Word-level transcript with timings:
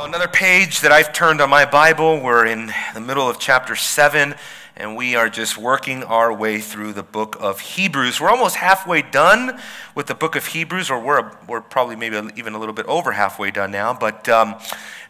Well, 0.00 0.08
another 0.08 0.28
page 0.28 0.80
that 0.80 0.92
I've 0.92 1.12
turned 1.12 1.42
on 1.42 1.50
my 1.50 1.66
Bible. 1.66 2.20
We're 2.20 2.46
in 2.46 2.72
the 2.94 3.02
middle 3.02 3.28
of 3.28 3.38
chapter 3.38 3.76
7, 3.76 4.34
and 4.74 4.96
we 4.96 5.14
are 5.14 5.28
just 5.28 5.58
working 5.58 6.04
our 6.04 6.32
way 6.32 6.58
through 6.58 6.94
the 6.94 7.02
book 7.02 7.36
of 7.38 7.60
Hebrews. 7.60 8.18
We're 8.18 8.30
almost 8.30 8.56
halfway 8.56 9.02
done 9.02 9.60
with 9.94 10.06
the 10.06 10.14
book 10.14 10.36
of 10.36 10.46
Hebrews, 10.46 10.88
or 10.88 10.98
we're, 10.98 11.30
we're 11.46 11.60
probably 11.60 11.96
maybe 11.96 12.18
even 12.34 12.54
a 12.54 12.58
little 12.58 12.72
bit 12.72 12.86
over 12.86 13.12
halfway 13.12 13.50
done 13.50 13.72
now, 13.72 13.92
but 13.92 14.26
um, 14.30 14.54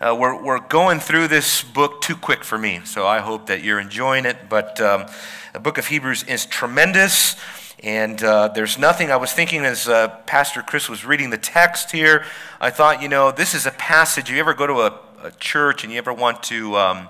uh, 0.01 0.17
we're, 0.19 0.43
we're 0.43 0.59
going 0.59 0.99
through 0.99 1.29
this 1.29 1.63
book 1.63 2.01
too 2.01 2.17
quick 2.17 2.43
for 2.43 2.59
me, 2.59 2.81
so 2.83 3.07
I 3.07 3.21
hope 3.21 3.47
that 3.47 3.63
you're 3.63 3.79
enjoying 3.79 4.27
it. 4.27 4.49
But 4.49 4.81
um, 4.81 5.07
the 5.53 5.61
book 5.61 5.79
of 5.79 5.87
Hebrews 5.87 6.25
is 6.25 6.47
tremendous. 6.47 7.37
And 7.83 8.23
uh, 8.23 8.49
there's 8.49 8.79
nothing, 8.79 9.11
I 9.11 9.17
was 9.17 9.33
thinking 9.33 9.65
as 9.65 9.89
uh, 9.89 10.09
Pastor 10.27 10.61
Chris 10.61 10.91
was 10.91 11.05
reading 11.05 11.31
the 11.31 11.39
text 11.39 11.93
here, 11.93 12.25
I 12.61 12.69
thought, 12.69 13.01
you 13.01 13.09
know, 13.09 13.33
this 13.33 13.55
is 13.55 13.65
a 13.65 13.71
passage. 13.71 14.31
You 14.31 14.39
ever 14.39 14.53
go 14.53 14.67
to 14.67 14.81
a, 14.81 15.01
a 15.23 15.31
church 15.33 15.83
and 15.83 15.91
you 15.91 15.97
ever 15.97 16.13
want 16.13 16.43
to. 16.45 16.77
Um, 16.77 17.09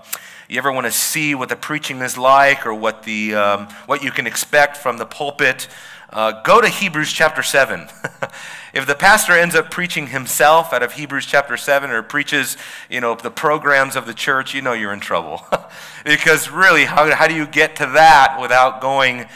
you 0.48 0.58
ever 0.58 0.72
want 0.72 0.86
to 0.86 0.90
see 0.90 1.36
what 1.36 1.48
the 1.48 1.54
preaching 1.54 2.00
is 2.00 2.18
like 2.18 2.66
or 2.66 2.74
what, 2.74 3.04
the, 3.04 3.36
um, 3.36 3.68
what 3.86 4.02
you 4.02 4.10
can 4.10 4.26
expect 4.26 4.76
from 4.76 4.98
the 4.98 5.06
pulpit, 5.06 5.68
uh, 6.12 6.42
go 6.42 6.60
to 6.60 6.68
Hebrews 6.68 7.12
chapter 7.12 7.40
7. 7.40 7.86
if 8.74 8.84
the 8.84 8.96
pastor 8.96 9.32
ends 9.32 9.54
up 9.54 9.70
preaching 9.70 10.08
himself 10.08 10.72
out 10.72 10.82
of 10.82 10.94
Hebrews 10.94 11.24
chapter 11.26 11.56
7 11.56 11.90
or 11.90 12.02
preaches, 12.02 12.56
you 12.88 13.00
know, 13.00 13.14
the 13.14 13.30
programs 13.30 13.94
of 13.94 14.06
the 14.06 14.14
church, 14.14 14.52
you 14.52 14.60
know 14.60 14.72
you're 14.72 14.92
in 14.92 14.98
trouble. 14.98 15.46
because 16.04 16.50
really, 16.50 16.84
how, 16.84 17.14
how 17.14 17.28
do 17.28 17.34
you 17.34 17.46
get 17.46 17.76
to 17.76 17.86
that 17.86 18.38
without 18.40 18.80
going 18.80 19.26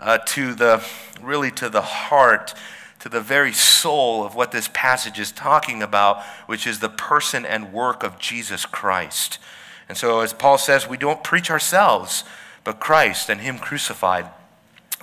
uh, 0.00 0.18
to 0.18 0.54
the, 0.54 0.84
really 1.22 1.50
to 1.52 1.68
the 1.68 1.82
heart, 1.82 2.54
to 3.00 3.08
the 3.08 3.20
very 3.20 3.52
soul 3.52 4.24
of 4.24 4.34
what 4.34 4.50
this 4.50 4.68
passage 4.72 5.18
is 5.18 5.30
talking 5.30 5.82
about, 5.82 6.22
which 6.46 6.66
is 6.66 6.80
the 6.80 6.88
person 6.88 7.44
and 7.44 7.72
work 7.72 8.02
of 8.02 8.18
Jesus 8.18 8.66
Christ. 8.66 9.38
And 9.88 9.96
so, 9.96 10.20
as 10.20 10.32
Paul 10.32 10.58
says, 10.58 10.88
we 10.88 10.96
don't 10.96 11.22
preach 11.22 11.50
ourselves, 11.50 12.24
but 12.64 12.80
Christ 12.80 13.28
and 13.28 13.40
Him 13.40 13.58
crucified. 13.58 14.26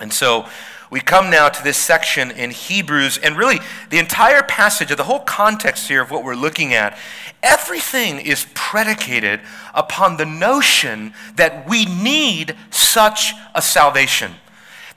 And 0.00 0.12
so, 0.12 0.46
we 0.90 1.00
come 1.00 1.28
now 1.28 1.50
to 1.50 1.62
this 1.62 1.76
section 1.76 2.30
in 2.30 2.50
Hebrews, 2.50 3.18
and 3.18 3.36
really 3.36 3.58
the 3.90 3.98
entire 3.98 4.42
passage, 4.42 4.90
of 4.90 4.96
the 4.96 5.04
whole 5.04 5.20
context 5.20 5.86
here 5.86 6.00
of 6.00 6.10
what 6.10 6.24
we're 6.24 6.34
looking 6.34 6.72
at, 6.72 6.96
everything 7.42 8.18
is 8.18 8.46
predicated 8.54 9.40
upon 9.74 10.16
the 10.16 10.24
notion 10.24 11.12
that 11.36 11.68
we 11.68 11.84
need 11.84 12.56
such 12.70 13.34
a 13.54 13.60
salvation 13.60 14.32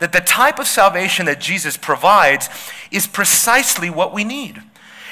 that 0.01 0.11
the 0.11 0.19
type 0.19 0.57
of 0.57 0.65
salvation 0.65 1.27
that 1.27 1.39
Jesus 1.39 1.77
provides 1.77 2.49
is 2.89 3.05
precisely 3.05 3.87
what 3.87 4.11
we 4.11 4.23
need. 4.23 4.59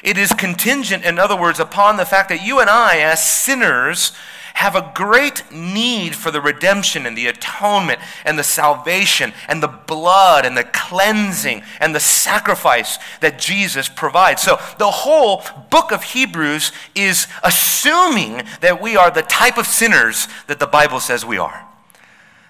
It 0.03 0.17
is 0.17 0.31
contingent, 0.33 1.05
in 1.05 1.19
other 1.19 1.39
words, 1.39 1.59
upon 1.59 1.97
the 1.97 2.05
fact 2.05 2.29
that 2.29 2.43
you 2.43 2.59
and 2.59 2.71
I, 2.71 2.97
as 2.97 3.23
sinners, 3.23 4.13
have 4.55 4.75
a 4.75 4.91
great 4.95 5.43
need 5.51 6.15
for 6.15 6.31
the 6.31 6.41
redemption 6.41 7.05
and 7.05 7.15
the 7.15 7.27
atonement 7.27 7.99
and 8.25 8.39
the 8.39 8.43
salvation 8.43 9.31
and 9.47 9.61
the 9.61 9.67
blood 9.67 10.43
and 10.43 10.57
the 10.57 10.63
cleansing 10.63 11.61
and 11.79 11.93
the 11.93 11.99
sacrifice 11.99 12.97
that 13.21 13.37
Jesus 13.37 13.87
provides. 13.87 14.41
So 14.41 14.59
the 14.79 14.89
whole 14.89 15.43
book 15.69 15.91
of 15.91 16.01
Hebrews 16.01 16.71
is 16.95 17.27
assuming 17.43 18.41
that 18.61 18.81
we 18.81 18.97
are 18.97 19.11
the 19.11 19.21
type 19.21 19.59
of 19.59 19.67
sinners 19.67 20.27
that 20.47 20.59
the 20.59 20.65
Bible 20.65 20.99
says 20.99 21.23
we 21.23 21.37
are 21.37 21.68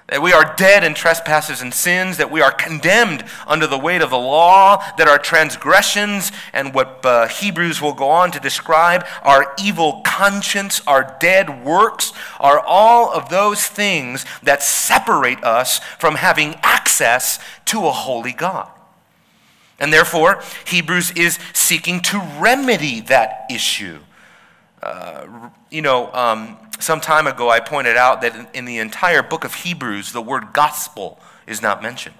that 0.09 0.21
we 0.21 0.33
are 0.33 0.55
dead 0.55 0.83
in 0.83 0.93
trespasses 0.95 1.61
and 1.61 1.73
sins, 1.73 2.17
that 2.17 2.31
we 2.31 2.41
are 2.41 2.52
condemned 2.52 3.23
under 3.45 3.67
the 3.67 3.77
weight 3.77 4.02
of 4.02 4.09
the 4.09 4.17
law, 4.17 4.83
that 4.97 5.07
our 5.07 5.19
transgressions 5.19 6.31
and 6.52 6.73
what 6.73 7.05
uh, 7.05 7.27
Hebrews 7.27 7.81
will 7.81 7.93
go 7.93 8.09
on 8.09 8.31
to 8.31 8.39
describe, 8.39 9.05
our 9.21 9.53
evil 9.61 10.02
conscience, 10.03 10.81
our 10.87 11.15
dead 11.19 11.63
works, 11.63 12.11
are 12.39 12.59
all 12.59 13.13
of 13.13 13.30
those 13.30 13.67
things 13.67 14.25
that 14.41 14.63
separate 14.63 15.43
us 15.43 15.80
from 15.99 16.15
having 16.15 16.55
access 16.64 17.39
to 17.65 17.86
a 17.86 17.91
holy 17.91 18.33
God. 18.33 18.70
And 19.80 19.93
therefore, 19.93 20.41
Hebrews 20.65 21.11
is 21.11 21.39
seeking 21.53 22.02
to 22.02 22.20
remedy 22.39 23.02
that 23.02 23.45
issue. 23.49 23.99
Uh, 24.81 25.49
you 25.70 25.81
know, 25.81 26.11
um, 26.14 26.58
some 26.79 27.01
time 27.01 27.27
ago 27.27 27.49
I 27.49 27.59
pointed 27.59 27.97
out 27.97 28.21
that 28.21 28.55
in, 28.55 28.65
the 28.65 28.77
entire 28.77 29.21
book 29.21 29.43
of 29.43 29.53
Hebrews, 29.53 30.11
the 30.11 30.21
word 30.21 30.53
gospel 30.53 31.19
is 31.45 31.61
not 31.61 31.81
mentioned. 31.81 32.15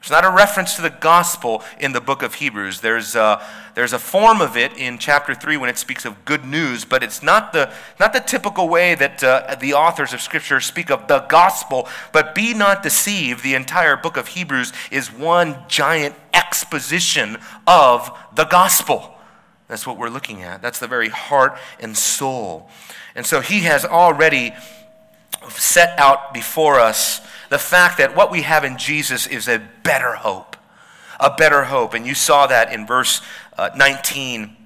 There's 0.00 0.10
not 0.12 0.24
a 0.24 0.34
reference 0.34 0.76
to 0.76 0.82
the 0.82 0.88
gospel 0.88 1.62
in 1.78 1.92
the 1.92 2.00
book 2.00 2.22
of 2.22 2.34
Hebrews. 2.34 2.80
There's 2.80 3.14
a, 3.14 3.46
there's 3.74 3.92
a 3.92 3.98
form 3.98 4.40
of 4.40 4.56
it 4.56 4.72
in 4.78 4.96
chapter 4.96 5.34
3 5.34 5.58
when 5.58 5.68
it 5.68 5.76
speaks 5.76 6.06
of 6.06 6.24
good 6.24 6.42
news, 6.42 6.86
but 6.86 7.02
it's 7.02 7.22
not 7.22 7.52
the, 7.52 7.70
not 7.98 8.14
the 8.14 8.20
typical 8.20 8.66
way 8.66 8.94
that 8.94 9.22
uh, 9.22 9.56
the 9.60 9.74
authors 9.74 10.14
of 10.14 10.22
Scripture 10.22 10.58
speak 10.58 10.90
of 10.90 11.06
the 11.06 11.20
gospel. 11.28 11.86
But 12.12 12.34
be 12.34 12.54
not 12.54 12.82
deceived, 12.82 13.44
the 13.44 13.54
entire 13.54 13.94
book 13.94 14.16
of 14.16 14.28
Hebrews 14.28 14.72
is 14.90 15.12
one 15.12 15.64
giant 15.68 16.14
exposition 16.32 17.36
of 17.66 18.10
the 18.34 18.44
gospel. 18.44 19.16
That's 19.68 19.86
what 19.86 19.98
we're 19.98 20.08
looking 20.08 20.42
at. 20.42 20.62
That's 20.62 20.78
the 20.78 20.88
very 20.88 21.10
heart 21.10 21.58
and 21.78 21.96
soul. 21.96 22.70
And 23.14 23.26
so 23.26 23.40
he 23.40 23.60
has 23.60 23.84
already 23.84 24.54
set 25.48 25.98
out 25.98 26.32
before 26.32 26.78
us 26.78 27.20
the 27.48 27.58
fact 27.58 27.98
that 27.98 28.14
what 28.14 28.30
we 28.30 28.42
have 28.42 28.64
in 28.64 28.78
Jesus 28.78 29.26
is 29.26 29.48
a 29.48 29.60
better 29.82 30.14
hope. 30.14 30.56
A 31.18 31.34
better 31.34 31.64
hope. 31.64 31.94
And 31.94 32.06
you 32.06 32.14
saw 32.14 32.46
that 32.46 32.72
in 32.72 32.86
verse 32.86 33.20
uh, 33.58 33.70
19 33.76 34.56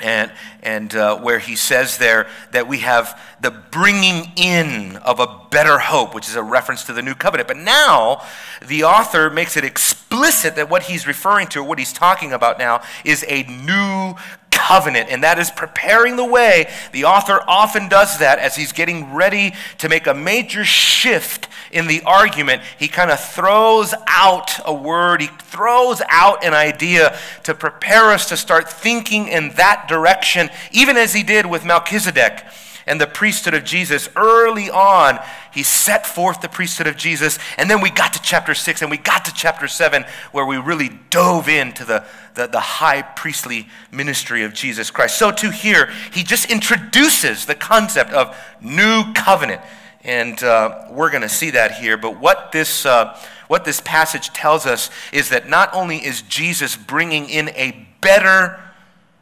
and, 0.00 0.32
and 0.62 0.94
uh, 0.94 1.18
where 1.18 1.38
he 1.38 1.54
says 1.54 1.98
there 1.98 2.28
that 2.52 2.66
we 2.66 2.78
have 2.78 3.20
the 3.40 3.50
bringing 3.50 4.32
in 4.36 4.96
of 4.98 5.20
a 5.20 5.40
better 5.50 5.78
hope, 5.78 6.14
which 6.14 6.28
is 6.28 6.34
a 6.34 6.42
reference 6.42 6.84
to 6.84 6.92
the 6.92 7.02
new 7.02 7.14
covenant. 7.14 7.48
But 7.48 7.58
now 7.58 8.22
the 8.66 8.84
author 8.84 9.30
makes 9.30 9.56
it 9.56 9.64
explicit 9.64 10.56
that 10.56 10.68
what 10.68 10.84
he's 10.84 11.06
referring 11.06 11.46
to, 11.48 11.62
what 11.62 11.78
he's 11.78 11.92
talking 11.92 12.32
about 12.32 12.58
now, 12.58 12.82
is 13.04 13.24
a 13.28 13.44
new 13.44 14.14
covenant, 14.54 15.10
and 15.10 15.22
that 15.22 15.38
is 15.38 15.50
preparing 15.50 16.16
the 16.16 16.24
way. 16.24 16.70
The 16.92 17.04
author 17.04 17.40
often 17.46 17.88
does 17.88 18.18
that 18.20 18.38
as 18.38 18.56
he's 18.56 18.72
getting 18.72 19.12
ready 19.12 19.52
to 19.78 19.88
make 19.88 20.06
a 20.06 20.14
major 20.14 20.64
shift 20.64 21.48
in 21.70 21.88
the 21.88 22.02
argument. 22.04 22.62
He 22.78 22.88
kind 22.88 23.10
of 23.10 23.20
throws 23.20 23.92
out 24.06 24.52
a 24.64 24.72
word, 24.72 25.20
he 25.20 25.26
throws 25.26 26.00
out 26.08 26.44
an 26.44 26.54
idea 26.54 27.18
to 27.42 27.54
prepare 27.54 28.12
us 28.12 28.28
to 28.28 28.36
start 28.36 28.70
thinking 28.70 29.28
in 29.28 29.50
that 29.50 29.86
direction, 29.88 30.48
even 30.72 30.96
as 30.96 31.12
he 31.12 31.22
did 31.22 31.46
with 31.46 31.64
Melchizedek 31.64 32.44
and 32.86 33.00
the 33.00 33.06
priesthood 33.06 33.54
of 33.54 33.64
Jesus. 33.64 34.08
Early 34.14 34.70
on, 34.70 35.18
he 35.54 35.62
set 35.62 36.04
forth 36.04 36.40
the 36.40 36.48
priesthood 36.48 36.88
of 36.88 36.96
Jesus. 36.96 37.38
And 37.56 37.70
then 37.70 37.80
we 37.80 37.90
got 37.90 38.12
to 38.14 38.20
chapter 38.20 38.54
6 38.54 38.82
and 38.82 38.90
we 38.90 38.96
got 38.96 39.24
to 39.26 39.32
chapter 39.32 39.68
7 39.68 40.04
where 40.32 40.44
we 40.44 40.56
really 40.56 40.90
dove 41.10 41.48
into 41.48 41.84
the, 41.84 42.04
the, 42.34 42.48
the 42.48 42.60
high 42.60 43.02
priestly 43.02 43.68
ministry 43.92 44.42
of 44.42 44.52
Jesus 44.52 44.90
Christ. 44.90 45.16
So, 45.16 45.30
too, 45.30 45.50
here, 45.50 45.92
he 46.12 46.24
just 46.24 46.50
introduces 46.50 47.46
the 47.46 47.54
concept 47.54 48.12
of 48.12 48.36
new 48.60 49.12
covenant. 49.14 49.62
And 50.02 50.42
uh, 50.42 50.86
we're 50.90 51.10
going 51.10 51.22
to 51.22 51.28
see 51.28 51.50
that 51.50 51.72
here. 51.72 51.96
But 51.96 52.20
what 52.20 52.50
this, 52.50 52.84
uh, 52.84 53.16
what 53.46 53.64
this 53.64 53.80
passage 53.80 54.30
tells 54.30 54.66
us 54.66 54.90
is 55.12 55.28
that 55.28 55.48
not 55.48 55.72
only 55.72 55.98
is 55.98 56.22
Jesus 56.22 56.76
bringing 56.76 57.28
in 57.28 57.50
a 57.50 57.86
better 58.00 58.60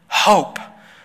hope, 0.08 0.58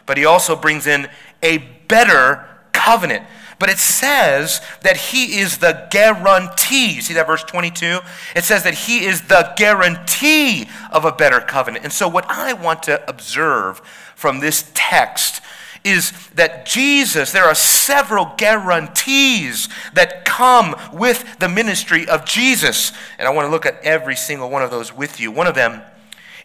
but 0.06 0.18
he 0.18 0.24
also 0.24 0.56
brings 0.56 0.88
in 0.88 1.10
a 1.44 1.58
better 1.88 2.48
covenant. 2.72 3.26
But 3.60 3.70
it 3.70 3.80
says 3.80 4.62
that 4.82 4.98
he 4.98 5.40
is 5.40 5.58
the 5.58 5.88
guarantee. 5.90 7.02
See 7.02 7.16
that 7.16 7.26
verse 7.26 7.44
22? 7.44 8.00
It 8.36 8.44
says 8.44 8.64
that 8.64 8.76
he 8.76 9.04
is 9.06 9.22
the 9.24 9.54
guarantee 9.58 10.68
of 10.92 11.06
a 11.06 11.12
better 11.12 11.40
covenant. 11.40 11.84
And 11.84 11.94
so, 11.94 12.08
what 12.08 12.26
I 12.30 12.54
want 12.54 12.84
to 12.84 13.08
observe 13.10 13.80
from 14.16 14.40
this 14.40 14.70
text 14.76 15.42
is 15.84 16.12
that 16.36 16.66
Jesus, 16.66 17.32
there 17.32 17.46
are 17.46 17.56
several 17.56 18.34
guarantees 18.38 19.70
that 19.94 20.26
come 20.26 20.76
with 20.94 21.40
the 21.40 21.50
ministry 21.50 22.08
of 22.08 22.26
Jesus. 22.26 22.92
And 23.18 23.28
I 23.28 23.32
want 23.32 23.48
to 23.48 23.52
look 23.52 23.66
at 23.66 23.82
every 23.84 24.16
single 24.16 24.50
one 24.50 24.62
of 24.62 24.70
those 24.70 24.94
with 24.94 25.20
you. 25.20 25.32
One 25.32 25.48
of 25.48 25.56
them 25.56 25.82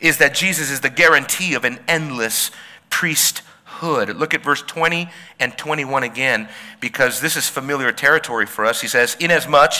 is 0.00 0.18
that 0.18 0.34
Jesus 0.34 0.70
is 0.70 0.80
the 0.80 0.90
guarantee 0.90 1.54
of 1.54 1.64
an 1.64 1.78
endless 1.88 2.50
priesthood 2.88 3.48
hood. 3.82 4.16
Look 4.16 4.32
at 4.32 4.42
verse 4.44 4.62
20 4.62 5.10
and 5.40 5.58
21 5.58 6.04
again, 6.04 6.48
because 6.80 7.20
this 7.20 7.36
is 7.36 7.48
familiar 7.48 7.90
territory 7.90 8.46
for 8.46 8.64
us. 8.64 8.80
He 8.80 8.86
says, 8.86 9.16
Inasmuch 9.18 9.72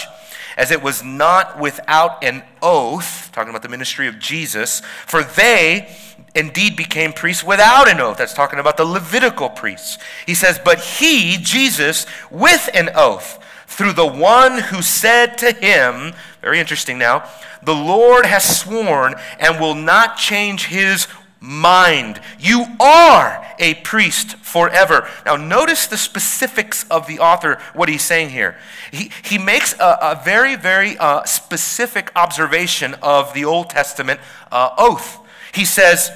as 0.57 0.71
it 0.71 0.83
was 0.83 1.03
not 1.03 1.59
without 1.59 2.23
an 2.23 2.43
oath, 2.61 3.31
talking 3.33 3.51
about 3.51 3.63
the 3.63 3.69
ministry 3.69 4.07
of 4.09 4.19
Jesus, 4.19 4.81
for 5.07 5.23
they 5.23 5.97
indeed 6.35 6.77
became 6.77 7.13
priests 7.13 7.45
without 7.45 7.89
an 7.89 8.01
oath. 8.01 8.19
That's 8.19 8.35
talking 8.35 8.59
about 8.59 8.77
the 8.77 8.85
Levitical 8.85 9.49
priests. 9.49 9.99
He 10.27 10.35
says, 10.35 10.61
But 10.63 10.81
he, 10.81 11.39
Jesus, 11.39 12.05
with 12.31 12.69
an 12.75 12.91
oath, 12.95 13.39
through 13.67 13.93
the 13.95 14.07
one 14.07 14.59
who 14.59 14.83
said 14.83 15.39
to 15.39 15.53
him, 15.53 16.13
very 16.43 16.61
interesting 16.61 16.99
now, 16.99 17.25
the 17.63 17.75
Lord 17.75 18.27
has 18.27 18.59
sworn 18.59 19.15
and 19.39 19.61
will 19.61 19.75
not 19.75 20.17
change 20.17 20.67
his 20.67 21.07
mind. 21.43 22.21
You 22.39 22.65
are 22.79 23.45
a 23.59 23.75
priest 23.75 24.37
forever. 24.37 25.09
Now, 25.27 25.37
notice 25.37 25.89
the 25.89 25.97
specifics 25.97 26.89
of 26.89 27.07
the 27.09 27.19
author, 27.19 27.59
what 27.75 27.89
he's 27.89 28.03
saying 28.03 28.31
here. 28.31 28.57
He, 28.93 29.11
he 29.25 29.39
makes 29.39 29.75
a, 29.75 29.99
a 30.01 30.23
very, 30.25 30.55
very 30.55 30.97
uh, 30.97 31.25
specific 31.25 32.13
observation 32.15 32.95
of 33.03 33.35
the 33.35 33.45
Old 33.45 33.71
Testament 33.71 34.21
uh, 34.53 34.71
oath. 34.79 35.19
He 35.53 35.65
says 35.65 36.11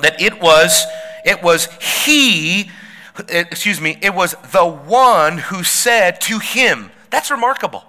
that 0.00 0.20
it 0.20 0.40
was, 0.40 0.84
it 1.24 1.42
was 1.42 1.68
he, 2.06 2.70
excuse 3.28 3.80
me, 3.80 3.98
it 4.00 4.14
was 4.14 4.34
the 4.50 4.64
one 4.66 5.38
who 5.38 5.62
said 5.62 6.20
to 6.22 6.38
him. 6.38 6.90
That's 7.10 7.30
remarkable. 7.30 7.84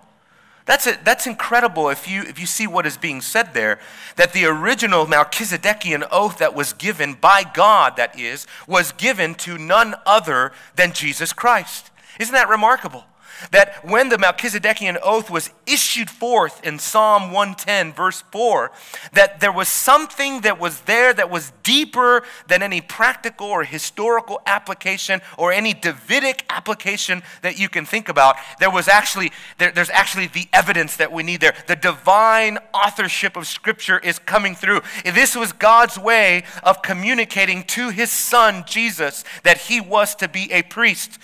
That's, 0.65 0.87
a, 0.87 0.97
that's 1.03 1.27
incredible 1.27 1.89
if 1.89 2.07
you, 2.07 2.23
if 2.23 2.39
you 2.39 2.47
see 2.47 2.65
what 2.65 2.87
is 2.87 2.97
being 2.97 3.21
said 3.21 3.53
there. 3.53 3.79
That 4.15 4.33
the 4.33 4.45
original 4.45 5.05
Melchizedekian 5.05 6.07
oath 6.11 6.39
that 6.39 6.55
was 6.55 6.73
given 6.73 7.13
by 7.13 7.43
God, 7.43 7.97
that 7.97 8.19
is, 8.19 8.47
was 8.67 8.91
given 8.91 9.35
to 9.35 9.57
none 9.57 9.95
other 10.05 10.51
than 10.75 10.91
Jesus 10.91 11.33
Christ. 11.33 11.91
Isn't 12.19 12.33
that 12.33 12.49
remarkable? 12.49 13.05
That 13.51 13.83
when 13.83 14.09
the 14.09 14.17
Melchizedekian 14.17 14.97
oath 15.03 15.29
was 15.29 15.49
issued 15.65 16.09
forth 16.09 16.63
in 16.63 16.79
Psalm 16.79 17.31
110, 17.31 17.93
verse 17.93 18.21
4, 18.31 18.71
that 19.13 19.39
there 19.39 19.51
was 19.51 19.67
something 19.67 20.41
that 20.41 20.59
was 20.59 20.81
there 20.81 21.13
that 21.13 21.29
was 21.29 21.51
deeper 21.63 22.23
than 22.47 22.61
any 22.61 22.81
practical 22.81 23.47
or 23.47 23.63
historical 23.63 24.41
application 24.45 25.21
or 25.37 25.51
any 25.51 25.73
Davidic 25.73 26.45
application 26.49 27.23
that 27.41 27.59
you 27.59 27.69
can 27.69 27.85
think 27.85 28.09
about. 28.09 28.35
There 28.59 28.71
was 28.71 28.87
actually, 28.87 29.31
there, 29.57 29.71
there's 29.71 29.89
actually 29.89 30.27
the 30.27 30.47
evidence 30.53 30.97
that 30.97 31.11
we 31.11 31.23
need 31.23 31.41
there. 31.41 31.55
The 31.67 31.75
divine 31.75 32.57
authorship 32.73 33.35
of 33.35 33.47
Scripture 33.47 33.99
is 33.99 34.19
coming 34.19 34.55
through. 34.55 34.81
This 35.03 35.35
was 35.35 35.53
God's 35.53 35.97
way 35.97 36.43
of 36.63 36.81
communicating 36.81 37.63
to 37.63 37.89
his 37.89 38.11
son, 38.11 38.63
Jesus, 38.67 39.23
that 39.43 39.57
he 39.57 39.81
was 39.81 40.15
to 40.15 40.27
be 40.27 40.51
a 40.51 40.61
priest. 40.63 41.19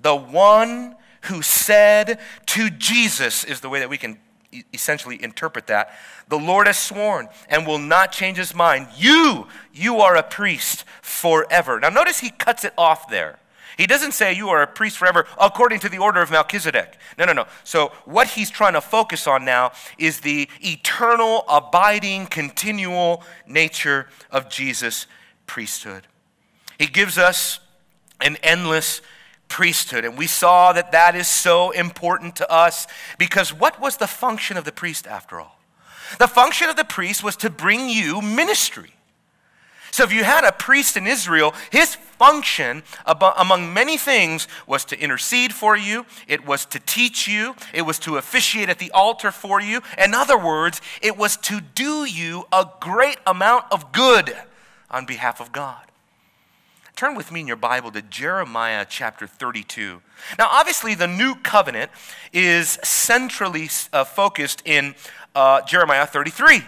The 0.00 0.14
one 0.14 0.96
who 1.22 1.42
said 1.42 2.18
to 2.46 2.70
Jesus, 2.70 3.44
is 3.44 3.60
the 3.60 3.68
way 3.68 3.80
that 3.80 3.88
we 3.88 3.98
can 3.98 4.18
essentially 4.72 5.22
interpret 5.22 5.66
that. 5.66 5.90
The 6.28 6.38
Lord 6.38 6.66
has 6.66 6.78
sworn 6.78 7.28
and 7.48 7.66
will 7.66 7.78
not 7.78 8.12
change 8.12 8.38
his 8.38 8.54
mind. 8.54 8.88
You, 8.96 9.46
you 9.72 9.98
are 9.98 10.16
a 10.16 10.22
priest 10.22 10.84
forever. 11.02 11.78
Now, 11.80 11.90
notice 11.90 12.20
he 12.20 12.30
cuts 12.30 12.64
it 12.64 12.72
off 12.78 13.08
there. 13.08 13.38
He 13.76 13.86
doesn't 13.86 14.12
say 14.12 14.32
you 14.32 14.48
are 14.48 14.62
a 14.62 14.66
priest 14.66 14.98
forever 14.98 15.26
according 15.40 15.78
to 15.80 15.88
the 15.88 15.98
order 15.98 16.20
of 16.20 16.32
Melchizedek. 16.32 16.96
No, 17.16 17.24
no, 17.24 17.32
no. 17.32 17.46
So, 17.62 17.92
what 18.06 18.26
he's 18.26 18.50
trying 18.50 18.72
to 18.72 18.80
focus 18.80 19.28
on 19.28 19.44
now 19.44 19.70
is 19.98 20.20
the 20.20 20.48
eternal, 20.60 21.44
abiding, 21.48 22.26
continual 22.26 23.22
nature 23.46 24.08
of 24.32 24.50
Jesus' 24.50 25.06
priesthood. 25.46 26.08
He 26.76 26.86
gives 26.86 27.18
us 27.18 27.60
an 28.20 28.36
endless 28.42 29.00
priesthood. 29.48 30.04
And 30.04 30.16
we 30.16 30.26
saw 30.26 30.72
that 30.72 30.92
that 30.92 31.16
is 31.16 31.28
so 31.28 31.70
important 31.70 32.36
to 32.36 32.50
us 32.50 32.86
because 33.18 33.52
what 33.52 33.80
was 33.80 33.96
the 33.96 34.06
function 34.06 34.56
of 34.56 34.64
the 34.64 34.72
priest 34.72 35.06
after 35.06 35.40
all? 35.40 35.58
The 36.18 36.28
function 36.28 36.68
of 36.68 36.76
the 36.76 36.84
priest 36.84 37.22
was 37.22 37.36
to 37.36 37.50
bring 37.50 37.88
you 37.88 38.22
ministry. 38.22 38.94
So 39.90 40.04
if 40.04 40.12
you 40.12 40.22
had 40.22 40.44
a 40.44 40.52
priest 40.52 40.96
in 40.96 41.06
Israel, 41.06 41.54
his 41.70 41.94
function, 41.94 42.82
among 43.06 43.72
many 43.72 43.96
things, 43.96 44.46
was 44.66 44.84
to 44.86 45.00
intercede 45.00 45.52
for 45.52 45.76
you, 45.76 46.04
it 46.26 46.44
was 46.44 46.66
to 46.66 46.78
teach 46.78 47.26
you, 47.26 47.56
it 47.72 47.82
was 47.82 47.98
to 48.00 48.16
officiate 48.16 48.68
at 48.68 48.78
the 48.78 48.90
altar 48.92 49.30
for 49.30 49.60
you. 49.60 49.80
In 49.96 50.14
other 50.14 50.38
words, 50.38 50.80
it 51.00 51.16
was 51.16 51.36
to 51.38 51.60
do 51.60 52.04
you 52.04 52.46
a 52.52 52.66
great 52.80 53.18
amount 53.26 53.64
of 53.70 53.92
good 53.92 54.36
on 54.90 55.06
behalf 55.06 55.40
of 55.40 55.52
God. 55.52 55.84
Turn 56.98 57.14
with 57.14 57.30
me 57.30 57.38
in 57.38 57.46
your 57.46 57.54
Bible 57.54 57.92
to 57.92 58.02
Jeremiah 58.02 58.84
chapter 58.84 59.28
32. 59.28 60.02
Now, 60.36 60.48
obviously, 60.50 60.96
the 60.96 61.06
new 61.06 61.36
covenant 61.36 61.92
is 62.32 62.70
centrally 62.82 63.68
uh, 63.92 64.02
focused 64.02 64.62
in 64.64 64.96
uh, 65.32 65.60
Jeremiah 65.60 66.06
33. 66.06 66.62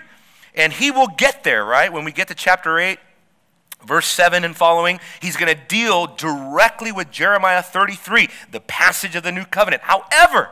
And 0.54 0.72
he 0.72 0.92
will 0.92 1.08
get 1.08 1.42
there, 1.42 1.64
right? 1.64 1.92
When 1.92 2.04
we 2.04 2.12
get 2.12 2.28
to 2.28 2.36
chapter 2.36 2.78
8, 2.78 3.00
verse 3.84 4.06
7 4.06 4.44
and 4.44 4.56
following, 4.56 5.00
he's 5.20 5.36
going 5.36 5.52
to 5.52 5.60
deal 5.66 6.06
directly 6.06 6.92
with 6.92 7.10
Jeremiah 7.10 7.60
33, 7.60 8.28
the 8.52 8.60
passage 8.60 9.16
of 9.16 9.24
the 9.24 9.32
new 9.32 9.44
covenant. 9.44 9.82
However, 9.82 10.50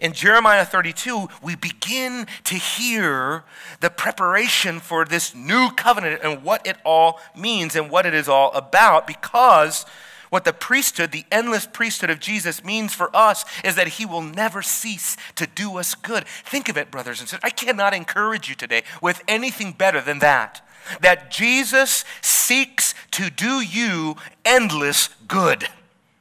in 0.00 0.14
Jeremiah 0.14 0.64
32, 0.64 1.28
we 1.42 1.54
begin 1.54 2.26
to 2.44 2.54
hear 2.54 3.44
the 3.80 3.90
preparation 3.90 4.80
for 4.80 5.04
this 5.04 5.34
new 5.34 5.70
covenant 5.70 6.22
and 6.24 6.42
what 6.42 6.66
it 6.66 6.78
all 6.84 7.20
means 7.36 7.76
and 7.76 7.90
what 7.90 8.06
it 8.06 8.14
is 8.14 8.28
all 8.28 8.50
about 8.52 9.06
because 9.06 9.84
what 10.30 10.44
the 10.44 10.52
priesthood, 10.52 11.12
the 11.12 11.26
endless 11.30 11.66
priesthood 11.66 12.08
of 12.08 12.18
Jesus 12.18 12.64
means 12.64 12.94
for 12.94 13.14
us 13.14 13.44
is 13.62 13.74
that 13.74 13.88
he 13.88 14.06
will 14.06 14.22
never 14.22 14.62
cease 14.62 15.16
to 15.34 15.46
do 15.46 15.76
us 15.76 15.94
good. 15.94 16.24
Think 16.26 16.68
of 16.68 16.78
it, 16.78 16.90
brothers 16.90 17.20
and 17.20 17.28
sisters. 17.28 17.44
I 17.44 17.50
cannot 17.50 17.92
encourage 17.92 18.48
you 18.48 18.54
today 18.54 18.84
with 19.02 19.22
anything 19.28 19.72
better 19.72 20.00
than 20.00 20.20
that. 20.20 20.66
That 21.02 21.30
Jesus 21.30 22.04
seeks 22.22 22.94
to 23.10 23.28
do 23.28 23.60
you 23.60 24.16
endless 24.44 25.08
good. 25.28 25.68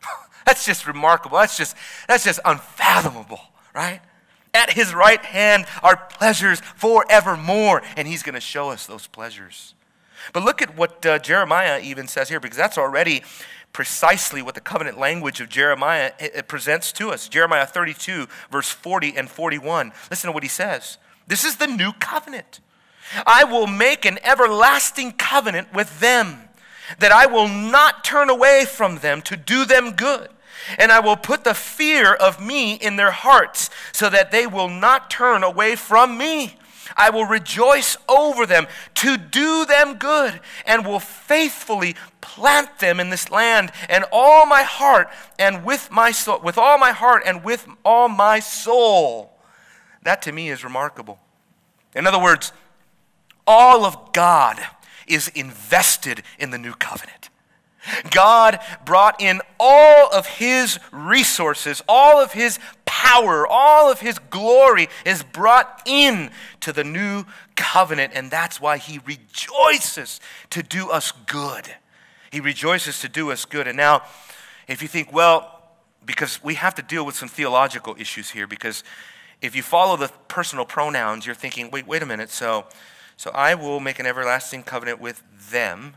That's 0.45 0.65
just 0.65 0.85
remarkable. 0.85 1.37
That's 1.37 1.57
just, 1.57 1.75
that's 2.07 2.23
just 2.23 2.39
unfathomable 2.43 3.39
right? 3.79 4.01
At 4.53 4.73
his 4.73 4.93
right 4.93 5.23
hand 5.23 5.65
are 5.81 5.95
pleasures 5.95 6.59
forevermore, 6.75 7.81
and 7.95 8.07
he's 8.09 8.23
going 8.23 8.35
to 8.35 8.41
show 8.41 8.71
us 8.71 8.85
those 8.85 9.07
pleasures. 9.07 9.73
But 10.33 10.43
look 10.43 10.61
at 10.61 10.75
what 10.75 11.05
uh, 11.05 11.19
Jeremiah 11.19 11.79
even 11.81 12.07
says 12.09 12.27
here, 12.27 12.41
because 12.41 12.57
that's 12.57 12.77
already 12.77 13.23
precisely 13.71 14.41
what 14.41 14.55
the 14.55 14.61
covenant 14.61 14.99
language 14.99 15.39
of 15.39 15.47
Jeremiah 15.47 16.11
presents 16.47 16.91
to 16.93 17.11
us. 17.11 17.29
Jeremiah 17.29 17.65
32, 17.65 18.27
verse 18.51 18.69
40 18.69 19.15
and 19.15 19.29
41. 19.29 19.93
Listen 20.09 20.27
to 20.27 20.33
what 20.33 20.43
he 20.43 20.49
says. 20.49 20.97
This 21.27 21.45
is 21.45 21.55
the 21.55 21.67
new 21.67 21.93
covenant. 21.93 22.59
I 23.25 23.45
will 23.45 23.67
make 23.67 24.03
an 24.03 24.19
everlasting 24.23 25.13
covenant 25.13 25.73
with 25.73 26.01
them, 26.01 26.49
that 26.99 27.13
I 27.13 27.27
will 27.27 27.47
not 27.47 28.03
turn 28.03 28.29
away 28.29 28.65
from 28.65 28.97
them 28.97 29.21
to 29.21 29.37
do 29.37 29.63
them 29.63 29.91
good 29.91 30.29
and 30.77 30.91
I 30.91 31.00
will 31.00 31.15
put 31.15 31.44
the 31.44 31.53
fear 31.53 32.13
of 32.13 32.39
me 32.39 32.73
in 32.73 32.95
their 32.95 33.11
hearts 33.11 33.69
so 33.91 34.09
that 34.09 34.31
they 34.31 34.47
will 34.47 34.69
not 34.69 35.09
turn 35.09 35.44
away 35.44 35.75
from 35.75 36.17
me. 36.17 36.56
I 36.97 37.09
will 37.09 37.25
rejoice 37.25 37.97
over 38.07 38.45
them 38.45 38.67
to 38.95 39.17
do 39.17 39.65
them 39.65 39.95
good 39.95 40.39
and 40.65 40.85
will 40.85 41.00
faithfully 41.00 41.95
plant 42.21 42.79
them 42.79 43.00
in 43.00 43.09
this 43.09 43.29
land 43.29 43.71
and 43.87 44.06
all 44.11 44.45
my 44.45 44.63
heart 44.63 45.09
and 45.37 45.63
with 45.63 45.92
my 45.92 46.11
soul 46.11 46.39
with 46.44 46.57
all 46.57 46.78
my 46.78 46.92
heart 46.92 47.23
and 47.25 47.44
with 47.44 47.68
all 47.85 48.09
my 48.09 48.39
soul. 48.39 49.33
That 50.04 50.21
to 50.23 50.31
me 50.31 50.49
is 50.49 50.63
remarkable. 50.63 51.19
In 51.95 52.07
other 52.07 52.21
words, 52.21 52.54
all 53.45 53.85
of 53.85 54.13
God 54.13 54.59
is 55.07 55.28
invested 55.30 56.23
in 56.37 56.51
the 56.51 56.57
new 56.57 56.73
covenant. 56.73 57.30
God 58.12 58.59
brought 58.86 59.21
in 59.21 59.42
all 59.59 60.09
of 60.14 60.26
his 60.26 60.80
resources, 60.92 61.81
all 61.88 62.21
of 62.21 62.33
his 62.33 62.59
power, 62.86 63.48
all 63.48 63.92
of 63.92 64.02
his 64.02 64.19
glory 64.19 64.90
is 65.06 65.24
brought 65.24 65.81
in 65.86 66.31
to 66.62 66.74
the 66.74 66.83
new 66.83 67.26
covenant, 67.56 68.14
and 68.14 68.30
that's 68.30 68.59
why 68.59 68.78
he 68.78 69.00
rejoices 69.06 70.19
to 70.50 70.62
do 70.62 70.90
us 70.90 71.12
good. 71.12 71.76
He 72.31 72.40
rejoices 72.40 73.00
to 73.02 73.09
do 73.09 73.31
us 73.31 73.45
good. 73.45 73.68
And 73.68 73.78
now, 73.78 74.04
if 74.68 74.81
you 74.81 74.88
think, 74.88 75.14
well, 75.14 75.64
because 76.06 76.44
we 76.44 76.56
have 76.56 76.76
to 76.76 76.81
deal 76.81 77.06
with 77.06 77.16
some 77.16 77.30
theological 77.30 77.95
issues 77.98 78.31
here, 78.31 78.48
because 78.48 78.83
if 79.42 79.56
you 79.56 79.64
follow 79.64 79.95
the 79.95 80.12
personal 80.28 80.66
pronouns, 80.66 81.26
you're 81.26 81.36
thinking, 81.36 81.71
wait, 81.71 81.88
wait 81.88 82.04
a 82.04 82.06
minute, 82.06 82.30
so 82.30 82.66
so 83.16 83.31
I 83.31 83.54
will 83.54 83.81
make 83.81 84.00
an 84.00 84.06
everlasting 84.06 84.64
covenant 84.64 85.02
with 85.02 85.21
them 85.52 85.95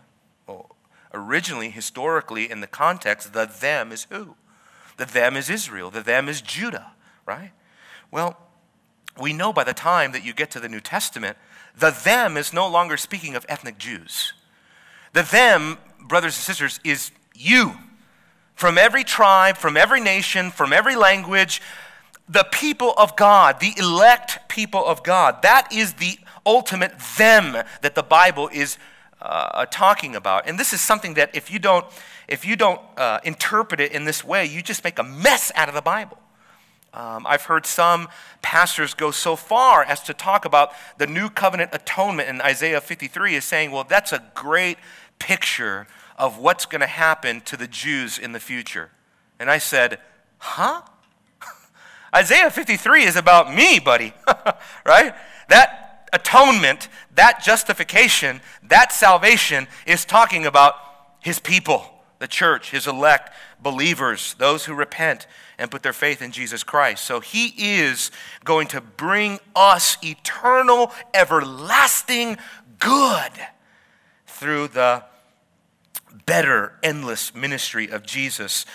originally, 1.14 1.70
historically, 1.70 2.50
in 2.50 2.60
the 2.60 2.66
context, 2.66 3.32
the 3.32 3.46
them 3.46 3.92
is 3.92 4.06
who? 4.10 4.36
The 4.96 5.04
them 5.04 5.36
is 5.36 5.50
Israel. 5.50 5.90
The 5.90 6.02
them 6.02 6.28
is 6.28 6.40
Judah, 6.40 6.92
right? 7.26 7.52
Well, 8.10 8.36
we 9.20 9.32
know 9.32 9.52
by 9.52 9.64
the 9.64 9.74
time 9.74 10.12
that 10.12 10.24
you 10.24 10.32
get 10.32 10.50
to 10.52 10.60
the 10.60 10.68
New 10.68 10.80
Testament, 10.80 11.36
the 11.76 11.90
them 11.90 12.36
is 12.36 12.52
no 12.52 12.68
longer 12.68 12.96
speaking 12.96 13.34
of 13.34 13.46
ethnic 13.48 13.78
Jews. 13.78 14.32
The 15.12 15.22
them, 15.22 15.78
brothers 16.00 16.36
and 16.36 16.42
sisters, 16.42 16.80
is 16.84 17.10
you. 17.34 17.72
From 18.54 18.78
every 18.78 19.04
tribe, 19.04 19.56
from 19.56 19.76
every 19.76 20.00
nation, 20.00 20.50
from 20.50 20.72
every 20.72 20.96
language, 20.96 21.60
the 22.28 22.46
people 22.52 22.94
of 22.96 23.16
God, 23.16 23.60
the 23.60 23.74
elect 23.78 24.48
people 24.48 24.84
of 24.84 25.02
God. 25.02 25.42
That 25.42 25.72
is 25.72 25.94
the 25.94 26.18
ultimate 26.46 26.92
them 27.18 27.64
that 27.82 27.94
the 27.94 28.02
Bible 28.02 28.48
is 28.52 28.78
uh, 29.22 29.66
talking 29.66 30.16
about. 30.16 30.48
And 30.48 30.58
this 30.58 30.72
is 30.72 30.80
something 30.80 31.14
that 31.14 31.34
if 31.34 31.50
you 31.50 31.58
don't, 31.58 31.86
if 32.28 32.44
you 32.44 32.56
don't 32.56 32.80
uh, 32.96 33.20
interpret 33.24 33.80
it 33.80 33.92
in 33.92 34.04
this 34.04 34.24
way, 34.24 34.44
you 34.44 34.62
just 34.62 34.84
make 34.84 34.98
a 34.98 35.04
mess 35.04 35.52
out 35.54 35.68
of 35.68 35.74
the 35.74 35.82
Bible. 35.82 36.18
Um, 36.94 37.26
I've 37.26 37.44
heard 37.44 37.64
some 37.64 38.08
pastors 38.42 38.92
go 38.92 39.10
so 39.10 39.34
far 39.34 39.82
as 39.82 40.02
to 40.02 40.12
talk 40.12 40.44
about 40.44 40.72
the 40.98 41.06
new 41.06 41.30
covenant 41.30 41.70
atonement 41.72 42.28
in 42.28 42.42
Isaiah 42.42 42.82
53 42.82 43.36
is 43.36 43.44
saying, 43.44 43.70
well, 43.70 43.84
that's 43.84 44.12
a 44.12 44.22
great 44.34 44.76
picture 45.18 45.86
of 46.18 46.36
what's 46.38 46.66
going 46.66 46.82
to 46.82 46.86
happen 46.86 47.40
to 47.42 47.56
the 47.56 47.66
Jews 47.66 48.18
in 48.18 48.32
the 48.32 48.40
future. 48.40 48.90
And 49.38 49.50
I 49.50 49.56
said, 49.56 50.00
huh? 50.36 50.82
Isaiah 52.14 52.50
53 52.50 53.04
is 53.04 53.16
about 53.16 53.54
me, 53.54 53.78
buddy, 53.78 54.12
right? 54.84 55.14
That 55.48 55.81
atonement, 56.12 56.88
that 57.14 57.42
justification, 57.42 58.40
that 58.62 58.92
salvation 58.92 59.66
is 59.86 60.04
talking 60.04 60.46
about 60.46 60.74
his 61.20 61.38
people, 61.38 61.84
the 62.18 62.28
church, 62.28 62.70
his 62.70 62.86
elect, 62.86 63.30
believers, 63.60 64.34
those 64.38 64.64
who 64.64 64.74
repent 64.74 65.26
and 65.58 65.70
put 65.70 65.82
their 65.82 65.92
faith 65.92 66.20
in 66.20 66.32
Jesus 66.32 66.64
Christ. 66.64 67.04
So 67.04 67.20
he 67.20 67.52
is 67.56 68.10
going 68.44 68.68
to 68.68 68.80
bring 68.80 69.38
us 69.54 69.96
eternal, 70.02 70.92
everlasting 71.14 72.36
good 72.78 73.32
through 74.26 74.68
the 74.68 75.04
better, 76.26 76.74
endless 76.82 77.34
ministry 77.34 77.88
of 77.88 78.04
Jesus. 78.04 78.66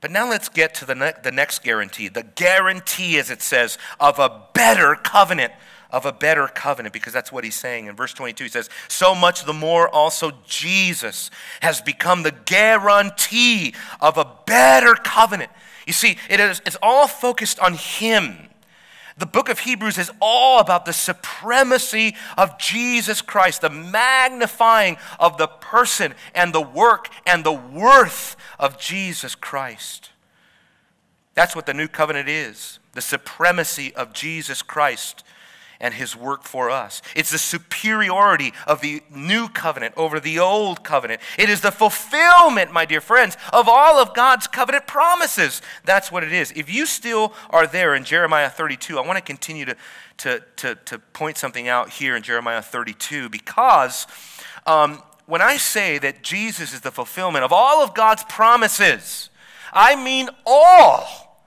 But 0.00 0.10
now 0.10 0.28
let's 0.28 0.48
get 0.48 0.74
to 0.74 0.84
the, 0.84 0.96
ne- 0.96 1.12
the 1.22 1.30
next 1.30 1.62
guarantee 1.62 2.08
the 2.08 2.24
guarantee, 2.24 3.18
as 3.18 3.30
it 3.30 3.40
says, 3.40 3.78
of 4.00 4.18
a 4.18 4.42
better 4.52 4.96
covenant. 4.96 5.52
Of 5.92 6.06
a 6.06 6.12
better 6.12 6.48
covenant, 6.48 6.92
because 6.92 7.12
that's 7.12 7.30
what 7.30 7.44
he's 7.44 7.54
saying. 7.54 7.86
In 7.86 7.94
verse 7.94 8.14
22, 8.14 8.44
he 8.44 8.50
says, 8.50 8.70
So 8.88 9.14
much 9.14 9.44
the 9.44 9.52
more 9.52 9.88
also 9.88 10.32
Jesus 10.46 11.30
has 11.60 11.80
become 11.80 12.22
the 12.22 12.32
guarantee 12.32 13.74
of 14.00 14.16
a 14.16 14.26
better 14.46 14.94
covenant. 14.94 15.50
You 15.86 15.92
see, 15.92 16.16
it 16.30 16.40
is, 16.40 16.62
it's 16.64 16.78
all 16.82 17.06
focused 17.06 17.60
on 17.60 17.74
him. 17.74 18.48
The 19.18 19.26
book 19.26 19.48
of 19.48 19.60
Hebrews 19.60 19.98
is 19.98 20.10
all 20.20 20.58
about 20.58 20.86
the 20.86 20.92
supremacy 20.92 22.16
of 22.38 22.58
Jesus 22.58 23.20
Christ, 23.20 23.60
the 23.60 23.70
magnifying 23.70 24.96
of 25.20 25.36
the 25.36 25.46
person 25.46 26.14
and 26.34 26.54
the 26.54 26.62
work 26.62 27.08
and 27.26 27.44
the 27.44 27.52
worth 27.52 28.36
of 28.58 28.78
Jesus 28.78 29.34
Christ. 29.34 30.10
That's 31.34 31.54
what 31.54 31.66
the 31.66 31.74
new 31.74 31.88
covenant 31.88 32.28
is 32.28 32.78
the 32.92 33.00
supremacy 33.00 33.94
of 33.94 34.12
Jesus 34.12 34.62
Christ 34.62 35.24
and 35.82 35.92
his 35.92 36.16
work 36.16 36.44
for 36.44 36.70
us. 36.70 37.02
It's 37.14 37.32
the 37.32 37.38
superiority 37.38 38.54
of 38.66 38.80
the 38.80 39.02
new 39.10 39.48
covenant 39.48 39.94
over 39.96 40.20
the 40.20 40.38
old 40.38 40.84
covenant. 40.84 41.20
It 41.36 41.50
is 41.50 41.60
the 41.60 41.72
fulfillment, 41.72 42.72
my 42.72 42.84
dear 42.84 43.00
friends, 43.00 43.36
of 43.52 43.68
all 43.68 43.98
of 43.98 44.14
God's 44.14 44.46
covenant 44.46 44.86
promises. 44.86 45.60
That's 45.84 46.10
what 46.10 46.22
it 46.22 46.32
is. 46.32 46.52
If 46.52 46.72
you 46.72 46.86
still 46.86 47.34
are 47.50 47.66
there 47.66 47.94
in 47.96 48.04
Jeremiah 48.04 48.48
32, 48.48 48.96
I 48.98 49.06
want 49.06 49.18
to 49.18 49.24
continue 49.24 49.64
to, 49.66 49.76
to, 50.18 50.42
to, 50.56 50.74
to 50.76 50.98
point 51.00 51.36
something 51.36 51.66
out 51.66 51.90
here 51.90 52.16
in 52.16 52.22
Jeremiah 52.22 52.62
32 52.62 53.28
because 53.28 54.06
um, 54.64 55.02
when 55.26 55.42
I 55.42 55.56
say 55.56 55.98
that 55.98 56.22
Jesus 56.22 56.72
is 56.72 56.82
the 56.82 56.92
fulfillment 56.92 57.44
of 57.44 57.52
all 57.52 57.82
of 57.82 57.92
God's 57.92 58.22
promises, 58.24 59.30
I 59.72 59.96
mean 59.96 60.28
all. 60.46 61.42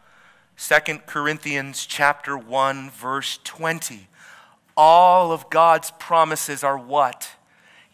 2 0.58 1.00
Corinthians 1.06 1.86
chapter 1.86 2.38
1 2.38 2.90
verse 2.90 3.40
20 3.44 4.08
all 4.78 5.32
of 5.32 5.50
God's 5.50 5.92
promises 5.92 6.64
are 6.64 6.78
what? 6.78 7.30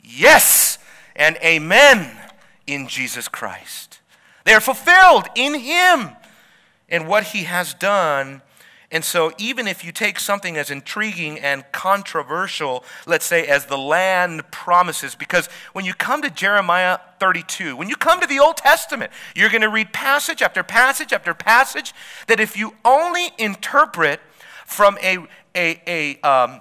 Yes 0.03 0.77
and 1.15 1.38
amen 1.38 2.17
in 2.67 2.88
Jesus 2.88 3.27
Christ. 3.27 4.00
They 4.45 4.53
are 4.53 4.61
fulfilled 4.61 5.27
in 5.35 5.55
Him 5.55 6.09
and 6.89 7.07
what 7.07 7.25
He 7.25 7.43
has 7.43 7.73
done. 7.73 8.41
And 8.93 9.05
so, 9.05 9.31
even 9.38 9.67
if 9.67 9.85
you 9.85 9.93
take 9.93 10.19
something 10.19 10.57
as 10.57 10.69
intriguing 10.69 11.39
and 11.39 11.63
controversial, 11.71 12.83
let's 13.07 13.23
say, 13.23 13.47
as 13.47 13.67
the 13.67 13.77
land 13.77 14.51
promises, 14.51 15.15
because 15.15 15.47
when 15.71 15.85
you 15.85 15.93
come 15.93 16.21
to 16.23 16.29
Jeremiah 16.29 17.00
32, 17.19 17.77
when 17.77 17.88
you 17.88 17.95
come 17.95 18.19
to 18.19 18.27
the 18.27 18.39
Old 18.39 18.57
Testament, 18.57 19.11
you're 19.33 19.50
going 19.50 19.61
to 19.61 19.69
read 19.69 19.93
passage 19.93 20.41
after 20.41 20.61
passage 20.61 21.13
after 21.13 21.33
passage 21.33 21.93
that 22.27 22.41
if 22.41 22.57
you 22.57 22.75
only 22.83 23.29
interpret 23.38 24.19
from 24.65 24.97
a, 25.01 25.19
a, 25.55 25.81
a, 25.88 26.19
um, 26.27 26.59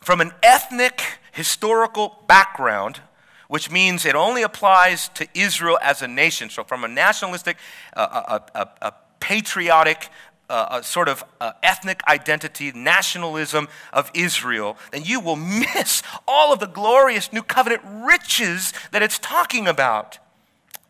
from 0.00 0.20
an 0.20 0.32
ethnic 0.42 1.02
historical 1.32 2.22
background, 2.26 3.00
which 3.48 3.70
means 3.70 4.04
it 4.04 4.14
only 4.14 4.42
applies 4.42 5.08
to 5.10 5.26
Israel 5.34 5.78
as 5.82 6.02
a 6.02 6.08
nation. 6.08 6.50
So, 6.50 6.64
from 6.64 6.84
a 6.84 6.88
nationalistic, 6.88 7.56
uh, 7.96 8.40
a, 8.54 8.58
a, 8.58 8.68
a, 8.82 8.92
patriotic, 9.20 10.10
uh, 10.48 10.80
sort 10.80 11.08
of 11.08 11.24
uh, 11.40 11.52
ethnic 11.62 12.00
identity, 12.08 12.72
nationalism 12.72 13.68
of 13.92 14.10
Israel, 14.14 14.76
then 14.92 15.02
you 15.04 15.20
will 15.20 15.36
miss 15.74 16.02
all 16.26 16.52
of 16.52 16.60
the 16.60 16.66
glorious 16.66 17.32
new 17.32 17.42
covenant 17.42 17.82
riches 17.84 18.72
that 18.92 19.02
it's 19.02 19.18
talking 19.18 19.66
about. 19.66 20.18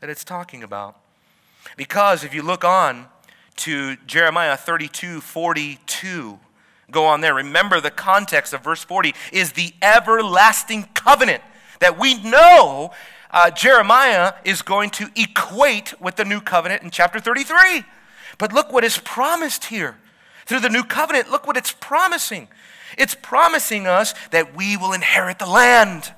That 0.01 0.11
it's 0.11 0.25
talking 0.25 0.63
about. 0.63 0.97
Because 1.77 2.25
if 2.25 2.35
you 2.35 2.43
look 2.43 2.65
on 2.65 3.07
to 3.57 3.97
Jeremiah 4.07 4.57
32 4.57 5.21
42, 5.21 6.39
Go 6.91 7.05
on 7.05 7.21
there. 7.21 7.35
Remember 7.35 7.81
the 7.81 7.91
context 7.91 8.53
of 8.53 8.63
verse 8.63 8.83
40 8.83 9.15
is 9.33 9.53
the 9.53 9.75
everlasting 9.83 10.89
covenant 10.95 11.43
that 11.81 11.99
we 11.99 12.23
know 12.23 12.93
uh, 13.31 13.51
Jeremiah 13.51 14.35
is 14.45 14.63
going 14.63 14.91
to 14.91 15.11
equate 15.15 16.01
with 16.01 16.17
the 16.17 16.25
new 16.25 16.41
covenant 16.41 16.83
in 16.83 16.91
chapter 16.91 17.21
33. 17.21 17.85
But 18.39 18.53
look 18.53 18.73
what 18.73 18.85
is 18.85 18.99
promised 18.99 19.67
here. 19.67 19.99
Through 20.47 20.61
the 20.61 20.71
new 20.71 20.83
covenant, 20.83 21.31
look 21.31 21.47
what 21.47 21.59
it's 21.59 21.73
promising. 21.73 22.49
It's 22.97 23.15
promising 23.15 23.87
us 23.87 24.15
that 24.31 24.57
we 24.57 24.77
will 24.77 24.93
inherit 24.93 25.39
the 25.39 25.47
land 25.47 26.15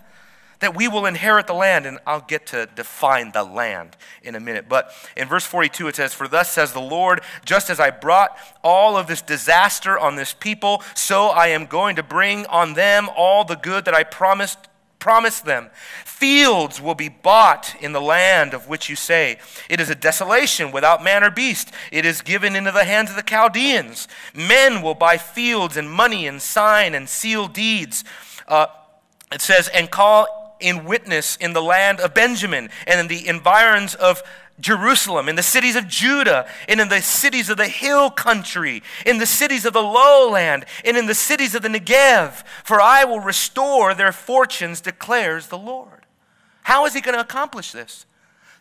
that 0.60 0.76
we 0.76 0.88
will 0.88 1.06
inherit 1.06 1.46
the 1.46 1.54
land. 1.54 1.86
And 1.86 1.98
I'll 2.06 2.20
get 2.20 2.46
to 2.48 2.66
define 2.66 3.32
the 3.32 3.44
land 3.44 3.96
in 4.22 4.34
a 4.34 4.40
minute. 4.40 4.66
But 4.68 4.92
in 5.16 5.28
verse 5.28 5.44
42, 5.44 5.88
it 5.88 5.96
says, 5.96 6.14
For 6.14 6.28
thus 6.28 6.50
says 6.50 6.72
the 6.72 6.80
Lord, 6.80 7.20
just 7.44 7.68
as 7.70 7.80
I 7.80 7.90
brought 7.90 8.36
all 8.62 8.96
of 8.96 9.06
this 9.06 9.22
disaster 9.22 9.98
on 9.98 10.16
this 10.16 10.32
people, 10.32 10.82
so 10.94 11.28
I 11.28 11.48
am 11.48 11.66
going 11.66 11.96
to 11.96 12.02
bring 12.02 12.46
on 12.46 12.74
them 12.74 13.08
all 13.16 13.44
the 13.44 13.56
good 13.56 13.84
that 13.86 13.94
I 13.94 14.04
promised 14.04 14.58
promised 15.00 15.46
them. 15.46 15.70
Fields 16.04 16.80
will 16.80 16.94
be 16.94 17.08
bought 17.08 17.74
in 17.80 17.92
the 17.92 18.00
land 18.00 18.54
of 18.54 18.68
which 18.68 18.88
you 18.88 18.94
say, 18.94 19.38
It 19.68 19.80
is 19.80 19.90
a 19.90 19.94
desolation 19.96 20.70
without 20.70 21.02
man 21.02 21.24
or 21.24 21.30
beast. 21.30 21.72
It 21.90 22.04
is 22.04 22.22
given 22.22 22.54
into 22.54 22.70
the 22.70 22.84
hands 22.84 23.10
of 23.10 23.16
the 23.16 23.22
Chaldeans. 23.22 24.06
Men 24.34 24.82
will 24.82 24.94
buy 24.94 25.16
fields 25.16 25.76
and 25.76 25.90
money 25.90 26.28
and 26.28 26.40
sign 26.40 26.94
and 26.94 27.08
seal 27.08 27.48
deeds. 27.48 28.04
Uh, 28.46 28.66
it 29.32 29.40
says, 29.40 29.68
And 29.68 29.90
call 29.90 30.39
in 30.60 30.84
witness 30.84 31.36
in 31.36 31.52
the 31.52 31.62
land 31.62 32.00
of 32.00 32.14
Benjamin 32.14 32.70
and 32.86 33.00
in 33.00 33.08
the 33.08 33.28
environs 33.28 33.94
of 33.94 34.22
Jerusalem, 34.60 35.28
in 35.28 35.36
the 35.36 35.42
cities 35.42 35.76
of 35.76 35.88
Judah, 35.88 36.46
and 36.68 36.80
in 36.80 36.88
the 36.88 37.00
cities 37.00 37.48
of 37.48 37.56
the 37.56 37.68
hill 37.68 38.10
country, 38.10 38.82
in 39.06 39.18
the 39.18 39.26
cities 39.26 39.64
of 39.64 39.72
the 39.72 39.82
lowland, 39.82 40.66
and 40.84 40.96
in 40.96 41.06
the 41.06 41.14
cities 41.14 41.54
of 41.54 41.62
the 41.62 41.68
Negev, 41.68 42.44
for 42.64 42.80
I 42.80 43.04
will 43.04 43.20
restore 43.20 43.94
their 43.94 44.12
fortunes, 44.12 44.80
declares 44.80 45.46
the 45.46 45.58
Lord. 45.58 46.06
How 46.62 46.86
is 46.86 46.94
he 46.94 47.00
going 47.00 47.14
to 47.14 47.20
accomplish 47.20 47.72
this? 47.72 48.06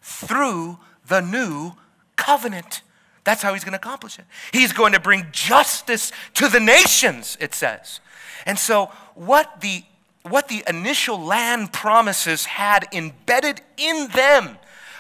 Through 0.02 0.80
the 1.08 1.20
new 1.20 1.74
covenant. 2.16 2.82
That's 3.24 3.42
how 3.42 3.54
he's 3.54 3.64
going 3.64 3.74
to 3.74 3.78
accomplish 3.78 4.18
it. 4.18 4.26
He's 4.54 4.72
going 4.74 4.94
to 4.94 5.00
bring 5.00 5.28
justice 5.32 6.12
to 6.36 6.48
the 6.48 6.60
nations, 6.60 7.38
it 7.42 7.54
says. 7.54 8.00
And 8.46 8.58
so, 8.58 8.92
what 9.16 9.62
the 9.62 9.84
what 10.24 10.48
the 10.48 10.64
initial 10.68 11.20
land 11.20 11.72
promises 11.72 12.46
had 12.46 12.88
embedded 12.94 13.62
in 13.78 14.10
them 14.10 14.58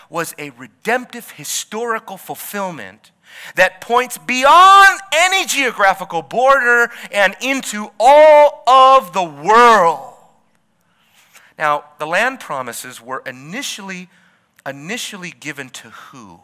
was 0.09 0.33
a 0.37 0.49
redemptive 0.51 1.31
historical 1.31 2.17
fulfillment 2.17 3.11
that 3.55 3.79
points 3.79 4.17
beyond 4.17 4.99
any 5.13 5.45
geographical 5.45 6.21
border 6.21 6.91
and 7.11 7.35
into 7.41 7.91
all 7.99 8.63
of 8.67 9.13
the 9.13 9.23
world. 9.23 10.13
Now, 11.57 11.85
the 11.99 12.07
land 12.07 12.39
promises 12.39 13.01
were 13.01 13.21
initially 13.25 14.09
initially 14.65 15.31
given 15.31 15.69
to 15.69 15.89
who? 15.89 16.41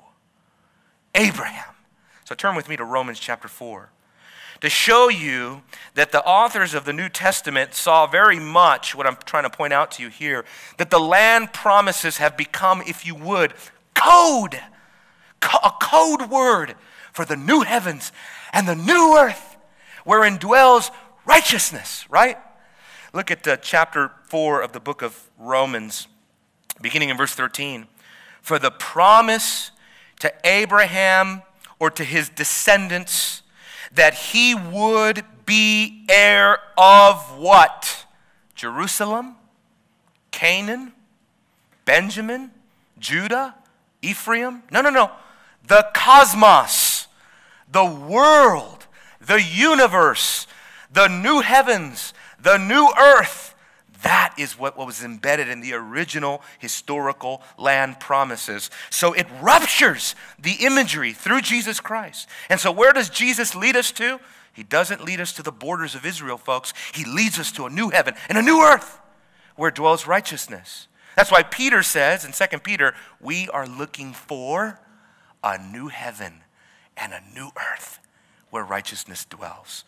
Abraham. 1.13 1.75
So 2.23 2.33
turn 2.33 2.55
with 2.55 2.67
me 2.67 2.75
to 2.77 2.83
Romans 2.83 3.19
chapter 3.19 3.47
4 3.47 3.89
to 4.65 4.69
show 4.69 5.09
you 5.09 5.61
that 5.93 6.11
the 6.11 6.23
authors 6.25 6.73
of 6.73 6.85
the 6.85 6.91
New 6.91 7.07
Testament 7.07 7.75
saw 7.75 8.07
very 8.07 8.39
much 8.39 8.95
what 8.95 9.05
I'm 9.05 9.15
trying 9.23 9.43
to 9.43 9.49
point 9.49 9.73
out 9.73 9.91
to 9.91 10.01
you 10.01 10.09
here 10.09 10.43
that 10.77 10.89
the 10.89 10.99
land 10.99 11.53
promises 11.53 12.17
have 12.17 12.35
become, 12.35 12.81
if 12.81 13.05
you 13.05 13.13
would, 13.13 13.53
code, 13.93 14.59
a 15.63 15.71
code 15.79 16.31
word 16.31 16.73
for 17.13 17.25
the 17.25 17.35
new 17.35 17.61
heavens 17.61 18.11
and 18.53 18.67
the 18.67 18.75
new 18.75 19.15
earth 19.15 19.55
wherein 20.03 20.37
dwells 20.37 20.89
righteousness, 21.27 22.03
right? 22.09 22.39
Look 23.13 23.29
at 23.29 23.47
uh, 23.47 23.57
chapter 23.57 24.13
4 24.23 24.63
of 24.63 24.71
the 24.71 24.79
book 24.79 25.03
of 25.03 25.29
Romans, 25.37 26.07
beginning 26.81 27.09
in 27.09 27.17
verse 27.17 27.35
13. 27.35 27.85
For 28.41 28.57
the 28.57 28.71
promise 28.71 29.69
to 30.21 30.33
Abraham 30.43 31.43
or 31.77 31.91
to 31.91 32.03
his 32.03 32.29
descendants 32.29 33.43
that 33.95 34.13
he 34.13 34.53
would 34.53 35.23
be 35.45 36.05
heir 36.09 36.59
of 36.77 37.37
what? 37.37 38.05
Jerusalem, 38.55 39.35
Canaan, 40.31 40.93
Benjamin, 41.85 42.51
Judah, 42.99 43.55
Ephraim? 44.01 44.63
No, 44.71 44.81
no, 44.81 44.89
no. 44.89 45.11
The 45.67 45.87
cosmos, 45.93 47.07
the 47.71 47.85
world, 47.85 48.85
the 49.19 49.41
universe, 49.41 50.47
the 50.91 51.07
new 51.07 51.41
heavens, 51.41 52.13
the 52.39 52.57
new 52.57 52.91
earth. 52.99 53.54
That 54.05 54.35
is 54.37 54.57
what, 54.57 54.77
was 54.77 55.03
embedded 55.03 55.49
in 55.49 55.61
the 55.61 55.73
original 55.73 56.43
historical 56.59 57.41
land 57.57 57.99
promises. 57.99 58.69
So 58.91 59.13
it 59.13 59.25
ruptures 59.41 60.13
the 60.37 60.57
imagery 60.61 61.11
through 61.11 61.41
Jesus 61.41 61.79
Christ. 61.79 62.29
And 62.47 62.59
so, 62.59 62.71
where 62.71 62.93
does 62.93 63.09
Jesus 63.09 63.55
lead 63.55 63.75
us 63.75 63.91
to? 63.93 64.19
He 64.53 64.61
doesn't 64.61 65.03
lead 65.03 65.19
us 65.19 65.33
to 65.33 65.41
the 65.41 65.51
borders 65.51 65.95
of 65.95 66.05
Israel, 66.05 66.37
folks. 66.37 66.71
He 66.93 67.03
leads 67.03 67.39
us 67.39 67.51
to 67.53 67.65
a 67.65 67.69
new 67.71 67.89
heaven 67.89 68.13
and 68.29 68.37
a 68.37 68.43
new 68.43 68.61
earth 68.61 68.99
where 69.55 69.71
dwells 69.71 70.05
righteousness. 70.05 70.87
That's 71.15 71.31
why 71.31 71.41
Peter 71.41 71.81
says 71.81 72.25
in 72.25 72.31
2 72.31 72.59
Peter, 72.59 72.93
we 73.19 73.49
are 73.49 73.65
looking 73.65 74.13
for 74.13 74.79
a 75.43 75.57
new 75.57 75.87
heaven 75.87 76.43
and 76.95 77.11
a 77.11 77.23
new 77.33 77.49
earth 77.57 77.97
where 78.51 78.63
righteousness 78.63 79.25
dwells. 79.25 79.83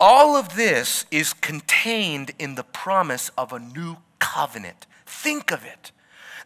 All 0.00 0.34
of 0.34 0.56
this 0.56 1.04
is 1.10 1.34
contained 1.34 2.32
in 2.38 2.54
the 2.54 2.64
promise 2.64 3.30
of 3.36 3.52
a 3.52 3.58
new 3.58 3.98
covenant. 4.18 4.86
Think 5.04 5.52
of 5.52 5.64
it. 5.64 5.92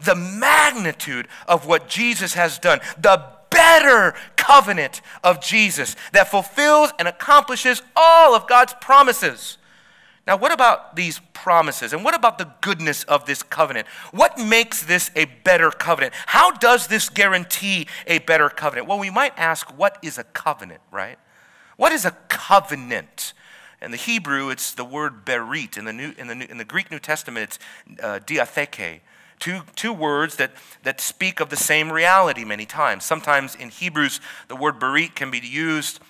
The 0.04 0.16
magnitude 0.16 1.28
of 1.46 1.64
what 1.64 1.88
Jesus 1.88 2.34
has 2.34 2.58
done, 2.58 2.80
the 2.99 3.25
better 3.50 4.14
covenant 4.37 5.00
of 5.23 5.40
Jesus 5.40 5.94
that 6.12 6.28
fulfills 6.28 6.90
and 6.99 7.06
accomplishes 7.06 7.80
all 7.94 8.34
of 8.34 8.49
God's 8.49 8.75
promises. 8.80 9.56
Now, 10.26 10.37
what 10.37 10.52
about 10.52 10.96
these 10.96 11.20
promises? 11.32 11.92
And 11.92 12.02
what 12.02 12.14
about 12.14 12.38
the 12.38 12.50
goodness 12.61 13.04
of 13.04 13.26
this 13.26 13.42
covenant? 13.42 13.87
What 14.11 14.38
makes 14.38 14.82
this 14.82 15.11
a 15.14 15.26
better 15.26 15.70
covenant? 15.70 16.14
How 16.26 16.50
does 16.50 16.88
this 16.88 17.08
guarantee 17.08 17.87
a 18.06 18.18
better 18.18 18.49
covenant? 18.49 18.88
Well, 18.88 18.99
we 18.99 19.11
might 19.11 19.38
ask, 19.38 19.68
what 19.78 19.99
is 20.02 20.18
a 20.18 20.25
covenant, 20.25 20.80
right? 20.90 21.18
What 21.76 21.92
is 21.92 22.04
a 22.04 22.12
covenant? 22.28 23.34
In 23.85 23.91
the 23.91 23.97
Hebrew, 23.99 24.49
it's 24.49 24.73
the 24.73 24.85
word 24.85 25.25
berit. 25.25 25.76
In 25.76 25.85
the, 25.85 25.93
New, 25.93 26.14
in 26.17 26.26
the, 26.26 26.35
New, 26.35 26.47
in 26.47 26.59
the 26.59 26.64
Greek 26.64 26.91
New 26.91 26.99
Testament, 26.99 27.45
it's 27.45 27.59
uh, 28.03 28.19
diatheke. 28.21 29.00
Two, 29.38 29.61
two 29.76 29.93
words 29.93 30.37
that, 30.37 30.53
that 30.85 31.00
speak 31.00 31.38
of 31.41 31.50
the 31.50 31.57
same 31.57 31.93
reality 31.93 32.45
many 32.45 32.64
times. 32.64 33.05
Sometimes 33.05 33.55
in 33.55 33.69
Hebrews, 33.69 34.21
the 34.49 34.57
word 34.57 34.81
berit 34.81 35.14
can 35.14 35.31
be 35.31 35.38
used 35.38 36.00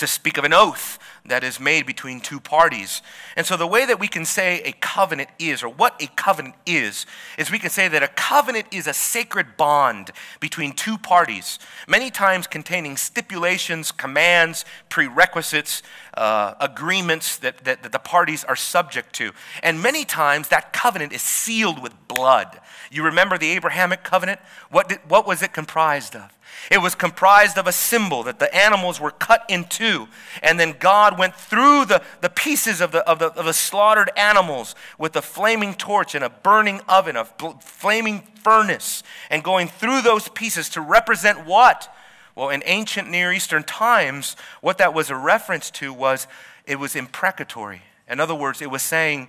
to 0.00 0.06
speak 0.06 0.36
of 0.36 0.44
an 0.44 0.52
oath 0.52 0.98
that 1.24 1.44
is 1.44 1.60
made 1.60 1.86
between 1.86 2.20
two 2.20 2.40
parties. 2.40 3.02
And 3.36 3.46
so, 3.46 3.56
the 3.56 3.66
way 3.66 3.86
that 3.86 4.00
we 4.00 4.08
can 4.08 4.24
say 4.24 4.60
a 4.64 4.72
covenant 4.72 5.30
is, 5.38 5.62
or 5.62 5.68
what 5.68 6.00
a 6.02 6.06
covenant 6.08 6.56
is, 6.66 7.06
is 7.38 7.50
we 7.50 7.58
can 7.58 7.70
say 7.70 7.88
that 7.88 8.02
a 8.02 8.08
covenant 8.08 8.66
is 8.72 8.86
a 8.86 8.94
sacred 8.94 9.56
bond 9.56 10.10
between 10.40 10.72
two 10.72 10.98
parties, 10.98 11.58
many 11.86 12.10
times 12.10 12.46
containing 12.46 12.96
stipulations, 12.96 13.92
commands, 13.92 14.64
prerequisites, 14.88 15.82
uh, 16.14 16.54
agreements 16.60 17.36
that, 17.38 17.64
that, 17.64 17.82
that 17.82 17.92
the 17.92 17.98
parties 17.98 18.42
are 18.44 18.56
subject 18.56 19.14
to. 19.14 19.32
And 19.62 19.82
many 19.82 20.04
times 20.04 20.48
that 20.48 20.72
covenant 20.72 21.12
is 21.12 21.22
sealed 21.22 21.82
with 21.82 21.92
blood. 22.08 22.60
You 22.90 23.04
remember 23.04 23.38
the 23.38 23.50
Abrahamic 23.50 24.02
covenant? 24.02 24.40
What, 24.70 24.88
did, 24.88 24.98
what 25.06 25.26
was 25.26 25.42
it 25.42 25.52
comprised 25.52 26.16
of? 26.16 26.36
It 26.70 26.78
was 26.78 26.94
comprised 26.94 27.58
of 27.58 27.66
a 27.66 27.72
symbol 27.72 28.22
that 28.24 28.38
the 28.38 28.54
animals 28.54 29.00
were 29.00 29.10
cut 29.10 29.44
in 29.48 29.64
two, 29.64 30.08
and 30.42 30.58
then 30.58 30.76
God 30.78 31.18
went 31.18 31.34
through 31.34 31.86
the, 31.86 32.02
the 32.20 32.30
pieces 32.30 32.80
of 32.80 32.92
the, 32.92 33.06
of, 33.08 33.18
the, 33.18 33.32
of 33.32 33.44
the 33.44 33.52
slaughtered 33.52 34.10
animals 34.16 34.74
with 34.98 35.16
a 35.16 35.22
flaming 35.22 35.74
torch 35.74 36.14
and 36.14 36.24
a 36.24 36.30
burning 36.30 36.80
oven, 36.88 37.16
a 37.16 37.24
flaming 37.24 38.22
furnace, 38.42 39.02
and 39.30 39.42
going 39.42 39.68
through 39.68 40.02
those 40.02 40.28
pieces 40.28 40.68
to 40.70 40.80
represent 40.80 41.46
what? 41.46 41.92
Well, 42.34 42.50
in 42.50 42.62
ancient 42.64 43.10
Near 43.10 43.32
Eastern 43.32 43.64
times, 43.64 44.36
what 44.60 44.78
that 44.78 44.94
was 44.94 45.10
a 45.10 45.16
reference 45.16 45.70
to 45.72 45.92
was 45.92 46.26
it 46.66 46.78
was 46.78 46.94
imprecatory. 46.94 47.82
In 48.08 48.20
other 48.20 48.34
words, 48.34 48.62
it 48.62 48.70
was 48.70 48.82
saying, 48.82 49.28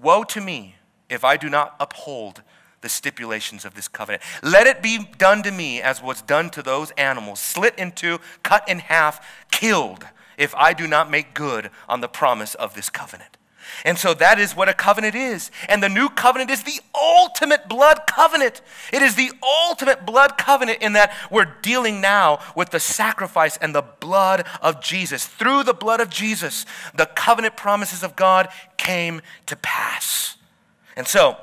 Woe 0.00 0.24
to 0.24 0.40
me 0.40 0.76
if 1.08 1.24
I 1.24 1.36
do 1.36 1.48
not 1.48 1.76
uphold 1.78 2.42
the 2.82 2.88
stipulations 2.88 3.64
of 3.64 3.74
this 3.74 3.88
covenant. 3.88 4.22
Let 4.42 4.66
it 4.66 4.82
be 4.82 5.06
done 5.18 5.42
to 5.44 5.50
me 5.50 5.80
as 5.80 6.02
was 6.02 6.22
done 6.22 6.50
to 6.50 6.62
those 6.62 6.90
animals, 6.92 7.40
slit 7.40 7.74
in 7.78 7.92
two, 7.92 8.20
cut 8.42 8.68
in 8.68 8.80
half, 8.80 9.24
killed, 9.50 10.06
if 10.36 10.54
I 10.54 10.72
do 10.72 10.86
not 10.86 11.10
make 11.10 11.34
good 11.34 11.70
on 11.88 12.00
the 12.00 12.08
promise 12.08 12.54
of 12.54 12.74
this 12.74 12.90
covenant. 12.90 13.38
And 13.84 13.98
so 13.98 14.14
that 14.14 14.38
is 14.38 14.54
what 14.54 14.68
a 14.68 14.74
covenant 14.74 15.14
is. 15.14 15.50
And 15.68 15.82
the 15.82 15.88
new 15.88 16.08
covenant 16.08 16.50
is 16.50 16.62
the 16.62 16.80
ultimate 16.94 17.68
blood 17.68 18.02
covenant. 18.06 18.60
It 18.92 19.02
is 19.02 19.14
the 19.14 19.32
ultimate 19.42 20.04
blood 20.04 20.36
covenant 20.36 20.82
in 20.82 20.92
that 20.94 21.14
we're 21.30 21.52
dealing 21.62 22.00
now 22.00 22.40
with 22.54 22.70
the 22.70 22.80
sacrifice 22.80 23.56
and 23.56 23.74
the 23.74 23.82
blood 23.82 24.46
of 24.60 24.82
Jesus. 24.82 25.26
Through 25.26 25.64
the 25.64 25.74
blood 25.74 26.00
of 26.00 26.10
Jesus, 26.10 26.66
the 26.94 27.06
covenant 27.06 27.56
promises 27.56 28.02
of 28.02 28.16
God 28.16 28.48
came 28.76 29.22
to 29.46 29.56
pass. 29.56 30.36
And 30.96 31.06
so, 31.06 31.36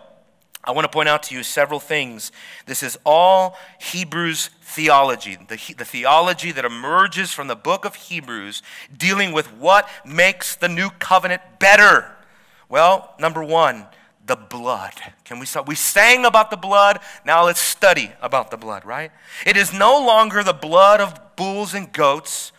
I 0.70 0.72
want 0.72 0.86
to 0.86 0.90
point 0.90 1.10
out 1.10 1.24
to 1.24 1.36
you 1.36 1.42
several 1.42 1.80
things. 1.80 2.32
This 2.68 2.84
is 2.84 2.96
all 3.04 3.58
Hebrews 3.80 4.52
theology, 4.62 5.36
the, 5.36 5.60
the 5.76 5.84
theology 5.84 6.52
that 6.52 6.64
emerges 6.64 7.32
from 7.32 7.48
the 7.48 7.56
book 7.56 7.86
of 7.86 7.96
Hebrews, 7.96 8.62
dealing 8.96 9.32
with 9.32 9.52
what 9.54 9.90
makes 10.06 10.56
the 10.56 10.70
new 10.70 10.92
covenant 10.92 11.42
better. 11.58 12.12
Well, 12.70 13.16
number 13.20 13.44
one, 13.44 13.88
the 14.28 14.36
blood. 14.36 14.94
Can 15.24 15.40
we? 15.40 15.48
We 15.66 15.74
sang 15.74 16.24
about 16.24 16.52
the 16.52 16.58
blood. 16.58 17.00
Now 17.26 17.46
let's 17.46 17.60
study 17.60 18.12
about 18.22 18.52
the 18.52 18.58
blood, 18.58 18.86
right? 18.86 19.12
It 19.48 19.58
is 19.58 19.74
no 19.74 20.06
longer 20.06 20.44
the 20.44 20.54
blood 20.54 21.02
of 21.02 21.36
bulls 21.36 21.74
and 21.74 21.92
goats 21.92 22.52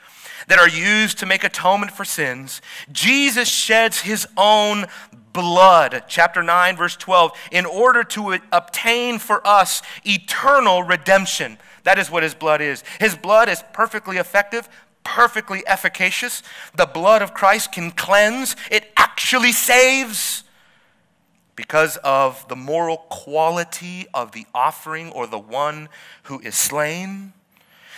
that 0.48 0.58
are 0.58 0.68
used 0.68 1.16
to 1.18 1.26
make 1.26 1.44
atonement 1.44 1.92
for 1.92 2.04
sins. 2.04 2.60
Jesus 2.90 3.48
sheds 3.48 4.00
his 4.00 4.26
own 4.36 4.86
blood, 5.32 6.04
chapter 6.08 6.42
9, 6.42 6.76
verse 6.76 6.96
12, 6.96 7.32
in 7.52 7.66
order 7.66 8.04
to 8.04 8.38
obtain 8.52 9.18
for 9.18 9.46
us 9.46 9.82
eternal 10.04 10.82
redemption. 10.82 11.58
That 11.84 11.98
is 11.98 12.10
what 12.10 12.22
his 12.22 12.34
blood 12.34 12.60
is. 12.60 12.84
His 12.98 13.16
blood 13.16 13.48
is 13.48 13.62
perfectly 13.72 14.16
effective, 14.18 14.68
perfectly 15.04 15.66
efficacious. 15.66 16.42
The 16.74 16.86
blood 16.86 17.22
of 17.22 17.34
Christ 17.34 17.72
can 17.72 17.90
cleanse, 17.90 18.56
it 18.70 18.92
actually 18.96 19.52
saves 19.52 20.44
because 21.56 21.98
of 21.98 22.48
the 22.48 22.56
moral 22.56 22.96
quality 22.96 24.06
of 24.14 24.32
the 24.32 24.46
offering 24.54 25.10
or 25.10 25.26
the 25.26 25.38
one 25.38 25.88
who 26.24 26.40
is 26.40 26.54
slain. 26.54 27.34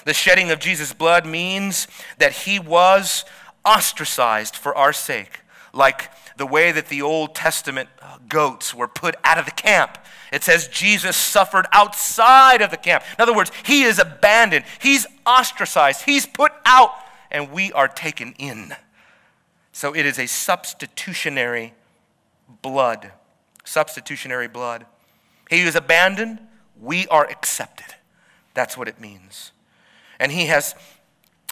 The 0.05 0.15
shedding 0.15 0.51
of 0.51 0.59
Jesus' 0.59 0.93
blood 0.93 1.25
means 1.25 1.87
that 2.19 2.33
he 2.33 2.59
was 2.59 3.25
ostracized 3.65 4.57
for 4.57 4.77
our 4.77 4.93
sake, 4.93 5.41
like 5.73 6.11
the 6.37 6.47
way 6.47 6.73
that 6.73 6.89
the 6.89 7.03
Old 7.03 7.35
Testament 7.35 7.89
uh, 8.01 8.19
goats 8.29 8.75
were 8.75 8.89
put 8.89 9.15
out 9.25 9.39
of 9.39 9.45
the 9.45 9.51
camp. 9.51 9.99
It 10.33 10.43
says 10.43 10.69
Jesus 10.69 11.17
suffered 11.17 11.67
outside 11.73 12.63
of 12.63 12.71
the 12.71 12.77
camp. 12.77 13.05
In 13.19 13.23
other 13.23 13.35
words, 13.35 13.53
he 13.65 13.83
is 13.83 13.99
abandoned, 13.99 14.65
he's 14.81 15.07
ostracized, 15.27 16.03
he's 16.03 16.27
put 16.27 16.53
out, 16.65 16.91
and 17.31 17.53
we 17.53 17.73
are 17.73 17.89
taken 17.89 18.35
in. 18.39 18.75
So 19.73 19.95
it 19.95 20.07
is 20.07 20.19
a 20.19 20.27
substitutionary 20.27 21.75
blood. 22.63 23.13
Substitutionary 23.65 24.49
blood. 24.49 24.87
He 25.49 25.61
is 25.61 25.77
abandoned, 25.77 26.41
we 26.81 27.07
are 27.09 27.29
accepted. 27.29 27.95
That's 28.55 28.77
what 28.77 28.89
it 28.89 29.01
means. 29.01 29.53
And 30.19 30.33
he 30.33 30.47
has 30.47 30.75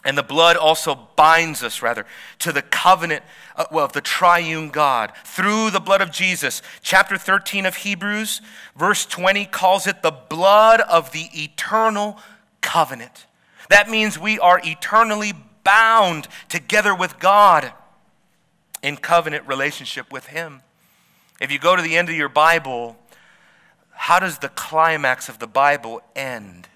and 0.05 0.17
the 0.17 0.23
blood 0.23 0.57
also 0.57 1.09
binds 1.17 1.63
us, 1.63 1.83
rather, 1.83 2.07
to 2.39 2.53
the 2.53 2.63
covenant 2.63 3.23
of, 3.57 3.67
uh, 3.71 3.85
of 3.85 3.93
the 3.93 4.01
triune 4.01 4.71
God 4.71 5.13
through 5.25 5.71
the 5.71 5.81
blood 5.81 6.01
of 6.01 6.11
Jesus. 6.11 6.63
Chapter 6.83 7.19
13 7.19 7.67
of 7.67 7.77
Hebrews, 7.77 8.41
verse 8.75 9.05
20, 9.05 9.45
calls 9.47 9.87
it 9.87 10.03
the 10.03 10.11
blood 10.11 10.81
of 10.81 11.13
the 11.13 11.29
eternal 11.35 12.19
covenant. 12.63 13.27
That 13.69 13.91
means 13.91 14.19
we 14.19 14.39
are 14.39 14.61
eternally 14.65 15.33
bound 15.65 16.29
together 16.49 16.95
with 16.95 17.19
God 17.19 17.73
in 18.83 18.97
covenant 18.97 19.47
relationship 19.47 20.11
with 20.11 20.29
Him. 20.29 20.63
If 21.41 21.53
you 21.53 21.59
go 21.59 21.77
to 21.77 21.83
the 21.83 21.99
end 21.99 22.09
of 22.09 22.15
your 22.15 22.31
Bible, 22.31 22.97
how 23.91 24.19
does 24.19 24.39
the 24.39 24.49
climax 24.49 25.29
of 25.29 25.39
the 25.39 25.47
Bible 25.47 26.01
end? 26.17 26.69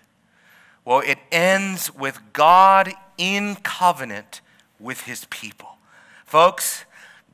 Well, 0.84 1.00
it 1.00 1.18
ends 1.32 1.94
with 1.94 2.20
God 2.34 2.92
in 3.18 3.56
covenant 3.56 4.40
with 4.78 5.02
his 5.02 5.26
people. 5.26 5.76
Folks, 6.24 6.84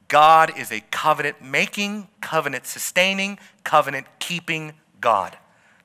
God 0.09 0.59
is 0.59 0.73
a 0.73 0.81
covenant 0.91 1.43
making, 1.43 2.09
covenant 2.21 2.67
sustaining, 2.67 3.39
covenant 3.65 4.07
keeping 4.19 4.73
God. 5.01 5.39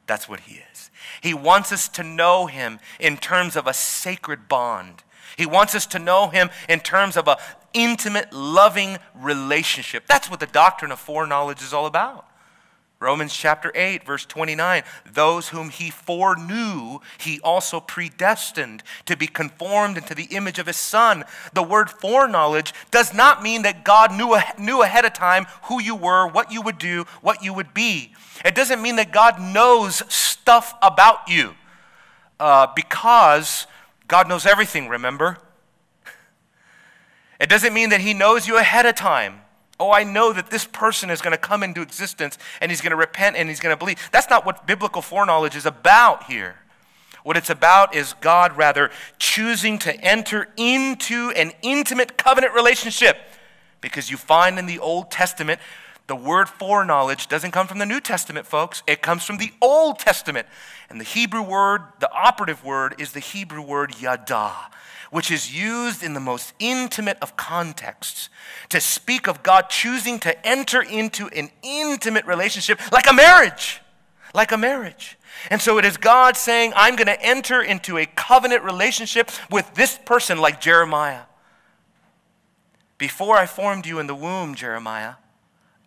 That's 0.07 0.27
what 0.27 0.41
he 0.41 0.61
is. 0.71 0.89
He 1.21 1.33
wants 1.33 1.71
us 1.71 1.87
to 1.89 2.03
know 2.03 2.47
him 2.47 2.79
in 2.99 3.17
terms 3.17 3.55
of 3.55 3.67
a 3.67 3.73
sacred 3.73 4.47
bond. 4.47 5.03
He 5.37 5.45
wants 5.45 5.75
us 5.75 5.85
to 5.87 5.99
know 5.99 6.27
him 6.27 6.49
in 6.69 6.79
terms 6.79 7.17
of 7.17 7.27
an 7.27 7.37
intimate, 7.73 8.31
loving 8.33 8.97
relationship. 9.15 10.07
That's 10.07 10.29
what 10.29 10.39
the 10.39 10.47
doctrine 10.47 10.91
of 10.91 10.99
foreknowledge 10.99 11.61
is 11.61 11.73
all 11.73 11.85
about. 11.85 12.27
Romans 13.05 13.35
chapter 13.35 13.71
8, 13.75 14.03
verse 14.03 14.25
29 14.25 14.81
Those 15.13 15.49
whom 15.49 15.69
he 15.69 15.91
foreknew, 15.91 16.99
he 17.19 17.39
also 17.41 17.79
predestined 17.79 18.81
to 19.05 19.15
be 19.15 19.27
conformed 19.27 19.95
into 19.95 20.15
the 20.15 20.23
image 20.31 20.57
of 20.57 20.65
his 20.65 20.75
son. 20.75 21.23
The 21.53 21.61
word 21.61 21.91
foreknowledge 21.91 22.73
does 22.89 23.13
not 23.13 23.43
mean 23.43 23.61
that 23.61 23.83
God 23.83 24.11
knew, 24.11 24.35
knew 24.57 24.81
ahead 24.81 25.05
of 25.05 25.13
time 25.13 25.45
who 25.65 25.79
you 25.79 25.95
were, 25.95 26.27
what 26.27 26.51
you 26.51 26.63
would 26.63 26.79
do, 26.79 27.05
what 27.21 27.43
you 27.43 27.53
would 27.53 27.75
be. 27.75 28.11
It 28.43 28.55
doesn't 28.55 28.81
mean 28.81 28.95
that 28.95 29.11
God 29.11 29.39
knows 29.39 30.01
stuff 30.11 30.73
about 30.81 31.29
you 31.29 31.53
uh, 32.39 32.67
because 32.75 33.67
God 34.07 34.27
knows 34.27 34.47
everything, 34.47 34.87
remember? 34.87 35.37
It 37.39 37.49
doesn't 37.49 37.73
mean 37.73 37.89
that 37.89 38.01
he 38.01 38.15
knows 38.15 38.47
you 38.47 38.57
ahead 38.57 38.87
of 38.87 38.95
time. 38.95 39.41
Oh, 39.79 39.91
I 39.91 40.03
know 40.03 40.31
that 40.31 40.49
this 40.49 40.65
person 40.65 41.09
is 41.09 41.21
going 41.21 41.33
to 41.33 41.37
come 41.37 41.61
into 41.61 41.81
existence 41.81 42.37
and 42.61 42.71
he's 42.71 42.81
going 42.81 42.91
to 42.91 42.97
repent 42.97 43.35
and 43.35 43.49
he's 43.49 43.59
going 43.59 43.73
to 43.73 43.77
believe. 43.77 43.97
That's 44.11 44.29
not 44.29 44.45
what 44.45 44.65
biblical 44.65 45.01
foreknowledge 45.01 45.55
is 45.55 45.65
about 45.65 46.23
here. 46.23 46.55
What 47.23 47.35
it's 47.35 47.49
about 47.49 47.95
is 47.95 48.13
God 48.21 48.55
rather 48.55 48.89
choosing 49.17 49.79
to 49.79 49.93
enter 49.99 50.47
into 50.55 51.31
an 51.35 51.51
intimate 51.61 52.17
covenant 52.17 52.53
relationship. 52.53 53.17
Because 53.81 54.09
you 54.09 54.17
find 54.17 54.57
in 54.57 54.65
the 54.65 54.79
Old 54.79 55.11
Testament, 55.11 55.59
the 56.07 56.15
word 56.15 56.47
foreknowledge 56.47 57.27
doesn't 57.27 57.51
come 57.51 57.67
from 57.67 57.79
the 57.79 57.85
New 57.85 57.99
Testament, 57.99 58.45
folks. 58.45 58.83
It 58.87 59.01
comes 59.01 59.25
from 59.25 59.37
the 59.39 59.51
Old 59.61 59.99
Testament. 59.99 60.47
And 60.89 61.01
the 61.01 61.05
Hebrew 61.05 61.41
word, 61.41 61.81
the 61.99 62.11
operative 62.11 62.63
word, 62.63 62.95
is 62.99 63.11
the 63.11 63.19
Hebrew 63.19 63.61
word 63.61 63.99
yada 63.99 64.53
which 65.15 65.31
is 65.31 65.57
used 65.57 66.03
in 66.03 66.13
the 66.13 66.19
most 66.19 66.53
intimate 66.59 67.17
of 67.21 67.37
contexts 67.37 68.27
to 68.67 68.81
speak 68.81 69.27
of 69.27 69.41
God 69.43 69.69
choosing 69.69 70.19
to 70.19 70.45
enter 70.45 70.81
into 70.81 71.27
an 71.27 71.49
intimate 71.63 72.25
relationship 72.25 72.81
like 72.91 73.09
a 73.09 73.13
marriage. 73.13 73.79
Like 74.33 74.51
a 74.51 74.57
marriage. 74.57 75.17
And 75.49 75.61
so 75.61 75.77
it 75.77 75.85
is 75.85 75.95
God 75.95 76.35
saying, 76.35 76.73
I'm 76.75 76.97
going 76.97 77.07
to 77.07 77.21
enter 77.21 77.61
into 77.61 77.97
a 77.97 78.05
covenant 78.05 78.65
relationship 78.65 79.31
with 79.49 79.73
this 79.73 79.97
person, 80.03 80.39
like 80.39 80.59
Jeremiah. 80.59 81.21
Before 82.97 83.37
I 83.37 83.45
formed 83.45 83.85
you 83.85 83.99
in 83.99 84.07
the 84.07 84.15
womb, 84.15 84.53
Jeremiah, 84.53 85.13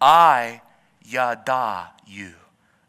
I 0.01 0.63
yada 1.05 1.91
you. 2.07 2.33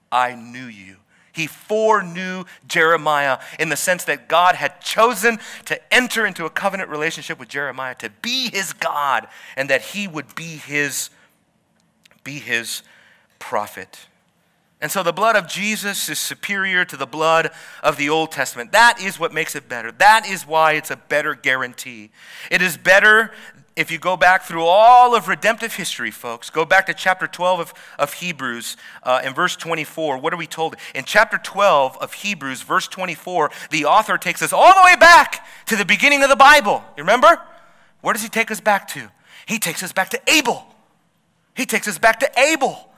I 0.10 0.36
knew 0.36 0.68
you. 0.68 0.96
He 1.32 1.48
foreknew 1.48 2.46
Jeremiah 2.68 3.40
in 3.60 3.70
the 3.70 3.76
sense 3.76 4.04
that 4.06 4.28
God 4.28 4.56
had 4.56 4.82
chosen 4.82 5.40
to 5.66 5.94
enter 5.94 6.26
into 6.26 6.46
a 6.46 6.50
covenant 6.50 6.90
relationship 6.90 7.40
with 7.40 7.50
Jeremiah 7.50 7.96
to 7.96 8.10
be 8.22 8.50
his 8.50 8.74
God 8.74 9.28
and 9.56 9.70
that 9.70 9.82
he 9.82 10.08
would 10.08 10.36
be 10.36 10.58
his 10.58 11.10
be 12.24 12.40
his 12.40 12.84
prophet. 13.40 14.08
And 14.82 14.92
so 14.92 15.04
the 15.04 15.12
blood 15.12 15.36
of 15.36 15.48
Jesus 15.48 16.08
is 16.08 16.20
superior 16.20 16.86
to 16.86 16.96
the 16.96 17.06
blood 17.06 17.52
of 17.84 17.98
the 17.98 18.10
Old 18.10 18.32
Testament. 18.32 18.72
That 18.72 19.02
is 19.02 19.20
what 19.20 19.34
makes 19.34 19.56
it 19.56 19.68
better. 19.68 19.92
That 19.92 20.26
is 20.26 20.48
why 20.48 20.74
it's 20.74 20.92
a 20.92 20.96
better 20.96 21.36
guarantee. 21.36 22.12
It 22.50 22.62
is 22.62 22.78
better 22.78 23.32
if 23.76 23.92
you 23.92 23.98
go 23.98 24.18
back 24.18 24.44
through 24.44 24.66
all 24.66 25.16
of 25.16 25.28
redemptive 25.28 25.76
history, 25.76 26.12
folks, 26.12 26.50
go 26.50 26.66
back 26.66 26.86
to 26.88 26.94
chapter 26.94 27.28
12 27.28 27.60
of, 27.60 27.74
of 27.98 28.14
Hebrews 28.14 28.78
uh, 29.04 29.22
in 29.24 29.34
verse 29.34 29.56
24. 29.56 30.18
What 30.18 30.34
are 30.34 30.38
we 30.38 30.48
told? 30.48 30.76
In 30.94 31.06
chapter 31.06 31.38
12 31.38 31.98
of 31.98 32.14
Hebrews, 32.14 32.62
verse 32.62 32.88
24, 32.88 33.52
the 33.72 33.86
author 33.86 34.18
takes 34.18 34.42
us 34.42 34.52
all 34.52 34.74
the 34.74 34.82
way 34.84 34.96
back 34.96 35.46
to 35.68 35.76
the 35.76 35.86
beginning 35.86 36.24
of 36.24 36.30
the 36.30 36.36
Bible. 36.36 36.84
You 36.98 37.04
remember? 37.04 37.42
Where 38.02 38.14
does 38.14 38.24
he 38.24 38.30
take 38.30 38.52
us 38.52 38.60
back 38.60 38.88
to? 38.90 39.10
He 39.46 39.60
takes 39.60 39.82
us 39.84 39.94
back 39.94 40.10
to 40.10 40.22
Abel. 40.28 40.66
He 41.56 41.66
takes 41.66 41.88
us 41.88 41.98
back 41.98 42.20
to 42.20 42.40
Abel. 42.40 42.90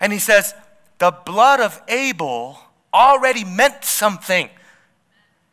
And 0.00 0.12
he 0.12 0.18
says, 0.18 0.54
the 0.98 1.10
blood 1.10 1.60
of 1.60 1.80
Abel 1.88 2.58
already 2.92 3.44
meant 3.44 3.84
something 3.84 4.48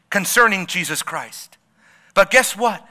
concerning 0.10 0.67
Jesus 0.67 1.02
Christ. 1.02 1.58
But 2.13 2.30
guess 2.30 2.56
what? 2.56 2.88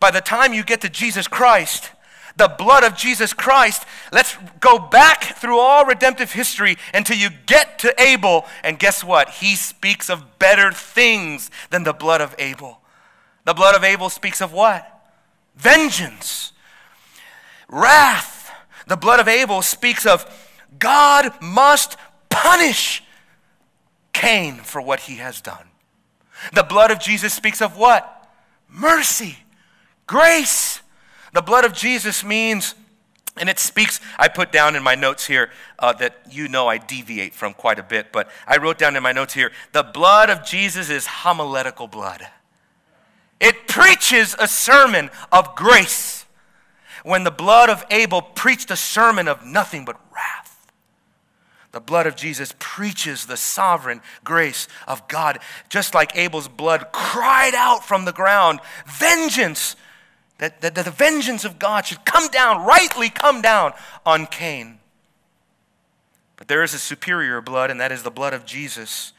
By 0.00 0.10
the 0.10 0.20
time 0.20 0.52
you 0.52 0.62
get 0.62 0.80
to 0.82 0.88
Jesus 0.88 1.28
Christ, 1.28 1.90
the 2.36 2.48
blood 2.48 2.84
of 2.84 2.94
Jesus 2.96 3.32
Christ, 3.32 3.84
let's 4.12 4.36
go 4.60 4.78
back 4.78 5.24
through 5.24 5.58
all 5.58 5.86
redemptive 5.86 6.32
history 6.32 6.76
until 6.92 7.16
you 7.16 7.30
get 7.46 7.78
to 7.80 7.94
Abel. 8.00 8.44
And 8.62 8.78
guess 8.78 9.02
what? 9.02 9.30
He 9.30 9.56
speaks 9.56 10.10
of 10.10 10.38
better 10.38 10.70
things 10.70 11.50
than 11.70 11.84
the 11.84 11.94
blood 11.94 12.20
of 12.20 12.34
Abel. 12.38 12.80
The 13.44 13.54
blood 13.54 13.74
of 13.74 13.84
Abel 13.84 14.10
speaks 14.10 14.42
of 14.42 14.52
what? 14.52 14.92
Vengeance, 15.56 16.52
wrath. 17.68 18.50
The 18.86 18.96
blood 18.96 19.18
of 19.18 19.28
Abel 19.28 19.62
speaks 19.62 20.04
of 20.04 20.26
God 20.78 21.32
must 21.40 21.96
punish 22.28 23.02
Cain 24.12 24.56
for 24.56 24.82
what 24.82 25.00
he 25.00 25.16
has 25.16 25.40
done. 25.40 25.68
The 26.52 26.62
blood 26.62 26.90
of 26.90 27.00
Jesus 27.00 27.32
speaks 27.32 27.62
of 27.62 27.76
what? 27.78 28.30
Mercy. 28.68 29.38
Grace. 30.06 30.80
The 31.32 31.42
blood 31.42 31.64
of 31.64 31.72
Jesus 31.72 32.24
means, 32.24 32.74
and 33.36 33.48
it 33.48 33.58
speaks, 33.58 34.00
I 34.18 34.28
put 34.28 34.52
down 34.52 34.76
in 34.76 34.82
my 34.82 34.94
notes 34.94 35.26
here 35.26 35.50
uh, 35.78 35.92
that 35.94 36.18
you 36.30 36.48
know 36.48 36.68
I 36.68 36.78
deviate 36.78 37.34
from 37.34 37.52
quite 37.52 37.78
a 37.78 37.82
bit, 37.82 38.12
but 38.12 38.30
I 38.46 38.56
wrote 38.56 38.78
down 38.78 38.96
in 38.96 39.02
my 39.02 39.12
notes 39.12 39.34
here 39.34 39.52
the 39.72 39.82
blood 39.82 40.30
of 40.30 40.44
Jesus 40.44 40.88
is 40.88 41.06
homiletical 41.06 41.88
blood. 41.88 42.26
It 43.38 43.68
preaches 43.68 44.34
a 44.38 44.48
sermon 44.48 45.10
of 45.30 45.54
grace 45.54 46.24
when 47.04 47.24
the 47.24 47.30
blood 47.30 47.68
of 47.68 47.84
Abel 47.90 48.22
preached 48.22 48.70
a 48.70 48.76
sermon 48.76 49.28
of 49.28 49.44
nothing 49.44 49.84
but 49.84 50.00
wrath. 50.14 50.66
The 51.72 51.80
blood 51.80 52.06
of 52.06 52.16
Jesus 52.16 52.54
preaches 52.58 53.26
the 53.26 53.36
sovereign 53.36 54.00
grace 54.24 54.66
of 54.88 55.06
God, 55.08 55.40
just 55.68 55.94
like 55.94 56.16
Abel's 56.16 56.48
blood 56.48 56.86
cried 56.92 57.54
out 57.54 57.84
from 57.84 58.06
the 58.06 58.12
ground, 58.12 58.60
Vengeance 58.86 59.76
that, 60.38 60.60
that, 60.60 60.74
that 60.74 60.84
the 60.84 60.90
vengeance 60.90 61.44
of 61.44 61.58
God 61.58 61.86
should 61.86 62.04
come 62.04 62.28
down, 62.28 62.64
rightly 62.64 63.08
come 63.08 63.40
down 63.40 63.72
on 64.04 64.26
Cain. 64.26 64.78
But 66.36 66.48
there 66.48 66.62
is 66.62 66.74
a 66.74 66.78
superior 66.78 67.40
blood, 67.40 67.70
and 67.70 67.80
that 67.80 67.92
is 67.92 68.02
the 68.02 68.10
blood 68.10 68.34
of 68.34 68.44
Jesus 68.44 69.12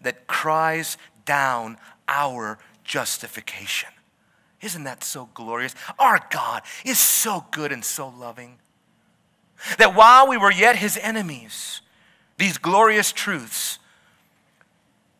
that 0.00 0.26
cries 0.26 0.96
down 1.24 1.78
our 2.08 2.58
justification. 2.82 3.90
Isn't 4.60 4.84
that 4.84 5.04
so 5.04 5.28
glorious? 5.34 5.74
Our 5.98 6.20
God 6.30 6.62
is 6.84 6.98
so 6.98 7.46
good 7.50 7.70
and 7.70 7.84
so 7.84 8.08
loving. 8.08 8.58
That 9.78 9.94
while 9.94 10.28
we 10.28 10.36
were 10.36 10.50
yet 10.50 10.76
his 10.76 10.96
enemies, 10.96 11.80
these 12.38 12.58
glorious 12.58 13.12
truths 13.12 13.78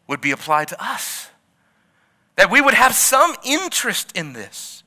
would 0.08 0.20
be 0.20 0.32
applied 0.32 0.68
to 0.68 0.84
us. 0.84 1.28
That 2.36 2.50
we 2.50 2.60
would 2.60 2.74
have 2.74 2.94
some 2.94 3.34
interest 3.44 4.12
in 4.16 4.32
this 4.32 4.82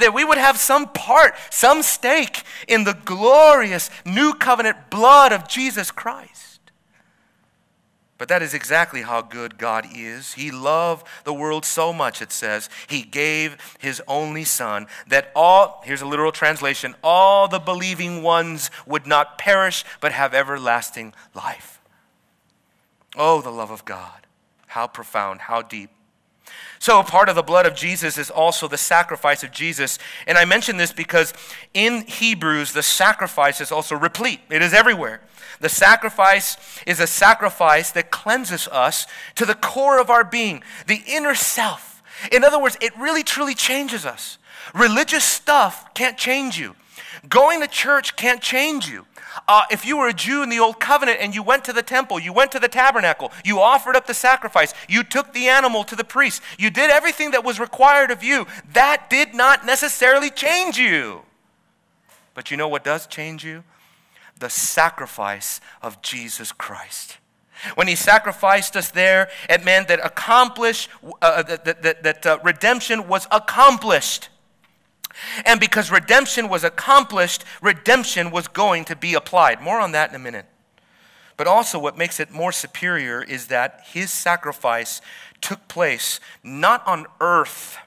that 0.00 0.14
we 0.14 0.24
would 0.24 0.38
have 0.38 0.56
some 0.56 0.88
part, 0.88 1.34
some 1.50 1.82
stake 1.82 2.42
in 2.68 2.84
the 2.84 2.98
glorious 3.04 3.90
new 4.04 4.34
covenant 4.34 4.90
blood 4.90 5.32
of 5.32 5.48
Jesus 5.48 5.90
Christ. 5.90 6.60
But 8.20 8.28
that 8.28 8.42
is 8.42 8.52
exactly 8.52 9.00
how 9.00 9.22
good 9.22 9.56
God 9.56 9.86
is. 9.94 10.34
He 10.34 10.50
loved 10.50 11.06
the 11.24 11.32
world 11.32 11.64
so 11.64 11.90
much, 11.90 12.20
it 12.20 12.32
says, 12.32 12.68
he 12.86 13.00
gave 13.00 13.56
his 13.78 14.02
only 14.06 14.44
Son, 14.44 14.88
that 15.06 15.30
all, 15.34 15.80
here's 15.86 16.02
a 16.02 16.06
literal 16.06 16.30
translation, 16.30 16.94
all 17.02 17.48
the 17.48 17.58
believing 17.58 18.22
ones 18.22 18.70
would 18.84 19.06
not 19.06 19.38
perish, 19.38 19.86
but 20.02 20.12
have 20.12 20.34
everlasting 20.34 21.14
life. 21.32 21.80
Oh, 23.16 23.40
the 23.40 23.50
love 23.50 23.70
of 23.70 23.86
God. 23.86 24.26
How 24.66 24.86
profound, 24.86 25.40
how 25.40 25.62
deep. 25.62 25.88
So, 26.78 27.02
part 27.02 27.28
of 27.28 27.34
the 27.34 27.42
blood 27.42 27.66
of 27.66 27.74
Jesus 27.74 28.16
is 28.16 28.30
also 28.30 28.66
the 28.66 28.78
sacrifice 28.78 29.42
of 29.42 29.52
Jesus. 29.52 29.98
And 30.26 30.38
I 30.38 30.44
mention 30.44 30.78
this 30.78 30.92
because 30.92 31.34
in 31.74 32.06
Hebrews, 32.06 32.72
the 32.72 32.82
sacrifice 32.82 33.60
is 33.60 33.70
also 33.70 33.96
replete, 33.96 34.40
it 34.50 34.62
is 34.62 34.72
everywhere. 34.72 35.20
The 35.60 35.68
sacrifice 35.68 36.56
is 36.86 37.00
a 37.00 37.06
sacrifice 37.06 37.90
that 37.90 38.10
cleanses 38.10 38.66
us 38.68 39.06
to 39.34 39.44
the 39.44 39.54
core 39.54 40.00
of 40.00 40.08
our 40.08 40.24
being, 40.24 40.62
the 40.86 41.02
inner 41.06 41.34
self. 41.34 42.02
In 42.32 42.44
other 42.44 42.60
words, 42.60 42.78
it 42.80 42.96
really 42.98 43.22
truly 43.22 43.54
changes 43.54 44.06
us. 44.06 44.38
Religious 44.74 45.24
stuff 45.24 45.92
can't 45.94 46.16
change 46.16 46.58
you. 46.58 46.76
Going 47.28 47.60
to 47.60 47.66
church 47.66 48.16
can't 48.16 48.40
change 48.40 48.88
you. 48.88 49.06
Uh, 49.46 49.62
if 49.70 49.84
you 49.84 49.96
were 49.96 50.08
a 50.08 50.12
Jew 50.12 50.42
in 50.42 50.48
the 50.48 50.58
Old 50.58 50.80
Covenant 50.80 51.18
and 51.20 51.34
you 51.34 51.42
went 51.42 51.64
to 51.64 51.72
the 51.72 51.82
temple, 51.82 52.18
you 52.18 52.32
went 52.32 52.52
to 52.52 52.58
the 52.58 52.68
tabernacle, 52.68 53.32
you 53.44 53.60
offered 53.60 53.96
up 53.96 54.06
the 54.06 54.14
sacrifice, 54.14 54.74
you 54.88 55.02
took 55.02 55.32
the 55.32 55.48
animal 55.48 55.84
to 55.84 55.96
the 55.96 56.04
priest, 56.04 56.42
you 56.58 56.70
did 56.70 56.90
everything 56.90 57.30
that 57.32 57.44
was 57.44 57.60
required 57.60 58.10
of 58.10 58.22
you, 58.22 58.46
that 58.72 59.08
did 59.08 59.34
not 59.34 59.64
necessarily 59.64 60.30
change 60.30 60.78
you. 60.78 61.22
But 62.34 62.50
you 62.50 62.56
know 62.56 62.68
what 62.68 62.84
does 62.84 63.06
change 63.06 63.44
you? 63.44 63.64
The 64.38 64.50
sacrifice 64.50 65.60
of 65.82 66.00
Jesus 66.02 66.52
Christ. 66.52 67.18
When 67.74 67.88
he 67.88 67.94
sacrificed 67.94 68.76
us 68.76 68.90
there, 68.90 69.28
it 69.48 69.64
meant 69.64 69.88
that 69.88 70.04
accomplish 70.04 70.88
uh, 71.20 71.42
that, 71.42 71.82
that, 71.82 72.02
that 72.02 72.26
uh, 72.26 72.38
redemption 72.42 73.06
was 73.06 73.26
accomplished. 73.30 74.30
And 75.44 75.60
because 75.60 75.90
redemption 75.90 76.48
was 76.48 76.64
accomplished, 76.64 77.44
redemption 77.62 78.30
was 78.30 78.48
going 78.48 78.84
to 78.86 78.96
be 78.96 79.14
applied. 79.14 79.60
More 79.60 79.80
on 79.80 79.92
that 79.92 80.10
in 80.10 80.16
a 80.16 80.20
minute. 80.20 80.46
But 81.36 81.46
also, 81.46 81.78
what 81.78 81.96
makes 81.96 82.20
it 82.20 82.30
more 82.30 82.52
superior 82.52 83.22
is 83.22 83.46
that 83.46 83.84
his 83.92 84.10
sacrifice 84.10 85.00
took 85.40 85.68
place 85.68 86.20
not 86.42 86.86
on 86.86 87.06
earth. 87.20 87.78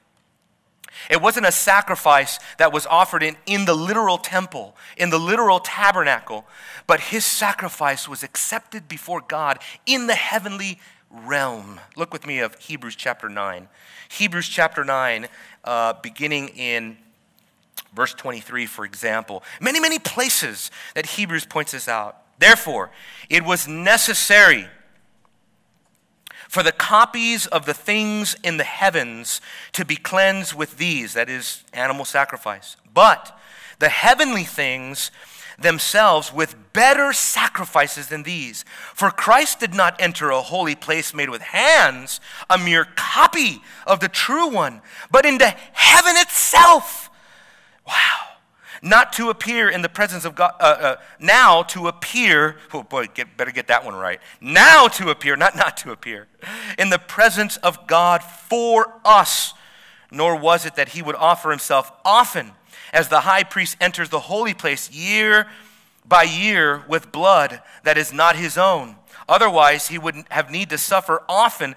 It 1.10 1.20
wasn't 1.20 1.46
a 1.46 1.52
sacrifice 1.52 2.38
that 2.58 2.72
was 2.72 2.86
offered 2.86 3.22
in, 3.22 3.36
in 3.46 3.64
the 3.64 3.74
literal 3.74 4.18
temple, 4.18 4.76
in 4.96 5.10
the 5.10 5.18
literal 5.18 5.60
tabernacle, 5.60 6.46
but 6.86 7.00
his 7.00 7.24
sacrifice 7.24 8.08
was 8.08 8.22
accepted 8.22 8.88
before 8.88 9.20
God 9.20 9.58
in 9.86 10.06
the 10.06 10.14
heavenly 10.14 10.80
realm. 11.10 11.80
Look 11.96 12.12
with 12.12 12.26
me 12.26 12.40
of 12.40 12.58
Hebrews 12.58 12.96
chapter 12.96 13.28
9. 13.28 13.68
Hebrews 14.08 14.48
chapter 14.48 14.84
9, 14.84 15.28
uh, 15.64 15.94
beginning 16.02 16.48
in 16.48 16.96
Verse 17.94 18.14
23, 18.14 18.66
for 18.66 18.84
example. 18.84 19.42
Many, 19.60 19.80
many 19.80 19.98
places 19.98 20.70
that 20.94 21.06
Hebrews 21.06 21.46
points 21.46 21.72
this 21.72 21.88
out. 21.88 22.20
Therefore, 22.38 22.90
it 23.30 23.44
was 23.44 23.68
necessary 23.68 24.66
for 26.48 26.62
the 26.62 26.72
copies 26.72 27.46
of 27.46 27.66
the 27.66 27.74
things 27.74 28.36
in 28.42 28.56
the 28.56 28.64
heavens 28.64 29.40
to 29.72 29.84
be 29.84 29.96
cleansed 29.96 30.54
with 30.54 30.76
these, 30.76 31.14
that 31.14 31.28
is, 31.28 31.64
animal 31.72 32.04
sacrifice. 32.04 32.76
But 32.92 33.36
the 33.78 33.88
heavenly 33.88 34.44
things 34.44 35.10
themselves 35.58 36.32
with 36.32 36.56
better 36.72 37.12
sacrifices 37.12 38.08
than 38.08 38.24
these. 38.24 38.64
For 38.94 39.10
Christ 39.10 39.60
did 39.60 39.74
not 39.74 40.00
enter 40.00 40.30
a 40.30 40.42
holy 40.42 40.74
place 40.74 41.14
made 41.14 41.30
with 41.30 41.42
hands, 41.42 42.20
a 42.50 42.58
mere 42.58 42.86
copy 42.96 43.62
of 43.86 44.00
the 44.00 44.08
true 44.08 44.48
one, 44.48 44.82
but 45.10 45.26
into 45.26 45.48
heaven 45.72 46.14
itself 46.16 47.03
Wow. 47.86 47.94
Not 48.82 49.14
to 49.14 49.30
appear 49.30 49.70
in 49.70 49.82
the 49.82 49.88
presence 49.88 50.24
of 50.24 50.34
God, 50.34 50.52
uh, 50.60 50.64
uh, 50.64 50.96
now 51.18 51.62
to 51.64 51.88
appear, 51.88 52.56
oh 52.72 52.82
boy, 52.82 53.06
get, 53.06 53.36
better 53.36 53.50
get 53.50 53.68
that 53.68 53.84
one 53.84 53.94
right. 53.94 54.20
Now 54.40 54.88
to 54.88 55.08
appear, 55.08 55.36
not 55.36 55.56
not 55.56 55.78
to 55.78 55.90
appear, 55.90 56.28
in 56.78 56.90
the 56.90 56.98
presence 56.98 57.56
of 57.58 57.86
God 57.86 58.22
for 58.22 59.00
us. 59.04 59.54
Nor 60.10 60.36
was 60.36 60.64
it 60.66 60.76
that 60.76 60.90
he 60.90 61.02
would 61.02 61.16
offer 61.16 61.50
himself 61.50 61.90
often 62.04 62.52
as 62.92 63.08
the 63.08 63.20
high 63.20 63.42
priest 63.42 63.76
enters 63.80 64.10
the 64.10 64.20
holy 64.20 64.54
place 64.54 64.90
year 64.90 65.48
by 66.04 66.22
year 66.22 66.84
with 66.88 67.10
blood 67.10 67.60
that 67.82 67.98
is 67.98 68.12
not 68.12 68.36
his 68.36 68.58
own. 68.58 68.96
Otherwise, 69.28 69.88
he 69.88 69.98
would 69.98 70.24
have 70.30 70.50
need 70.50 70.70
to 70.70 70.78
suffer 70.78 71.22
often 71.28 71.74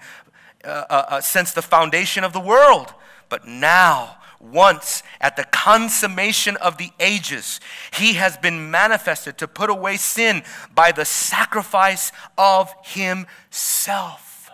uh, 0.64 0.68
uh, 0.68 1.04
uh 1.08 1.20
since 1.20 1.52
the 1.52 1.62
foundation 1.62 2.22
of 2.22 2.32
the 2.32 2.40
world. 2.40 2.92
But 3.28 3.46
now, 3.46 4.18
once 4.40 5.02
at 5.20 5.36
the 5.36 5.44
consummation 5.44 6.56
of 6.56 6.78
the 6.78 6.90
ages, 7.00 7.60
he 7.92 8.14
has 8.14 8.36
been 8.36 8.70
manifested 8.70 9.38
to 9.38 9.48
put 9.48 9.70
away 9.70 9.96
sin 9.96 10.42
by 10.74 10.92
the 10.92 11.04
sacrifice 11.04 12.12
of 12.36 12.72
himself. 12.84 14.50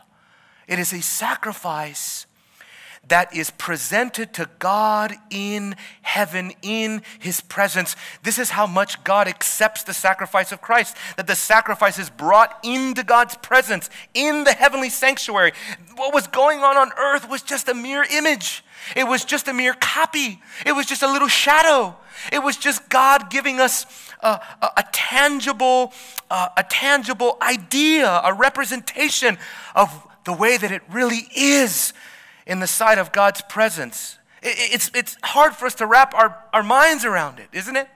It 0.66 0.78
is 0.78 0.92
a 0.92 1.02
sacrifice 1.02 2.26
that 3.08 3.34
is 3.34 3.50
presented 3.50 4.32
to 4.34 4.48
God 4.58 5.14
in 5.30 5.76
heaven, 6.02 6.52
in 6.62 7.02
his 7.18 7.40
presence. 7.40 7.96
This 8.22 8.38
is 8.38 8.50
how 8.50 8.66
much 8.66 9.02
God 9.04 9.28
accepts 9.28 9.82
the 9.82 9.94
sacrifice 9.94 10.52
of 10.52 10.60
Christ, 10.60 10.96
that 11.16 11.26
the 11.26 11.36
sacrifice 11.36 11.98
is 11.98 12.10
brought 12.10 12.58
into 12.62 13.02
God's 13.02 13.36
presence 13.36 13.90
in 14.14 14.44
the 14.44 14.52
heavenly 14.52 14.90
sanctuary. 14.90 15.52
What 15.96 16.14
was 16.14 16.26
going 16.26 16.60
on 16.60 16.76
on 16.76 16.90
earth 16.98 17.28
was 17.28 17.42
just 17.42 17.68
a 17.68 17.74
mere 17.74 18.04
image. 18.04 18.64
It 18.96 19.04
was 19.04 19.24
just 19.24 19.48
a 19.48 19.52
mere 19.52 19.74
copy. 19.74 20.40
It 20.66 20.72
was 20.72 20.86
just 20.86 21.02
a 21.02 21.10
little 21.10 21.28
shadow. 21.28 21.96
It 22.32 22.42
was 22.42 22.56
just 22.56 22.88
God 22.88 23.30
giving 23.30 23.60
us 23.60 23.86
a, 24.20 24.40
a, 24.62 24.70
a 24.78 24.84
tangible, 24.92 25.92
uh, 26.30 26.48
a 26.56 26.64
tangible 26.64 27.36
idea, 27.42 28.08
a 28.24 28.32
representation 28.32 29.38
of 29.74 30.06
the 30.24 30.32
way 30.32 30.56
that 30.56 30.72
it 30.72 30.82
really 30.90 31.28
is 31.36 31.92
in 32.46 32.60
the 32.60 32.66
sight 32.66 32.98
of 32.98 33.12
God's 33.12 33.42
presence. 33.42 34.18
It's, 34.42 34.90
it's 34.94 35.16
hard 35.22 35.54
for 35.54 35.66
us 35.66 35.74
to 35.76 35.86
wrap 35.86 36.14
our, 36.14 36.44
our 36.52 36.62
minds 36.62 37.04
around 37.04 37.38
it, 37.38 37.48
isn't 37.52 37.76
it? 37.76 37.88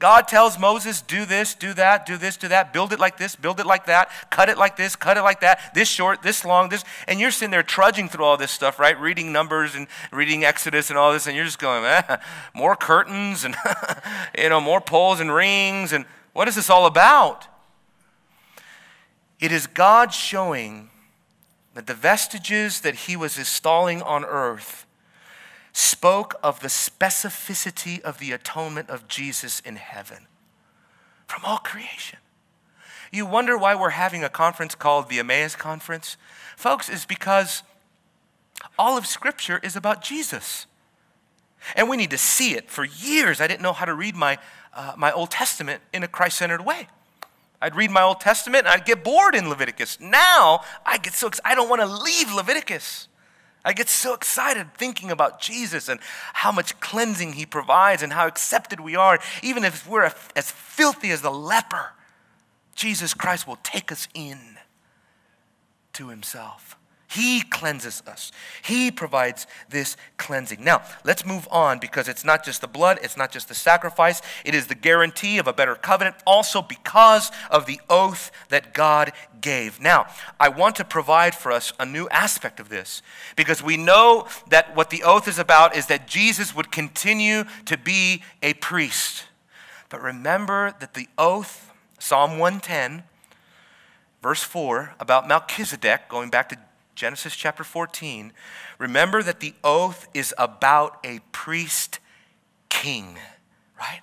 God 0.00 0.26
tells 0.26 0.58
Moses, 0.58 1.02
do 1.02 1.26
this, 1.26 1.54
do 1.54 1.74
that, 1.74 2.06
do 2.06 2.16
this, 2.16 2.38
do 2.38 2.48
that, 2.48 2.72
build 2.72 2.94
it 2.94 2.98
like 2.98 3.18
this, 3.18 3.36
build 3.36 3.60
it 3.60 3.66
like 3.66 3.84
that, 3.84 4.10
cut 4.30 4.48
it 4.48 4.56
like 4.56 4.76
this, 4.76 4.96
cut 4.96 5.18
it 5.18 5.22
like 5.22 5.42
that, 5.42 5.74
this 5.74 5.88
short, 5.88 6.22
this 6.22 6.42
long, 6.42 6.70
this. 6.70 6.84
And 7.06 7.20
you're 7.20 7.30
sitting 7.30 7.50
there 7.50 7.62
trudging 7.62 8.08
through 8.08 8.24
all 8.24 8.38
this 8.38 8.50
stuff, 8.50 8.78
right? 8.78 8.98
Reading 8.98 9.30
Numbers 9.30 9.74
and 9.74 9.86
reading 10.10 10.42
Exodus 10.42 10.88
and 10.88 10.98
all 10.98 11.12
this, 11.12 11.26
and 11.26 11.36
you're 11.36 11.44
just 11.44 11.58
going, 11.58 11.84
eh, 11.84 12.16
more 12.54 12.76
curtains 12.76 13.44
and, 13.44 13.54
you 14.38 14.48
know, 14.48 14.60
more 14.60 14.80
poles 14.80 15.20
and 15.20 15.32
rings. 15.32 15.92
And 15.92 16.06
what 16.32 16.48
is 16.48 16.54
this 16.54 16.70
all 16.70 16.86
about? 16.86 17.46
It 19.38 19.52
is 19.52 19.66
God 19.66 20.14
showing 20.14 20.89
that 21.74 21.86
the 21.86 21.94
vestiges 21.94 22.80
that 22.80 22.94
he 22.94 23.16
was 23.16 23.38
installing 23.38 24.02
on 24.02 24.24
earth 24.24 24.86
spoke 25.72 26.34
of 26.42 26.60
the 26.60 26.68
specificity 26.68 28.00
of 28.00 28.18
the 28.18 28.32
atonement 28.32 28.90
of 28.90 29.06
Jesus 29.06 29.60
in 29.60 29.76
heaven 29.76 30.26
from 31.26 31.42
all 31.44 31.58
creation. 31.58 32.18
You 33.12 33.26
wonder 33.26 33.56
why 33.56 33.74
we're 33.74 33.90
having 33.90 34.22
a 34.24 34.28
conference 34.28 34.74
called 34.74 35.08
the 35.08 35.18
Emmaus 35.18 35.56
Conference? 35.56 36.16
Folks, 36.56 36.88
is 36.88 37.04
because 37.04 37.62
all 38.78 38.96
of 38.96 39.06
Scripture 39.06 39.60
is 39.62 39.76
about 39.76 40.02
Jesus. 40.02 40.66
And 41.76 41.88
we 41.88 41.96
need 41.96 42.10
to 42.10 42.18
see 42.18 42.54
it. 42.54 42.70
For 42.70 42.84
years, 42.84 43.40
I 43.40 43.46
didn't 43.46 43.62
know 43.62 43.72
how 43.72 43.84
to 43.84 43.94
read 43.94 44.14
my, 44.16 44.38
uh, 44.74 44.94
my 44.96 45.12
Old 45.12 45.30
Testament 45.30 45.82
in 45.92 46.02
a 46.02 46.08
Christ 46.08 46.38
centered 46.38 46.64
way. 46.64 46.88
I'd 47.60 47.76
read 47.76 47.90
my 47.90 48.02
Old 48.02 48.20
Testament 48.20 48.66
and 48.66 48.68
I'd 48.68 48.86
get 48.86 49.04
bored 49.04 49.34
in 49.34 49.48
Leviticus. 49.48 49.98
Now, 50.00 50.60
I 50.84 50.98
get 50.98 51.12
so 51.12 51.30
I 51.44 51.54
don't 51.54 51.68
want 51.68 51.82
to 51.82 51.86
leave 51.86 52.32
Leviticus. 52.32 53.08
I 53.62 53.74
get 53.74 53.90
so 53.90 54.14
excited 54.14 54.74
thinking 54.74 55.10
about 55.10 55.40
Jesus 55.40 55.88
and 55.88 56.00
how 56.32 56.50
much 56.50 56.80
cleansing 56.80 57.34
he 57.34 57.44
provides 57.44 58.02
and 58.02 58.12
how 58.12 58.26
accepted 58.26 58.80
we 58.80 58.96
are. 58.96 59.18
Even 59.42 59.64
if 59.64 59.86
we're 59.86 60.10
as 60.34 60.50
filthy 60.50 61.10
as 61.10 61.20
the 61.20 61.30
leper, 61.30 61.90
Jesus 62.74 63.12
Christ 63.12 63.46
will 63.46 63.58
take 63.62 63.92
us 63.92 64.08
in 64.14 64.38
to 65.92 66.08
himself. 66.08 66.78
He 67.10 67.42
cleanses 67.42 68.04
us. 68.06 68.30
He 68.62 68.92
provides 68.92 69.48
this 69.68 69.96
cleansing. 70.16 70.62
Now, 70.62 70.82
let's 71.02 71.26
move 71.26 71.48
on 71.50 71.80
because 71.80 72.06
it's 72.06 72.24
not 72.24 72.44
just 72.44 72.60
the 72.60 72.68
blood, 72.68 73.00
it's 73.02 73.16
not 73.16 73.32
just 73.32 73.48
the 73.48 73.54
sacrifice, 73.54 74.22
it 74.44 74.54
is 74.54 74.68
the 74.68 74.76
guarantee 74.76 75.38
of 75.38 75.48
a 75.48 75.52
better 75.52 75.74
covenant, 75.74 76.14
also 76.24 76.62
because 76.62 77.32
of 77.50 77.66
the 77.66 77.80
oath 77.90 78.30
that 78.50 78.74
God 78.74 79.10
gave. 79.40 79.80
Now, 79.80 80.06
I 80.38 80.50
want 80.50 80.76
to 80.76 80.84
provide 80.84 81.34
for 81.34 81.50
us 81.50 81.72
a 81.80 81.84
new 81.84 82.08
aspect 82.10 82.60
of 82.60 82.68
this 82.68 83.02
because 83.34 83.60
we 83.60 83.76
know 83.76 84.28
that 84.48 84.76
what 84.76 84.90
the 84.90 85.02
oath 85.02 85.26
is 85.26 85.40
about 85.40 85.74
is 85.74 85.86
that 85.86 86.06
Jesus 86.06 86.54
would 86.54 86.70
continue 86.70 87.42
to 87.64 87.76
be 87.76 88.22
a 88.40 88.54
priest. 88.54 89.24
But 89.88 90.00
remember 90.00 90.76
that 90.78 90.94
the 90.94 91.08
oath, 91.18 91.72
Psalm 91.98 92.38
110, 92.38 93.02
verse 94.22 94.44
4, 94.44 94.94
about 95.00 95.26
Melchizedek, 95.26 96.08
going 96.08 96.30
back 96.30 96.48
to 96.50 96.58
Genesis 96.94 97.34
chapter 97.34 97.64
14, 97.64 98.32
remember 98.78 99.22
that 99.22 99.40
the 99.40 99.54
oath 99.64 100.08
is 100.12 100.34
about 100.36 100.98
a 101.04 101.20
priest 101.32 101.98
king, 102.68 103.16
right? 103.78 104.00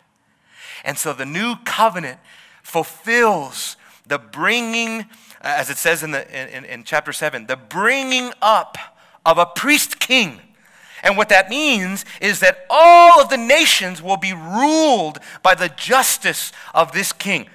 And 0.83 0.97
so 0.97 1.13
the 1.13 1.25
new 1.25 1.55
covenant 1.65 2.19
fulfills 2.63 3.77
the 4.05 4.17
bringing, 4.17 5.01
uh, 5.01 5.05
as 5.41 5.69
it 5.69 5.77
says 5.77 6.03
in, 6.03 6.11
the, 6.11 6.55
in, 6.57 6.65
in 6.65 6.83
chapter 6.83 7.11
7, 7.11 7.47
the 7.47 7.57
bringing 7.57 8.31
up 8.41 8.77
of 9.25 9.37
a 9.37 9.45
priest 9.45 9.99
king. 9.99 10.39
And 11.03 11.17
what 11.17 11.29
that 11.29 11.49
means 11.49 12.05
is 12.21 12.39
that 12.39 12.65
all 12.69 13.21
of 13.21 13.29
the 13.29 13.37
nations 13.37 14.01
will 14.01 14.17
be 14.17 14.33
ruled 14.33 15.19
by 15.43 15.55
the 15.55 15.69
justice 15.69 16.51
of 16.73 16.91
this 16.91 17.13
king. 17.13 17.47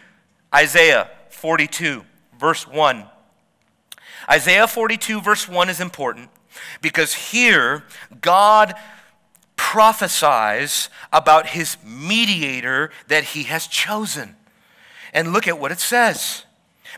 Isaiah 0.55 1.11
42, 1.31 2.05
verse 2.39 2.69
1 2.69 3.07
Isaiah 4.29 4.67
42, 4.67 5.21
verse 5.21 5.49
1 5.49 5.69
is 5.69 5.81
important 5.81 6.31
because 6.81 7.15
here 7.15 7.85
God 8.21 8.75
prophesies 9.57 10.89
about 11.13 11.47
his 11.49 11.77
mediator 11.85 12.91
that 13.09 13.25
he 13.25 13.45
has 13.45 13.67
chosen. 13.67 14.37
And 15.15 15.33
look 15.33 15.47
at 15.47 15.59
what 15.59 15.73
it 15.73 15.81
says 15.81 16.45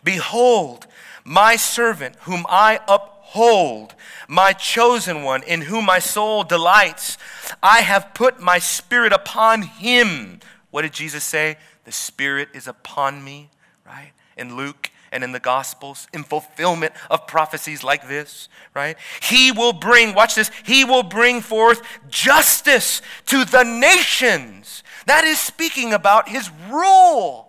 Behold, 0.02 0.86
my 1.24 1.56
servant, 1.56 2.16
whom 2.22 2.44
I 2.48 2.80
uphold, 2.88 3.94
my 4.28 4.52
chosen 4.52 5.22
one, 5.22 5.42
in 5.42 5.62
whom 5.62 5.86
my 5.86 5.98
soul 5.98 6.44
delights. 6.44 7.16
I 7.62 7.80
have 7.80 8.14
put 8.14 8.40
my 8.40 8.58
spirit 8.58 9.12
upon 9.12 9.62
him. 9.62 10.40
What 10.70 10.82
did 10.82 10.92
Jesus 10.92 11.24
say? 11.24 11.56
The 11.84 11.92
spirit 11.92 12.48
is 12.54 12.66
upon 12.66 13.22
me, 13.22 13.50
right? 13.86 14.12
In 14.36 14.56
Luke 14.56 14.90
and 15.14 15.22
in 15.22 15.32
the 15.32 15.40
Gospels 15.40 16.08
in 16.12 16.24
fulfillment 16.24 16.92
of 17.08 17.26
prophecies 17.26 17.84
like 17.84 18.08
this, 18.08 18.48
right? 18.74 18.98
He 19.22 19.52
will 19.52 19.72
bring, 19.72 20.12
watch 20.12 20.34
this, 20.34 20.50
he 20.64 20.84
will 20.84 21.04
bring 21.04 21.40
forth 21.40 21.80
justice 22.10 23.00
to 23.26 23.44
the 23.44 23.62
nations. 23.62 24.82
That 25.06 25.24
is 25.24 25.38
speaking 25.38 25.92
about 25.92 26.28
his 26.28 26.50
rule. 26.68 27.48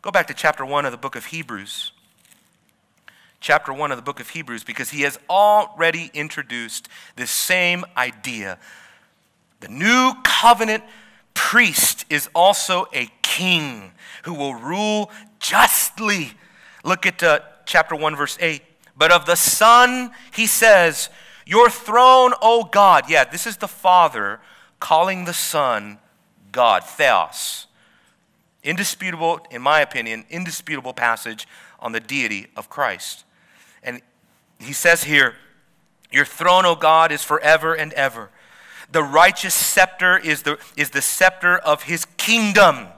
Go 0.00 0.12
back 0.12 0.28
to 0.28 0.34
chapter 0.34 0.64
1 0.64 0.86
of 0.86 0.92
the 0.92 0.98
book 0.98 1.16
of 1.16 1.26
Hebrews. 1.26 1.90
Chapter 3.40 3.72
1 3.72 3.90
of 3.90 3.98
the 3.98 4.02
book 4.02 4.20
of 4.20 4.28
Hebrews, 4.30 4.62
because 4.62 4.90
he 4.90 5.02
has 5.02 5.18
already 5.28 6.12
introduced 6.14 6.88
this 7.16 7.32
same 7.32 7.84
idea. 7.96 8.58
The 9.58 9.68
new 9.68 10.12
covenant 10.22 10.84
priest 11.34 12.04
is 12.08 12.28
also 12.32 12.86
a 12.92 13.08
king 13.22 13.90
who 14.22 14.34
will 14.34 14.54
rule 14.54 15.10
justly. 15.40 16.34
Look 16.82 17.06
at 17.06 17.22
uh, 17.22 17.40
chapter 17.64 17.94
1, 17.94 18.16
verse 18.16 18.36
8. 18.40 18.62
But 18.96 19.12
of 19.12 19.26
the 19.26 19.36
Son, 19.36 20.10
he 20.32 20.46
says, 20.46 21.08
Your 21.46 21.70
throne, 21.70 22.32
O 22.42 22.64
God. 22.64 23.08
Yeah, 23.08 23.24
this 23.24 23.46
is 23.46 23.56
the 23.56 23.68
Father 23.68 24.40
calling 24.80 25.24
the 25.24 25.32
Son 25.32 25.98
God, 26.50 26.84
Theos. 26.84 27.66
Indisputable, 28.62 29.40
in 29.50 29.62
my 29.62 29.80
opinion, 29.80 30.24
indisputable 30.30 30.92
passage 30.92 31.48
on 31.80 31.92
the 31.92 32.00
deity 32.00 32.48
of 32.56 32.68
Christ. 32.68 33.24
And 33.82 34.02
he 34.60 34.72
says 34.72 35.04
here, 35.04 35.34
Your 36.10 36.24
throne, 36.24 36.64
O 36.66 36.76
God, 36.76 37.10
is 37.10 37.24
forever 37.24 37.74
and 37.74 37.92
ever. 37.94 38.30
The 38.90 39.02
righteous 39.02 39.54
scepter 39.54 40.18
is 40.18 40.42
the, 40.42 40.58
is 40.76 40.90
the 40.90 41.00
scepter 41.00 41.58
of 41.58 41.84
his 41.84 42.04
kingdom. 42.16 42.88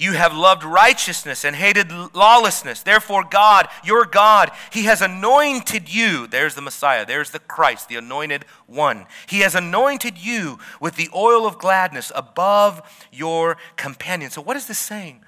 You 0.00 0.14
have 0.14 0.34
loved 0.34 0.64
righteousness 0.64 1.44
and 1.44 1.54
hated 1.54 1.92
lawlessness. 2.14 2.82
Therefore, 2.82 3.22
God, 3.22 3.68
your 3.84 4.06
God, 4.06 4.50
He 4.72 4.84
has 4.84 5.02
anointed 5.02 5.92
you. 5.92 6.26
There's 6.26 6.54
the 6.54 6.62
Messiah. 6.62 7.04
There's 7.04 7.32
the 7.32 7.38
Christ, 7.38 7.90
the 7.90 7.96
anointed 7.96 8.46
one. 8.66 9.04
He 9.28 9.40
has 9.40 9.54
anointed 9.54 10.16
you 10.16 10.58
with 10.80 10.96
the 10.96 11.10
oil 11.14 11.46
of 11.46 11.58
gladness 11.58 12.10
above 12.14 12.80
your 13.12 13.58
companions. 13.76 14.32
So, 14.32 14.40
what 14.40 14.56
is 14.56 14.66
this 14.66 14.78
saying? 14.78 15.22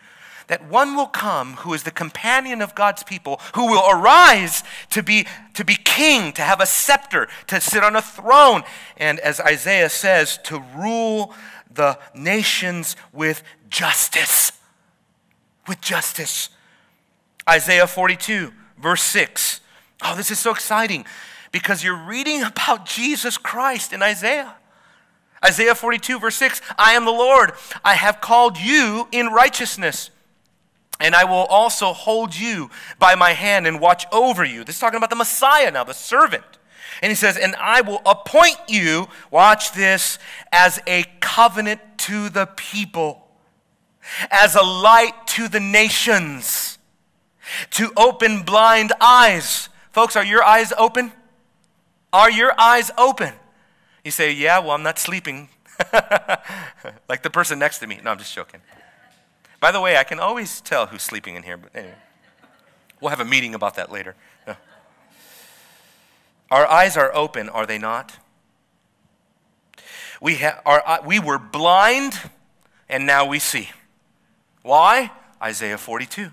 that 0.49 0.69
one 0.69 0.97
will 0.97 1.07
come 1.07 1.55
who 1.59 1.73
is 1.73 1.85
the 1.85 1.91
companion 1.91 2.61
of 2.61 2.75
God's 2.75 3.03
people, 3.03 3.41
who 3.55 3.69
will 3.69 3.89
arise 3.89 4.65
to 4.91 5.03
be, 5.03 5.27
to 5.55 5.65
be 5.65 5.77
king, 5.77 6.33
to 6.33 6.43
have 6.43 6.61
a 6.61 6.67
scepter, 6.67 7.29
to 7.47 7.61
sit 7.61 7.83
on 7.83 7.97
a 7.97 8.03
throne, 8.03 8.63
and 8.97 9.21
as 9.21 9.41
Isaiah 9.41 9.89
says, 9.89 10.39
to 10.45 10.63
rule 10.77 11.33
the 11.73 11.99
nations 12.15 12.97
with 13.13 13.43
justice. 13.71 14.53
With 15.66 15.81
justice. 15.81 16.51
Isaiah 17.48 17.87
42, 17.87 18.53
verse 18.79 19.03
6. 19.03 19.61
Oh, 20.03 20.16
this 20.16 20.31
is 20.31 20.38
so 20.38 20.51
exciting 20.51 21.05
because 21.51 21.85
you're 21.85 21.96
reading 21.96 22.42
about 22.42 22.87
Jesus 22.87 23.38
Christ 23.38 23.92
in 23.92 24.03
Isaiah. 24.03 24.55
Isaiah 25.44 25.75
42, 25.75 26.18
verse 26.20 26.37
6 26.37 26.61
I 26.79 26.92
am 26.92 27.05
the 27.05 27.11
Lord. 27.11 27.53
I 27.85 27.94
have 27.94 28.20
called 28.20 28.59
you 28.59 29.09
in 29.12 29.27
righteousness 29.29 30.11
and 31.03 31.16
I 31.16 31.25
will 31.25 31.46
also 31.46 31.92
hold 31.92 32.35
you 32.35 32.70
by 32.98 33.16
my 33.16 33.33
hand 33.33 33.66
and 33.66 33.81
watch 33.81 34.07
over 34.12 34.44
you. 34.44 34.62
This 34.64 34.77
is 34.77 34.81
talking 34.81 34.98
about 34.98 35.11
the 35.11 35.16
Messiah 35.16 35.70
now, 35.70 35.85
the 35.85 35.94
servant. 35.94 36.44
And 37.03 37.11
he 37.11 37.16
says, 37.16 37.37
And 37.37 37.57
I 37.57 37.81
will 37.81 38.01
appoint 38.07 38.59
you, 38.68 39.09
watch 39.31 39.72
this, 39.72 40.18
as 40.53 40.81
a 40.87 41.05
covenant 41.20 41.81
to 41.98 42.29
the 42.29 42.46
people, 42.46 43.22
as 44.31 44.55
a 44.55 44.62
light 44.62 45.27
to 45.29 45.49
the 45.49 45.61
nations, 45.61 46.79
to 47.71 47.93
open 47.97 48.43
blind 48.43 48.93
eyes. 49.01 49.69
Folks, 49.91 50.17
are 50.17 50.25
your 50.25 50.43
eyes 50.43 50.73
open? 50.79 51.12
Are 52.12 52.31
your 52.31 52.53
eyes 52.59 52.91
open? 52.99 53.33
You 54.05 54.11
say, 54.11 54.33
Yeah, 54.33 54.59
well, 54.59 54.73
I'm 54.73 54.83
not 54.83 54.99
sleeping. 54.99 55.49
like 57.09 57.23
the 57.23 57.31
person 57.31 57.59
next 57.59 57.79
to 57.81 57.87
me. 57.87 58.01
No, 58.03 58.11
I'm 58.11 58.19
just 58.19 58.35
joking. 58.35 58.61
By 59.61 59.73
the 59.73 59.81
way, 59.81 59.97
I 59.97 60.05
can 60.05 60.19
always 60.19 60.61
tell 60.61 60.87
who's 60.87 61.03
sleeping 61.03 61.37
in 61.37 61.43
here, 61.43 61.57
but 61.57 61.75
anyway. 61.75 61.95
We'll 63.01 63.11
have 63.11 63.21
a 63.21 63.25
meeting 63.25 63.55
about 63.55 63.75
that 63.77 63.91
later. 63.91 64.15
No. 64.47 64.55
Our 66.53 66.67
eyes 66.67 66.97
are 66.97 67.12
open, 67.15 67.49
are 67.49 67.67
they 67.67 67.79
not? 67.79 68.17
We, 70.21 70.37
ha- 70.37 70.61
our, 70.65 70.83
uh, 70.87 70.99
we 71.05 71.19
were 71.19 71.38
blind, 71.38 72.19
and 72.88 73.05
now 73.05 73.27
we 73.27 73.41
see. 73.41 73.71
Why? 74.62 75.11
Isaiah 75.42 75.79
42. 75.79 76.31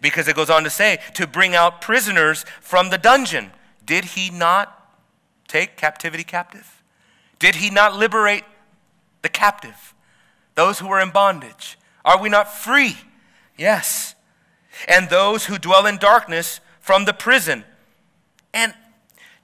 Because 0.00 0.28
it 0.28 0.36
goes 0.36 0.50
on 0.50 0.64
to 0.64 0.70
say, 0.70 0.98
to 1.14 1.26
bring 1.26 1.54
out 1.54 1.80
prisoners 1.80 2.44
from 2.60 2.90
the 2.90 2.98
dungeon. 2.98 3.50
Did 3.84 4.04
he 4.04 4.30
not 4.30 4.96
take 5.48 5.76
captivity 5.76 6.22
captive? 6.22 6.82
Did 7.38 7.56
he 7.56 7.70
not 7.70 7.96
liberate 7.96 8.44
the 9.22 9.28
captive? 9.28 9.94
those 10.60 10.78
who 10.78 10.88
were 10.88 11.00
in 11.00 11.08
bondage? 11.08 11.78
Are 12.04 12.20
we 12.20 12.28
not 12.28 12.52
free? 12.52 12.96
Yes. 13.56 14.14
And 14.86 15.08
those 15.08 15.46
who 15.46 15.56
dwell 15.56 15.86
in 15.86 15.96
darkness 15.96 16.60
from 16.80 17.06
the 17.06 17.14
prison. 17.14 17.64
And 18.52 18.74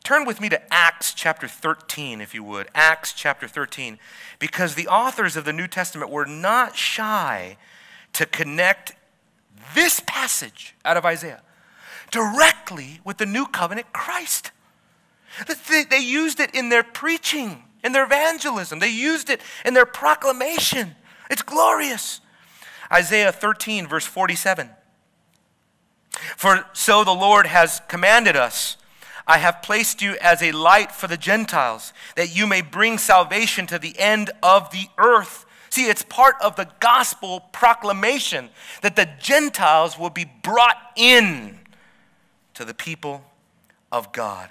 turn 0.06 0.24
with 0.24 0.40
me 0.40 0.48
to 0.48 0.72
Acts 0.72 1.12
chapter 1.12 1.48
13, 1.48 2.20
if 2.20 2.32
you 2.32 2.44
would. 2.44 2.68
Acts 2.76 3.12
chapter 3.12 3.48
13. 3.48 3.98
Because 4.38 4.76
the 4.76 4.86
authors 4.86 5.36
of 5.36 5.44
the 5.44 5.52
New 5.52 5.66
Testament 5.66 6.12
were 6.12 6.24
not 6.24 6.76
shy 6.76 7.56
to 8.12 8.24
connect 8.24 8.94
this 9.74 10.00
passage 10.06 10.76
out 10.84 10.96
of 10.96 11.04
Isaiah 11.04 11.42
directly 12.12 13.00
with 13.02 13.16
the 13.16 13.26
new 13.26 13.46
covenant 13.46 13.92
Christ. 13.92 14.52
They 15.90 15.98
used 15.98 16.38
it 16.38 16.54
in 16.54 16.68
their 16.68 16.84
preaching, 16.84 17.64
in 17.82 17.90
their 17.90 18.04
evangelism, 18.04 18.78
they 18.78 18.92
used 18.92 19.28
it 19.28 19.40
in 19.64 19.74
their 19.74 19.86
proclamation. 19.86 20.94
It's 21.28 21.42
glorious. 21.42 22.20
Isaiah 22.92 23.32
13, 23.32 23.88
verse 23.88 24.06
47. 24.06 24.70
For 26.36 26.64
so 26.74 27.02
the 27.02 27.10
Lord 27.10 27.46
has 27.46 27.82
commanded 27.88 28.36
us 28.36 28.76
I 29.26 29.38
have 29.38 29.62
placed 29.62 30.00
you 30.02 30.16
as 30.20 30.42
a 30.42 30.52
light 30.52 30.92
for 30.92 31.06
the 31.08 31.16
Gentiles, 31.16 31.92
that 32.14 32.34
you 32.34 32.46
may 32.46 32.60
bring 32.62 32.98
salvation 32.98 33.66
to 33.66 33.78
the 33.78 33.98
end 33.98 34.30
of 34.42 34.70
the 34.70 34.86
earth. 34.98 35.44
See, 35.68 35.86
it's 35.86 36.02
part 36.02 36.36
of 36.40 36.56
the 36.56 36.68
gospel 36.80 37.40
proclamation 37.52 38.50
that 38.82 38.96
the 38.96 39.08
Gentiles 39.20 39.98
will 39.98 40.10
be 40.10 40.30
brought 40.42 40.76
in 40.94 41.58
to 42.54 42.64
the 42.64 42.74
people 42.74 43.24
of 43.90 44.12
God. 44.12 44.50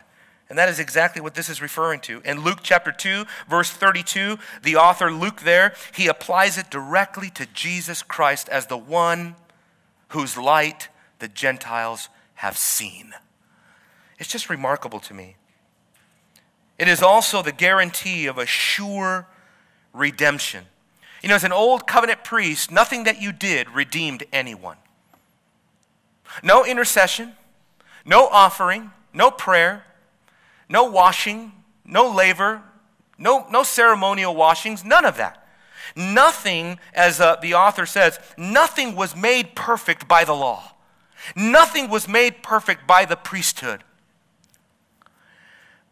And 0.49 0.59
that 0.59 0.69
is 0.69 0.79
exactly 0.79 1.21
what 1.21 1.33
this 1.33 1.49
is 1.49 1.61
referring 1.61 2.01
to. 2.01 2.21
In 2.23 2.41
Luke 2.41 2.59
chapter 2.61 2.91
2, 2.91 3.25
verse 3.49 3.71
32, 3.71 4.37
the 4.61 4.75
author 4.75 5.11
Luke 5.11 5.41
there, 5.41 5.73
he 5.95 6.07
applies 6.07 6.57
it 6.57 6.69
directly 6.69 7.31
to 7.31 7.47
Jesus 7.47 8.03
Christ 8.03 8.47
as 8.49 8.67
the 8.67 8.77
one 8.77 9.35
whose 10.09 10.37
light 10.37 10.89
the 11.19 11.27
Gentiles 11.27 12.09
have 12.35 12.57
seen. 12.57 13.13
It's 14.17 14.29
just 14.29 14.49
remarkable 14.49 14.99
to 15.01 15.13
me. 15.13 15.35
It 16.77 16.87
is 16.87 17.01
also 17.01 17.41
the 17.41 17.51
guarantee 17.51 18.25
of 18.25 18.37
a 18.37 18.45
sure 18.45 19.27
redemption. 19.93 20.65
You 21.21 21.29
know, 21.29 21.35
as 21.35 21.43
an 21.43 21.53
old 21.53 21.87
covenant 21.87 22.23
priest, 22.23 22.71
nothing 22.71 23.05
that 23.05 23.21
you 23.21 23.31
did 23.31 23.69
redeemed 23.71 24.23
anyone. 24.33 24.77
No 26.43 26.65
intercession, 26.65 27.33
no 28.05 28.27
offering, 28.27 28.91
no 29.13 29.31
prayer 29.31 29.85
no 30.69 30.85
washing, 30.85 31.51
no 31.83 32.09
laver, 32.09 32.61
no, 33.17 33.47
no 33.49 33.63
ceremonial 33.63 34.35
washings, 34.35 34.83
none 34.83 35.05
of 35.05 35.17
that. 35.17 35.47
Nothing, 35.95 36.79
as 36.93 37.21
uh, 37.21 37.37
the 37.41 37.53
author 37.53 37.85
says, 37.85 38.19
nothing 38.37 38.95
was 38.95 39.15
made 39.15 39.55
perfect 39.55 40.07
by 40.07 40.23
the 40.23 40.33
law. 40.33 40.73
Nothing 41.35 41.89
was 41.89 42.07
made 42.07 42.43
perfect 42.43 42.87
by 42.87 43.05
the 43.05 43.15
priesthood. 43.15 43.83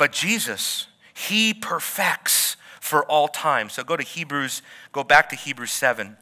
But 0.03 0.11
Jesus, 0.11 0.87
He 1.13 1.53
perfects 1.53 2.57
for 2.81 3.05
all 3.05 3.29
time. 3.29 3.69
So 3.69 3.85
go 3.85 3.95
to 3.95 4.03
Hebrews, 4.03 4.61
go 4.91 5.01
back 5.01 5.29
to 5.29 5.37
Hebrews 5.37 5.71
7 5.71 6.17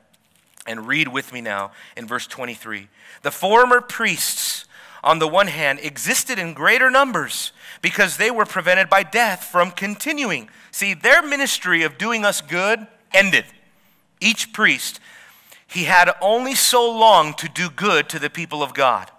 and 0.68 0.88
read 0.88 1.08
with 1.08 1.34
me 1.34 1.42
now 1.42 1.72
in 1.98 2.06
verse 2.06 2.28
23. 2.28 2.90
The 3.24 3.32
former 3.32 3.82
priests, 3.82 4.66
on 5.04 5.18
the 5.18 5.28
one 5.28 5.48
hand, 5.48 5.80
existed 5.82 6.38
in 6.38 6.54
greater 6.54 6.92
numbers 6.92 7.54
because 7.82 8.18
they 8.18 8.30
were 8.30 8.46
prevented 8.46 8.88
by 8.88 9.02
death 9.02 9.46
from 9.46 9.72
continuing. 9.72 10.48
See, 10.70 10.94
their 10.94 11.24
ministry 11.24 11.82
of 11.82 11.98
doing 11.98 12.24
us 12.24 12.40
good 12.40 12.86
ended. 13.12 13.46
Each 14.20 14.54
priest, 14.54 15.00
he 15.66 15.86
had 15.86 16.12
only 16.22 16.54
so 16.54 16.88
long 16.88 17.34
to 17.34 17.50
do 17.50 17.68
good 17.68 18.10
to 18.10 18.20
the 18.20 18.30
people 18.30 18.62
of 18.62 18.76
God. 18.76 19.10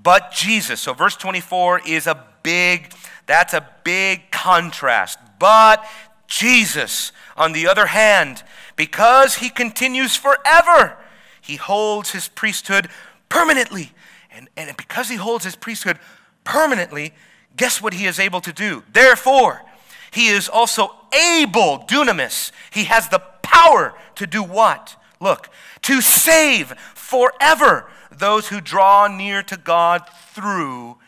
But 0.00 0.32
Jesus, 0.32 0.82
so 0.82 0.92
verse 0.92 1.16
24 1.16 1.80
is 1.86 2.06
a 2.06 2.26
big, 2.42 2.92
that's 3.28 3.54
a 3.54 3.68
big 3.84 4.32
contrast. 4.32 5.18
But 5.38 5.86
Jesus, 6.26 7.12
on 7.36 7.52
the 7.52 7.68
other 7.68 7.86
hand, 7.86 8.42
because 8.74 9.36
he 9.36 9.50
continues 9.50 10.16
forever, 10.16 10.96
he 11.40 11.56
holds 11.56 12.10
his 12.10 12.26
priesthood 12.28 12.88
permanently. 13.28 13.92
And, 14.30 14.48
and 14.56 14.76
because 14.76 15.08
he 15.08 15.16
holds 15.16 15.44
his 15.44 15.56
priesthood 15.56 15.98
permanently, 16.42 17.12
guess 17.56 17.80
what 17.80 17.94
he 17.94 18.06
is 18.06 18.18
able 18.18 18.40
to 18.40 18.52
do? 18.52 18.82
Therefore, 18.92 19.62
he 20.10 20.28
is 20.28 20.48
also 20.48 20.90
able, 21.12 21.80
dunamis. 21.80 22.50
He 22.70 22.84
has 22.84 23.08
the 23.08 23.20
power 23.42 23.94
to 24.16 24.26
do 24.26 24.42
what? 24.42 24.96
Look, 25.20 25.50
to 25.82 26.00
save 26.00 26.72
forever 26.94 27.90
those 28.10 28.48
who 28.48 28.60
draw 28.60 29.06
near 29.06 29.42
to 29.44 29.56
God 29.56 30.02
through 30.32 30.98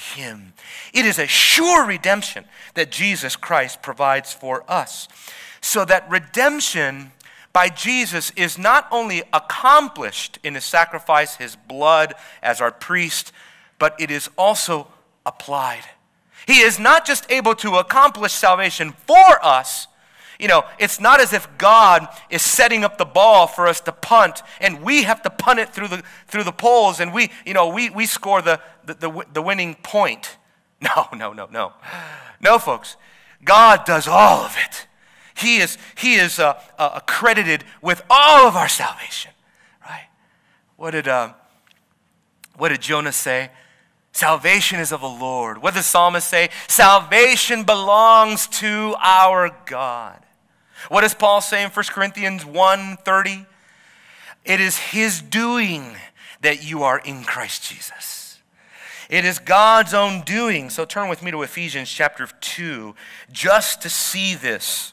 him. 0.00 0.52
It 0.92 1.04
is 1.04 1.18
a 1.18 1.26
sure 1.26 1.86
redemption 1.86 2.44
that 2.74 2.90
Jesus 2.90 3.36
Christ 3.36 3.82
provides 3.82 4.32
for 4.32 4.64
us. 4.68 5.08
So 5.60 5.84
that 5.84 6.08
redemption 6.10 7.12
by 7.52 7.68
Jesus 7.68 8.30
is 8.36 8.58
not 8.58 8.86
only 8.90 9.22
accomplished 9.32 10.38
in 10.42 10.54
his 10.54 10.64
sacrifice, 10.64 11.36
his 11.36 11.56
blood 11.56 12.14
as 12.42 12.60
our 12.60 12.70
priest, 12.70 13.32
but 13.78 13.94
it 14.00 14.10
is 14.10 14.30
also 14.38 14.88
applied. 15.26 15.84
He 16.46 16.60
is 16.60 16.78
not 16.78 17.06
just 17.06 17.30
able 17.30 17.54
to 17.56 17.74
accomplish 17.76 18.32
salvation 18.32 18.92
for 19.06 19.44
us. 19.44 19.86
You 20.40 20.48
know, 20.48 20.64
it's 20.78 20.98
not 20.98 21.20
as 21.20 21.32
if 21.32 21.46
God 21.58 22.08
is 22.30 22.42
setting 22.42 22.82
up 22.82 22.96
the 22.96 23.04
ball 23.04 23.46
for 23.46 23.66
us 23.66 23.80
to 23.82 23.92
punt 23.92 24.42
and 24.60 24.82
we 24.82 25.02
have 25.02 25.20
to 25.22 25.30
punt 25.30 25.60
it 25.60 25.74
through 25.74 25.88
the, 25.88 26.02
through 26.26 26.44
the 26.44 26.52
poles 26.52 26.98
and 26.98 27.12
we, 27.12 27.30
you 27.44 27.52
know, 27.52 27.68
we, 27.68 27.90
we 27.90 28.06
score 28.06 28.40
the, 28.40 28.60
the, 28.84 28.94
the, 28.94 29.24
the 29.32 29.42
winning 29.42 29.74
point. 29.76 30.36
No, 30.82 31.08
no, 31.14 31.34
no, 31.34 31.46
no. 31.52 31.74
No, 32.40 32.58
folks. 32.58 32.96
God 33.44 33.84
does 33.84 34.08
all 34.08 34.40
of 34.40 34.56
it. 34.66 34.86
He 35.34 35.58
is, 35.58 35.76
he 35.94 36.14
is 36.14 36.38
uh, 36.38 36.58
uh, 36.78 36.92
accredited 36.94 37.64
with 37.82 38.02
all 38.08 38.48
of 38.48 38.56
our 38.56 38.66
salvation, 38.66 39.32
right? 39.86 40.08
What 40.76 40.92
did, 40.92 41.06
uh, 41.06 41.34
what 42.56 42.70
did 42.70 42.80
Jonah 42.80 43.12
say? 43.12 43.50
Salvation 44.12 44.80
is 44.80 44.90
of 44.90 45.02
the 45.02 45.08
Lord. 45.08 45.58
What 45.58 45.74
does 45.74 45.84
the 45.84 45.88
psalmist 45.88 46.28
say? 46.28 46.48
Salvation 46.66 47.64
belongs 47.64 48.46
to 48.48 48.94
our 49.00 49.50
God. 49.66 50.24
What 50.88 51.02
does 51.02 51.14
Paul 51.14 51.40
say 51.40 51.62
in 51.62 51.70
1 51.70 51.84
Corinthians 51.90 52.44
1:30? 52.44 53.46
It 54.44 54.60
is 54.60 54.78
his 54.78 55.20
doing 55.20 55.96
that 56.40 56.64
you 56.64 56.82
are 56.82 56.98
in 56.98 57.24
Christ 57.24 57.68
Jesus. 57.68 58.38
It 59.10 59.24
is 59.24 59.38
God's 59.38 59.92
own 59.92 60.22
doing. 60.22 60.70
So 60.70 60.84
turn 60.84 61.08
with 61.08 61.22
me 61.22 61.30
to 61.32 61.42
Ephesians 61.42 61.90
chapter 61.90 62.26
2 62.26 62.94
just 63.32 63.82
to 63.82 63.90
see 63.90 64.34
this. 64.34 64.92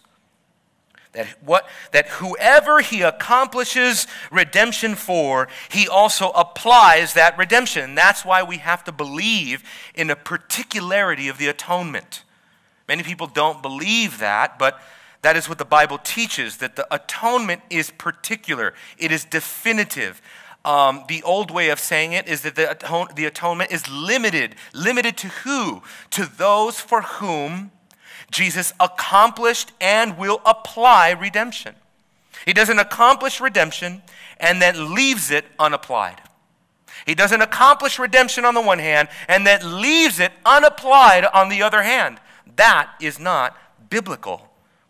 That, 1.14 1.28
what, 1.44 1.68
that 1.94 2.08
whoever 2.08 2.82
he 2.82 3.02
accomplishes 3.02 4.06
redemption 4.32 4.96
for, 4.96 5.48
he 5.70 5.88
also 5.88 6.30
applies 6.32 7.14
that 7.14 7.38
redemption. 7.38 7.96
That's 7.96 8.26
why 8.26 8.44
we 8.44 8.58
have 8.58 8.84
to 8.84 8.92
believe 8.92 9.64
in 9.96 10.08
the 10.08 10.16
particularity 10.16 11.28
of 11.28 11.38
the 11.38 11.48
atonement. 11.48 12.24
Many 12.88 13.04
people 13.04 13.28
don't 13.28 13.62
believe 13.62 14.20
that, 14.20 14.60
but 14.60 14.80
that 15.22 15.36
is 15.36 15.50
what 15.50 15.58
the 15.58 15.66
Bible 15.66 15.98
teaches 15.98 16.58
that 16.58 16.76
the 16.76 16.88
atonement 16.94 17.62
is 17.70 17.92
particular, 17.92 18.74
it 18.98 19.12
is 19.12 19.26
definitive. 19.26 20.22
Um, 20.66 21.06
the 21.08 21.24
old 21.24 21.50
way 21.50 21.70
of 21.70 21.80
saying 21.80 22.12
it 22.12 22.28
is 22.28 22.42
that 22.42 22.56
the, 22.56 23.08
the 23.16 23.26
atonement 23.26 23.72
is 23.72 23.88
limited. 23.90 24.56
Limited 24.74 25.16
to 25.18 25.28
who? 25.28 25.82
To 26.12 26.26
those 26.26 26.80
for 26.80 27.02
whom 27.04 27.72
Jesus 28.32 28.74
accomplished 28.80 29.72
and 29.80 30.18
will 30.18 30.42
apply 30.46 31.12
redemption. 31.12 31.76
He 32.46 32.54
doesn't 32.54 32.80
accomplish 32.80 33.40
redemption 33.40 34.02
and 34.40 34.62
then 34.62 34.94
leaves 34.94 35.32
it 35.32 35.46
unapplied. 35.58 36.22
He 37.06 37.16
doesn't 37.16 37.42
accomplish 37.42 38.00
redemption 38.00 38.44
on 38.44 38.54
the 38.54 38.62
one 38.62 38.80
hand 38.80 39.08
and 39.28 39.48
then 39.48 39.82
leaves 39.82 40.20
it 40.20 40.34
unapplied 40.46 41.26
on 41.34 41.50
the 41.50 41.62
other 41.62 41.84
hand. 41.84 42.20
That 42.58 42.92
is 43.00 43.20
not 43.20 43.56
biblical. 43.90 44.47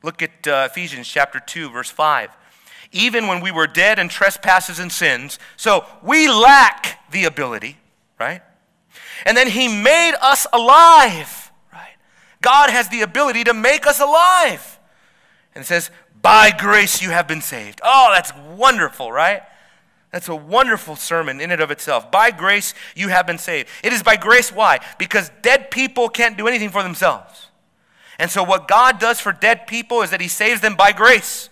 Look 0.08 0.22
at 0.22 0.48
uh, 0.48 0.70
Ephesians 0.72 1.06
chapter 1.06 1.38
2 1.38 1.70
verse 1.70 1.90
5. 1.90 2.30
Even 2.94 3.28
when 3.28 3.42
we 3.42 3.52
were 3.52 3.68
dead 3.68 4.00
in 4.00 4.08
trespasses 4.08 4.80
and 4.80 4.90
sins, 4.90 5.38
so 5.58 5.84
we 6.02 6.30
lack 6.30 7.12
the 7.12 7.26
ability, 7.26 7.76
right? 8.18 8.42
And 9.26 9.36
then 9.36 9.50
he 9.50 9.68
made 9.68 10.14
us 10.22 10.48
alive 10.54 11.52
right? 11.74 11.90
God 12.42 12.70
has 12.70 12.88
the 12.88 13.02
ability 13.02 13.44
to 13.44 13.54
make 13.54 13.86
us 13.86 14.00
alive. 14.00 14.80
And 15.54 15.66
it 15.66 15.68
says, 15.68 15.92
by 16.22 16.52
grace 16.58 17.02
you 17.02 17.10
have 17.10 17.28
been 17.28 17.42
saved. 17.42 17.82
Oh, 17.84 18.14
that's 18.16 18.32
wonderful, 18.56 19.12
right? 19.12 19.42
That's 20.14 20.30
a 20.30 20.36
wonderful 20.38 20.96
sermon 20.96 21.42
in 21.42 21.52
and 21.52 21.60
of 21.60 21.70
itself. 21.70 22.10
By 22.12 22.32
grace 22.32 22.74
you 22.96 23.10
have 23.10 23.28
been 23.28 23.40
saved. 23.40 23.68
It 23.84 23.92
is 23.92 24.04
by 24.04 24.16
grace, 24.16 24.54
why? 24.54 24.80
Because 24.98 25.32
dead 25.42 25.70
people 25.70 26.08
can't 26.08 26.38
do 26.38 26.48
anything 26.48 26.70
for 26.70 26.82
themselves. 26.82 27.47
And 28.20 28.32
so, 28.32 28.44
what 28.44 28.68
God 28.68 29.00
does 29.00 29.20
for 29.20 29.32
dead 29.32 29.68
people 29.68 30.02
is 30.02 30.10
that 30.12 30.22
He 30.22 30.28
saves 30.28 30.62
them 30.62 30.76
by 30.76 30.92
grace 30.92 31.50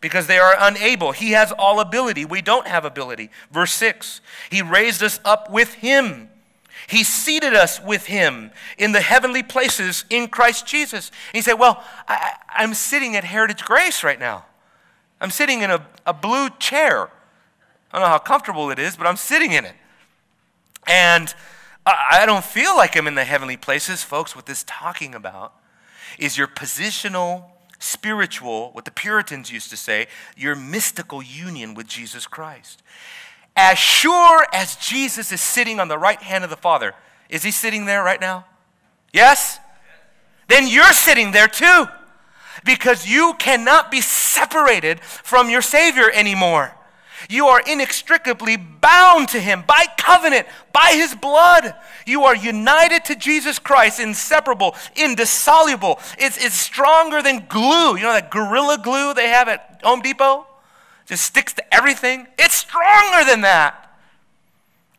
because 0.00 0.26
they 0.26 0.38
are 0.38 0.54
unable. 0.58 1.12
He 1.12 1.32
has 1.32 1.52
all 1.52 1.80
ability. 1.80 2.24
We 2.24 2.42
don't 2.42 2.66
have 2.66 2.84
ability. 2.84 3.30
Verse 3.50 3.72
6 3.72 4.20
He 4.50 4.62
raised 4.62 5.02
us 5.02 5.20
up 5.24 5.50
with 5.50 5.74
Him 5.74 6.28
he 6.86 7.04
seated 7.04 7.54
us 7.54 7.80
with 7.80 8.06
him 8.06 8.50
in 8.76 8.92
the 8.92 9.00
heavenly 9.00 9.42
places 9.42 10.04
in 10.10 10.28
Christ 10.28 10.66
Jesus. 10.66 11.08
And 11.08 11.36
he 11.36 11.42
said, 11.42 11.54
Well, 11.54 11.82
I, 12.08 12.34
am 12.56 12.74
sitting 12.74 13.16
at 13.16 13.24
Heritage 13.24 13.64
Grace 13.64 14.02
right 14.02 14.18
now. 14.18 14.44
I'm 15.20 15.30
sitting 15.30 15.62
in 15.62 15.70
a, 15.70 15.86
a 16.04 16.12
blue 16.12 16.50
chair. 16.58 17.08
I 17.92 17.98
don't 17.98 18.02
know 18.02 18.08
how 18.08 18.18
comfortable 18.18 18.70
it 18.70 18.78
is, 18.78 18.96
but 18.96 19.06
I'm 19.06 19.16
sitting 19.16 19.52
in 19.52 19.64
it. 19.64 19.74
And 20.86 21.32
I, 21.86 22.20
I 22.22 22.26
don't 22.26 22.44
feel 22.44 22.76
like 22.76 22.96
I'm 22.96 23.06
in 23.06 23.14
the 23.14 23.24
heavenly 23.24 23.56
places. 23.56 24.02
Folks, 24.02 24.34
what 24.34 24.46
this 24.46 24.64
talking 24.66 25.14
about 25.14 25.54
is 26.18 26.36
your 26.38 26.46
positional, 26.46 27.44
spiritual, 27.78 28.70
what 28.72 28.84
the 28.84 28.90
Puritans 28.90 29.50
used 29.50 29.70
to 29.70 29.76
say, 29.76 30.06
your 30.36 30.54
mystical 30.54 31.22
union 31.22 31.74
with 31.74 31.86
Jesus 31.86 32.26
Christ. 32.26 32.82
As 33.56 33.78
sure 33.78 34.46
as 34.52 34.76
Jesus 34.76 35.32
is 35.32 35.40
sitting 35.40 35.80
on 35.80 35.88
the 35.88 35.98
right 35.98 36.22
hand 36.22 36.44
of 36.44 36.50
the 36.50 36.56
Father, 36.56 36.94
is 37.28 37.42
he 37.42 37.50
sitting 37.50 37.86
there 37.86 38.02
right 38.02 38.20
now? 38.20 38.46
Yes? 39.12 39.58
Then 40.48 40.66
you're 40.68 40.92
sitting 40.92 41.32
there 41.32 41.48
too. 41.48 41.86
Because 42.64 43.08
you 43.08 43.34
cannot 43.38 43.90
be 43.90 44.00
separated 44.00 45.00
from 45.00 45.50
your 45.50 45.62
Savior 45.62 46.10
anymore. 46.10 46.74
You 47.32 47.46
are 47.46 47.62
inextricably 47.66 48.58
bound 48.58 49.30
to 49.30 49.40
Him 49.40 49.64
by 49.66 49.86
covenant, 49.96 50.46
by 50.70 50.92
His 50.92 51.14
blood. 51.14 51.74
You 52.04 52.24
are 52.24 52.36
united 52.36 53.06
to 53.06 53.16
Jesus 53.16 53.58
Christ, 53.58 54.00
inseparable, 54.00 54.76
indissoluble. 54.96 55.98
It's, 56.18 56.36
it's 56.44 56.54
stronger 56.54 57.22
than 57.22 57.46
glue. 57.48 57.96
You 57.96 58.02
know 58.02 58.12
that 58.12 58.30
Gorilla 58.30 58.78
Glue 58.82 59.14
they 59.14 59.28
have 59.28 59.48
at 59.48 59.80
Home 59.82 60.02
Depot? 60.02 60.46
just 61.06 61.24
sticks 61.24 61.54
to 61.54 61.74
everything. 61.74 62.26
It's 62.38 62.54
stronger 62.54 63.24
than 63.24 63.40
that. 63.40 63.98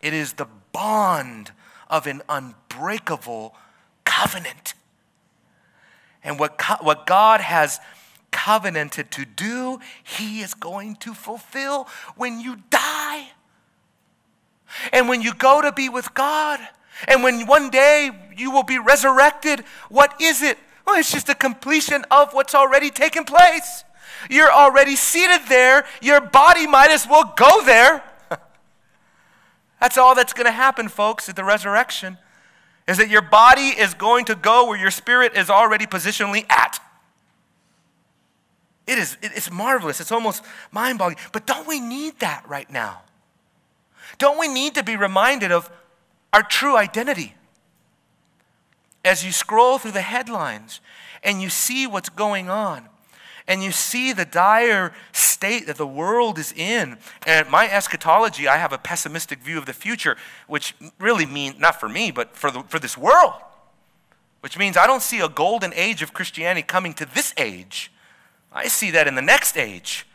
It 0.02 0.16
is 0.16 0.34
the 0.34 0.48
bond 0.72 1.52
of 1.88 2.08
an 2.08 2.24
unbreakable 2.28 3.56
covenant. 4.06 4.74
And 6.24 6.40
what, 6.40 6.58
co- 6.58 6.82
what 6.82 7.06
God 7.06 7.42
has 7.42 7.80
covenanted 8.34 9.12
to 9.12 9.24
do, 9.24 9.80
He 10.04 10.42
is 10.42 10.54
going 10.54 10.98
to 10.98 11.14
fulfill 11.14 11.88
when 12.18 12.42
you 12.42 12.58
die. 12.70 13.30
And 14.92 15.08
when 15.08 15.22
you 15.22 15.34
go 15.34 15.62
to 15.62 15.72
be 15.72 15.88
with 15.88 16.14
God, 16.14 16.60
and 17.08 17.24
when 17.24 17.46
one 17.48 17.70
day 17.70 18.12
you 18.36 18.52
will 18.52 18.64
be 18.64 18.80
resurrected, 18.80 19.62
what 19.90 20.20
is 20.22 20.42
it? 20.42 20.58
Well, 20.86 21.00
it's 21.00 21.12
just 21.12 21.30
a 21.30 21.36
completion 21.36 22.04
of 22.12 22.34
what's 22.34 22.54
already 22.54 22.90
taken 22.90 23.24
place. 23.24 23.84
You're 24.30 24.52
already 24.52 24.96
seated 24.96 25.42
there. 25.48 25.86
Your 26.02 26.22
body 26.22 26.68
might 26.68 26.92
as 26.92 27.08
well 27.08 27.34
go 27.36 27.64
there. 27.66 28.04
that's 29.80 29.98
all 29.98 30.16
that's 30.16 30.34
going 30.34 30.46
to 30.46 30.52
happen, 30.52 30.90
folks, 30.90 31.30
at 31.30 31.36
the 31.36 31.44
resurrection. 31.44 32.18
Is 32.88 32.98
that 32.98 33.10
your 33.10 33.22
body 33.22 33.70
is 33.70 33.94
going 33.94 34.26
to 34.26 34.36
go 34.36 34.68
where 34.68 34.78
your 34.78 34.92
spirit 34.92 35.38
is 35.38 35.50
already 35.50 35.86
positionally 35.86 36.50
at. 36.50 36.80
It 38.86 38.98
is, 38.98 39.18
it's 39.22 39.52
marvelous. 39.52 40.02
It's 40.02 40.12
almost 40.12 40.44
mind 40.72 41.00
boggling. 41.00 41.18
But 41.32 41.46
don't 41.46 41.68
we 41.68 41.80
need 41.80 42.20
that 42.20 42.44
right 42.48 42.70
now? 42.70 43.02
Don't 44.18 44.38
we 44.40 44.48
need 44.48 44.76
to 44.76 44.84
be 44.84 44.96
reminded 44.96 45.52
of 45.52 45.72
our 46.34 46.44
true 46.44 46.76
identity? 46.76 47.36
As 49.06 49.26
you 49.26 49.32
scroll 49.32 49.78
through 49.78 49.92
the 49.92 50.02
headlines 50.02 50.82
and 51.24 51.42
you 51.42 51.50
see 51.50 51.88
what's 51.88 52.10
going 52.10 52.50
on, 52.50 52.90
and 53.48 53.64
you 53.64 53.72
see 53.72 54.14
the 54.14 54.26
dire 54.26 54.94
state 55.12 55.68
that 55.68 55.76
the 55.76 55.88
world 55.88 56.40
is 56.40 56.54
in. 56.54 56.98
And 57.28 57.50
my 57.50 57.70
eschatology, 57.70 58.48
I 58.48 58.58
have 58.58 58.72
a 58.72 58.78
pessimistic 58.78 59.40
view 59.40 59.58
of 59.58 59.66
the 59.66 59.74
future, 59.74 60.16
which 60.48 60.76
really 61.00 61.26
means, 61.26 61.60
not 61.60 61.80
for 61.80 61.90
me, 61.90 62.12
but 62.12 62.36
for, 62.36 62.52
the, 62.52 62.64
for 62.64 62.80
this 62.80 62.98
world. 62.98 63.34
Which 64.40 64.58
means 64.58 64.78
I 64.78 64.88
don't 64.88 65.02
see 65.02 65.20
a 65.20 65.30
golden 65.30 65.74
age 65.74 66.02
of 66.02 66.14
Christianity 66.14 66.64
coming 66.64 66.94
to 66.96 67.06
this 67.06 67.34
age. 67.38 67.92
I 68.54 68.68
see 68.68 68.92
that 68.92 69.08
in 69.08 69.16
the 69.16 69.22
next 69.22 69.58
age. 69.58 70.06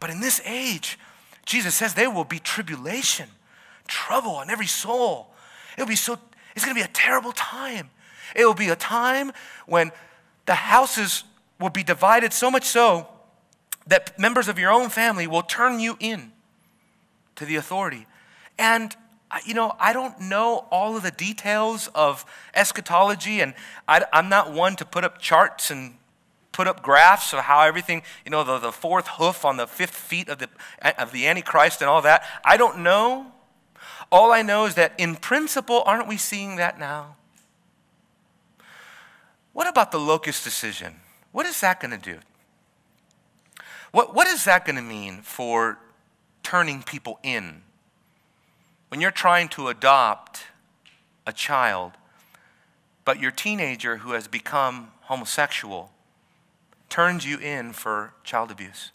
But 0.00 0.10
in 0.10 0.20
this 0.20 0.40
age, 0.44 0.98
Jesus 1.44 1.74
says 1.74 1.94
there 1.94 2.10
will 2.10 2.24
be 2.24 2.38
tribulation. 2.38 3.28
trouble 3.86 4.32
on 4.32 4.48
every 4.48 4.66
soul. 4.66 5.28
It'll 5.76 5.86
be 5.86 5.96
so, 5.96 6.18
it's 6.56 6.64
going 6.64 6.74
to 6.74 6.80
be 6.80 6.84
a 6.84 6.92
terrible 6.92 7.32
time. 7.32 7.90
It 8.34 8.46
will 8.46 8.54
be 8.54 8.68
a 8.68 8.76
time 8.76 9.32
when 9.66 9.92
the 10.46 10.54
houses 10.54 11.24
will 11.60 11.70
be 11.70 11.82
divided 11.82 12.32
so 12.32 12.50
much 12.50 12.64
so 12.64 13.06
that 13.86 14.18
members 14.18 14.48
of 14.48 14.58
your 14.58 14.72
own 14.72 14.88
family 14.88 15.26
will 15.26 15.42
turn 15.42 15.80
you 15.80 15.96
in 16.00 16.32
to 17.36 17.44
the 17.44 17.56
authority. 17.56 18.06
And 18.58 18.96
you 19.44 19.54
know, 19.54 19.74
I 19.80 19.92
don't 19.92 20.20
know 20.20 20.66
all 20.70 20.96
of 20.96 21.02
the 21.02 21.10
details 21.10 21.88
of 21.94 22.24
eschatology, 22.54 23.40
and 23.40 23.54
I, 23.88 24.04
am 24.12 24.28
not 24.28 24.52
one 24.52 24.76
to 24.76 24.84
put 24.84 25.04
up 25.04 25.18
charts 25.18 25.70
and 25.70 25.94
put 26.54 26.68
up 26.68 26.82
graphs 26.82 27.32
of 27.32 27.40
how 27.40 27.62
everything, 27.62 28.00
you 28.24 28.30
know, 28.30 28.44
the, 28.44 28.58
the 28.58 28.70
fourth 28.70 29.08
hoof 29.08 29.44
on 29.44 29.56
the 29.56 29.66
fifth 29.66 29.94
feet 29.94 30.28
of 30.28 30.38
the, 30.38 30.48
of 30.96 31.10
the 31.10 31.26
Antichrist 31.26 31.82
and 31.82 31.90
all 31.90 32.00
that. 32.02 32.24
I 32.44 32.56
don't 32.56 32.78
know. 32.78 33.32
All 34.12 34.30
I 34.30 34.42
know 34.42 34.64
is 34.64 34.76
that 34.76 34.92
in 34.96 35.16
principle, 35.16 35.82
aren't 35.84 36.06
we 36.06 36.16
seeing 36.16 36.56
that 36.56 36.78
now? 36.78 37.16
What 39.52 39.68
about 39.68 39.90
the 39.90 39.98
locust 39.98 40.44
decision? 40.44 41.00
What 41.32 41.44
is 41.44 41.60
that 41.60 41.80
going 41.80 41.90
to 41.90 41.98
do? 41.98 42.20
What, 43.90 44.14
what 44.14 44.28
is 44.28 44.44
that 44.44 44.64
going 44.64 44.76
to 44.76 44.82
mean 44.82 45.22
for 45.22 45.80
turning 46.44 46.84
people 46.84 47.18
in? 47.24 47.62
When 48.88 49.00
you're 49.00 49.10
trying 49.10 49.48
to 49.50 49.66
adopt 49.66 50.44
a 51.26 51.32
child, 51.32 51.92
but 53.04 53.18
your 53.18 53.32
teenager 53.32 53.98
who 53.98 54.12
has 54.12 54.28
become 54.28 54.92
homosexual 55.02 55.90
turns 56.94 57.26
you 57.26 57.38
in 57.38 57.72
for 57.72 58.14
child 58.22 58.52
abuse 58.52 58.92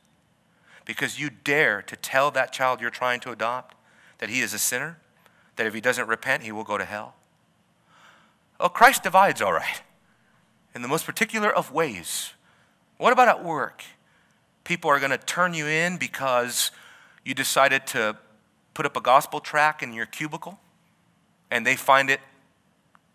because 0.85 1.19
you 1.19 1.29
dare 1.29 1.81
to 1.81 1.97
tell 1.97 2.31
that 2.31 2.53
child 2.53 2.79
you're 2.79 2.89
trying 2.89 3.19
to 3.19 3.29
adopt 3.29 3.75
that 4.19 4.29
he 4.29 4.39
is 4.39 4.53
a 4.53 4.57
sinner, 4.57 4.97
that 5.57 5.67
if 5.67 5.73
he 5.73 5.81
doesn't 5.81 6.07
repent, 6.07 6.43
he 6.43 6.49
will 6.53 6.63
go 6.63 6.77
to 6.77 6.85
hell. 6.85 7.15
Oh, 8.57 8.69
Christ 8.69 9.03
divides, 9.03 9.41
all 9.41 9.51
right, 9.51 9.81
in 10.73 10.81
the 10.81 10.87
most 10.87 11.05
particular 11.05 11.53
of 11.53 11.73
ways. 11.73 12.31
What 12.95 13.11
about 13.11 13.27
at 13.27 13.43
work? 13.43 13.83
People 14.63 14.89
are 14.89 14.99
going 14.99 15.11
to 15.11 15.17
turn 15.17 15.53
you 15.53 15.67
in 15.67 15.97
because 15.97 16.71
you 17.25 17.33
decided 17.33 17.85
to 17.87 18.15
put 18.75 18.85
up 18.85 18.95
a 18.95 19.01
gospel 19.01 19.41
tract 19.41 19.83
in 19.83 19.91
your 19.91 20.05
cubicle 20.05 20.57
and 21.51 21.67
they 21.67 21.75
find 21.75 22.09
it 22.09 22.21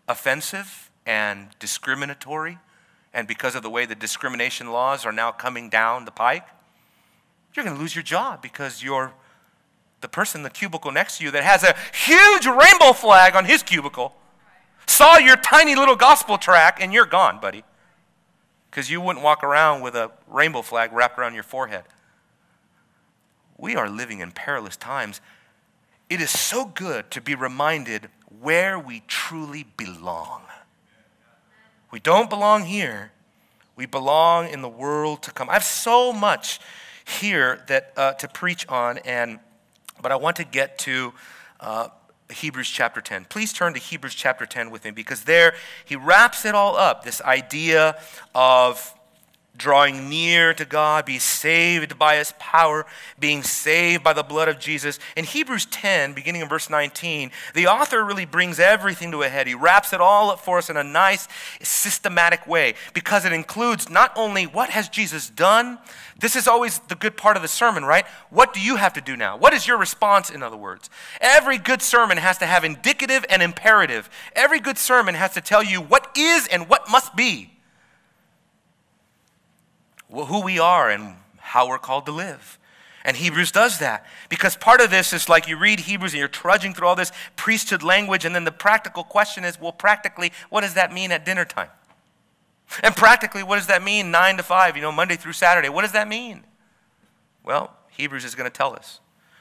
offensive 0.07 0.91
and 1.07 1.47
discriminatory 1.57 2.59
and 3.15 3.27
because 3.27 3.55
of 3.55 3.63
the 3.63 3.69
way 3.69 3.87
the 3.87 3.95
discrimination 3.95 4.71
laws 4.71 5.05
are 5.05 5.11
now 5.11 5.31
coming 5.31 5.69
down 5.69 6.05
the 6.05 6.11
pike, 6.11 6.45
you're 7.55 7.65
going 7.65 7.75
to 7.75 7.81
lose 7.81 7.95
your 7.95 8.03
job 8.03 8.41
because 8.41 8.83
you're 8.83 9.13
the 10.01 10.07
person 10.07 10.39
in 10.39 10.43
the 10.43 10.49
cubicle 10.51 10.91
next 10.91 11.17
to 11.17 11.23
you 11.23 11.31
that 11.31 11.43
has 11.43 11.63
a 11.63 11.73
huge 11.93 12.45
rainbow 12.45 12.93
flag 12.93 13.35
on 13.35 13.45
his 13.45 13.63
cubicle 13.63 14.13
saw 14.87 15.17
your 15.17 15.35
tiny 15.35 15.75
little 15.75 15.95
gospel 15.95 16.37
tract 16.37 16.81
and 16.81 16.93
you're 16.93 17.05
gone, 17.05 17.39
buddy. 17.39 17.63
Because 18.69 18.89
you 18.89 19.01
wouldn't 19.01 19.23
walk 19.23 19.43
around 19.43 19.81
with 19.81 19.95
a 19.95 20.11
rainbow 20.27 20.61
flag 20.61 20.91
wrapped 20.91 21.17
around 21.17 21.33
your 21.33 21.43
forehead. 21.43 21.83
We 23.57 23.75
are 23.75 23.89
living 23.89 24.19
in 24.19 24.31
perilous 24.31 24.75
times. 24.75 25.21
It 26.09 26.21
is 26.21 26.29
so 26.29 26.65
good 26.65 27.09
to 27.11 27.21
be 27.21 27.35
reminded 27.35 28.09
where 28.41 28.77
we 28.77 29.01
truly 29.07 29.65
belong. 29.77 30.41
We 31.95 32.01
don't 32.01 32.29
belong 32.29 32.65
here. 32.65 33.13
We 33.77 33.85
belong 33.85 34.49
in 34.49 34.61
the 34.61 34.67
world 34.67 35.23
to 35.23 35.31
come. 35.31 35.49
I 35.49 35.53
have 35.53 35.63
so 35.63 36.11
much 36.11 36.59
here 37.05 37.63
that 37.69 37.93
uh, 37.95 38.11
to 38.15 38.27
preach 38.27 38.67
on, 38.67 38.97
and 39.05 39.39
but 40.01 40.11
I 40.11 40.17
want 40.17 40.35
to 40.35 40.43
get 40.43 40.77
to 40.79 41.13
uh, 41.61 41.87
Hebrews 42.29 42.67
chapter 42.67 42.99
10. 42.99 43.27
Please 43.29 43.53
turn 43.53 43.73
to 43.75 43.79
Hebrews 43.79 44.13
chapter 44.13 44.45
10 44.45 44.71
with 44.71 44.83
me 44.83 44.91
because 44.91 45.23
there 45.23 45.55
he 45.85 45.95
wraps 45.95 46.43
it 46.43 46.53
all 46.53 46.75
up. 46.75 47.05
This 47.05 47.21
idea 47.21 47.97
of 48.33 48.93
drawing 49.57 50.09
near 50.09 50.53
to 50.53 50.65
God, 50.65 51.05
be 51.05 51.19
saved 51.19 51.97
by 51.97 52.17
his 52.17 52.33
power, 52.39 52.85
being 53.19 53.43
saved 53.43 54.03
by 54.03 54.13
the 54.13 54.23
blood 54.23 54.47
of 54.47 54.59
Jesus. 54.59 54.99
In 55.15 55.25
Hebrews 55.25 55.65
10, 55.67 56.13
beginning 56.13 56.41
in 56.41 56.49
verse 56.49 56.69
19, 56.69 57.31
the 57.53 57.67
author 57.67 58.03
really 58.03 58.25
brings 58.25 58.59
everything 58.59 59.11
to 59.11 59.23
a 59.23 59.29
head. 59.29 59.47
He 59.47 59.55
wraps 59.55 59.93
it 59.93 60.01
all 60.01 60.31
up 60.31 60.39
for 60.39 60.57
us 60.57 60.69
in 60.69 60.77
a 60.77 60.83
nice, 60.83 61.27
systematic 61.61 62.45
way 62.47 62.75
because 62.93 63.25
it 63.25 63.33
includes 63.33 63.89
not 63.89 64.11
only 64.15 64.45
what 64.45 64.69
has 64.69 64.89
Jesus 64.89 65.29
done, 65.29 65.79
this 66.17 66.35
is 66.35 66.47
always 66.47 66.79
the 66.79 66.95
good 66.95 67.17
part 67.17 67.35
of 67.35 67.41
the 67.41 67.47
sermon, 67.47 67.83
right? 67.83 68.05
What 68.29 68.53
do 68.53 68.61
you 68.61 68.77
have 68.77 68.93
to 68.93 69.01
do 69.01 69.17
now? 69.17 69.37
What 69.37 69.53
is 69.53 69.67
your 69.67 69.77
response, 69.77 70.29
in 70.29 70.43
other 70.43 70.57
words? 70.57 70.89
Every 71.19 71.57
good 71.57 71.81
sermon 71.81 72.17
has 72.17 72.37
to 72.37 72.45
have 72.45 72.63
indicative 72.63 73.25
and 73.29 73.41
imperative. 73.41 74.09
Every 74.33 74.59
good 74.59 74.77
sermon 74.77 75.15
has 75.15 75.33
to 75.33 75.41
tell 75.41 75.63
you 75.63 75.81
what 75.81 76.17
is 76.17 76.47
and 76.47 76.69
what 76.69 76.89
must 76.89 77.15
be 77.15 77.54
who 80.09 80.41
we 80.41 80.59
are 80.59 80.89
and 80.89 81.15
how 81.37 81.67
we're 81.67 81.79
called 81.79 82.05
to 82.05 82.11
live. 82.11 82.59
And 83.03 83.15
Hebrews 83.15 83.51
does 83.51 83.79
that 83.79 84.05
because 84.29 84.55
part 84.55 84.81
of 84.81 84.89
this 84.89 85.13
is 85.13 85.29
like 85.29 85.47
you 85.47 85.57
read 85.57 85.81
Hebrews 85.81 86.13
and 86.13 86.19
you're 86.19 86.27
trudging 86.27 86.73
through 86.73 86.87
all 86.87 86.95
this 86.95 87.11
priesthood 87.35 87.83
language, 87.83 88.25
and 88.25 88.33
then 88.33 88.45
the 88.45 88.51
practical 88.51 89.03
question 89.03 89.43
is 89.43 89.61
well, 89.61 89.71
practically, 89.71 90.31
what 90.49 90.61
does 90.61 90.73
that 90.73 90.91
mean 90.91 91.11
at 91.11 91.23
dinner 91.23 91.45
time? 91.45 91.69
And 92.81 92.95
practically, 92.95 93.43
what 93.43 93.57
does 93.57 93.67
that 93.67 93.83
mean 93.83 94.09
9 94.09 94.37
to 94.37 94.43
5, 94.43 94.75
you 94.75 94.81
know, 94.81 94.91
Monday 94.91 95.15
through 95.15 95.33
Saturday? 95.33 95.69
What 95.69 95.83
does 95.83 95.91
that 95.91 96.07
mean? 96.07 96.43
Well, 97.43 97.75
Hebrews 97.91 98.25
is 98.25 98.33
going 98.33 98.49
to 98.49 98.55
tell 98.55 98.73
us. 98.73 98.99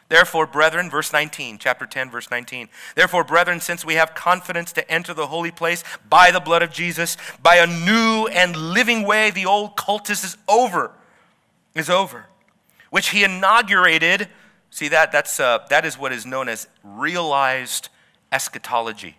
Therefore, 0.08 0.46
brethren, 0.46 0.90
verse 0.90 1.12
19, 1.12 1.58
chapter 1.58 1.86
10, 1.86 2.10
verse 2.10 2.30
19. 2.30 2.68
Therefore, 2.94 3.24
brethren, 3.24 3.60
since 3.60 3.84
we 3.84 3.94
have 3.94 4.14
confidence 4.14 4.72
to 4.72 4.90
enter 4.90 5.14
the 5.14 5.28
holy 5.28 5.50
place 5.50 5.82
by 6.08 6.30
the 6.30 6.40
blood 6.40 6.62
of 6.62 6.70
Jesus, 6.70 7.16
by 7.42 7.56
a 7.56 7.66
new 7.66 8.26
and 8.26 8.54
living 8.54 9.04
way, 9.04 9.30
the 9.30 9.46
old 9.46 9.76
cultus 9.76 10.22
is 10.22 10.36
over, 10.46 10.90
is 11.74 11.88
over, 11.88 12.26
which 12.90 13.10
he 13.10 13.24
inaugurated. 13.24 14.28
See 14.70 14.88
that? 14.88 15.10
That's, 15.10 15.40
uh, 15.40 15.60
that 15.70 15.86
is 15.86 15.98
what 15.98 16.12
is 16.12 16.26
known 16.26 16.48
as 16.48 16.68
realized 16.82 17.88
eschatology. 18.30 19.16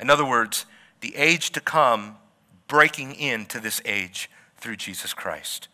In 0.00 0.08
other 0.08 0.24
words, 0.24 0.64
the 1.00 1.14
age 1.16 1.50
to 1.50 1.60
come 1.60 2.16
breaking 2.68 3.14
into 3.14 3.60
this 3.60 3.82
age 3.84 4.30
through 4.56 4.76
Jesus 4.76 5.12
Christ. 5.12 5.68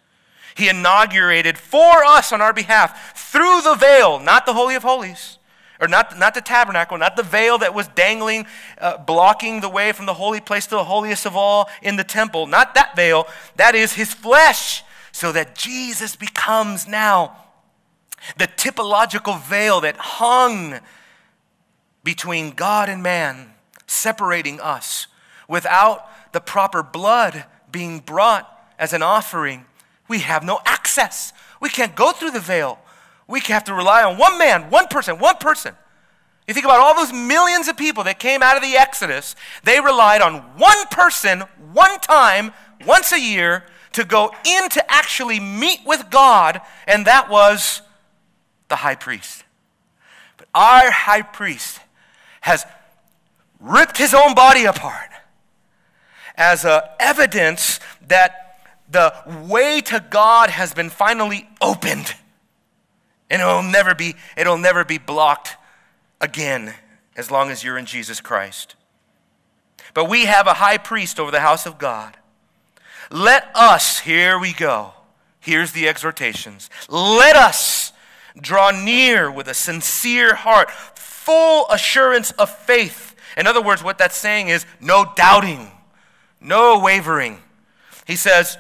He 0.54 0.68
inaugurated 0.68 1.58
for 1.58 2.04
us 2.04 2.32
on 2.32 2.40
our 2.40 2.52
behalf 2.52 3.16
through 3.30 3.62
the 3.62 3.74
veil, 3.74 4.18
not 4.18 4.46
the 4.46 4.52
Holy 4.52 4.74
of 4.74 4.82
Holies, 4.82 5.38
or 5.80 5.88
not, 5.88 6.18
not 6.18 6.34
the 6.34 6.40
tabernacle, 6.40 6.98
not 6.98 7.16
the 7.16 7.22
veil 7.22 7.58
that 7.58 7.74
was 7.74 7.88
dangling, 7.88 8.46
uh, 8.78 8.98
blocking 8.98 9.60
the 9.60 9.68
way 9.68 9.92
from 9.92 10.06
the 10.06 10.14
holy 10.14 10.40
place 10.40 10.66
to 10.66 10.76
the 10.76 10.84
holiest 10.84 11.26
of 11.26 11.36
all 11.36 11.68
in 11.82 11.96
the 11.96 12.04
temple. 12.04 12.46
Not 12.46 12.74
that 12.74 12.94
veil, 12.94 13.26
that 13.56 13.74
is 13.74 13.94
his 13.94 14.12
flesh, 14.12 14.84
so 15.10 15.32
that 15.32 15.56
Jesus 15.56 16.16
becomes 16.16 16.86
now 16.86 17.36
the 18.36 18.46
typological 18.46 19.40
veil 19.40 19.80
that 19.80 19.96
hung 19.96 20.78
between 22.04 22.52
God 22.52 22.88
and 22.88 23.02
man, 23.02 23.52
separating 23.86 24.60
us 24.60 25.06
without 25.48 26.06
the 26.32 26.40
proper 26.40 26.82
blood 26.82 27.44
being 27.70 28.00
brought 28.00 28.48
as 28.78 28.92
an 28.92 29.02
offering 29.02 29.64
we 30.12 30.18
have 30.18 30.44
no 30.44 30.60
access. 30.66 31.32
We 31.58 31.70
can't 31.70 31.94
go 31.94 32.12
through 32.12 32.32
the 32.32 32.38
veil. 32.38 32.78
We 33.26 33.40
have 33.40 33.64
to 33.64 33.72
rely 33.72 34.02
on 34.02 34.18
one 34.18 34.36
man, 34.36 34.68
one 34.68 34.86
person, 34.88 35.18
one 35.18 35.38
person. 35.38 35.74
You 36.46 36.52
think 36.52 36.66
about 36.66 36.80
all 36.80 36.94
those 36.94 37.14
millions 37.14 37.66
of 37.66 37.78
people 37.78 38.04
that 38.04 38.18
came 38.18 38.42
out 38.42 38.56
of 38.56 38.62
the 38.62 38.76
Exodus, 38.76 39.34
they 39.64 39.80
relied 39.80 40.20
on 40.20 40.34
one 40.58 40.86
person, 40.90 41.44
one 41.72 41.98
time, 42.00 42.52
once 42.86 43.10
a 43.10 43.18
year, 43.18 43.64
to 43.92 44.04
go 44.04 44.34
in 44.44 44.68
to 44.68 44.92
actually 44.92 45.40
meet 45.40 45.80
with 45.86 46.10
God, 46.10 46.60
and 46.86 47.06
that 47.06 47.30
was 47.30 47.80
the 48.68 48.76
high 48.76 48.96
priest. 48.96 49.44
But 50.36 50.48
our 50.54 50.90
high 50.90 51.22
priest 51.22 51.80
has 52.42 52.66
ripped 53.58 53.96
his 53.96 54.12
own 54.12 54.34
body 54.34 54.66
apart 54.66 55.08
as 56.36 56.66
a 56.66 56.90
evidence 57.00 57.80
that 58.08 58.41
the 58.92 59.14
way 59.48 59.80
to 59.80 60.04
God 60.10 60.50
has 60.50 60.74
been 60.74 60.90
finally 60.90 61.48
opened. 61.60 62.14
And 63.30 63.40
it'll 63.40 63.62
never 63.62 63.94
be, 63.94 64.14
it'll 64.36 64.58
never 64.58 64.84
be 64.84 64.98
blocked 64.98 65.56
again 66.20 66.74
as 67.16 67.30
long 67.30 67.50
as 67.50 67.64
you're 67.64 67.78
in 67.78 67.86
Jesus 67.86 68.20
Christ. 68.20 68.76
But 69.94 70.08
we 70.08 70.26
have 70.26 70.46
a 70.46 70.54
high 70.54 70.78
priest 70.78 71.18
over 71.18 71.30
the 71.30 71.40
house 71.40 71.66
of 71.66 71.78
God. 71.78 72.16
Let 73.10 73.50
us, 73.54 74.00
here 74.00 74.38
we 74.38 74.52
go. 74.52 74.94
Here's 75.40 75.72
the 75.72 75.88
exhortations. 75.88 76.70
Let 76.88 77.36
us 77.36 77.92
draw 78.40 78.70
near 78.70 79.30
with 79.30 79.48
a 79.48 79.54
sincere 79.54 80.34
heart, 80.34 80.70
full 80.70 81.66
assurance 81.68 82.30
of 82.32 82.50
faith. 82.50 83.14
In 83.36 83.46
other 83.46 83.62
words, 83.62 83.82
what 83.82 83.98
that's 83.98 84.16
saying 84.16 84.48
is 84.48 84.64
no 84.80 85.12
doubting, 85.16 85.70
no 86.40 86.78
wavering. 86.78 87.38
He 88.06 88.16
says, 88.16 88.56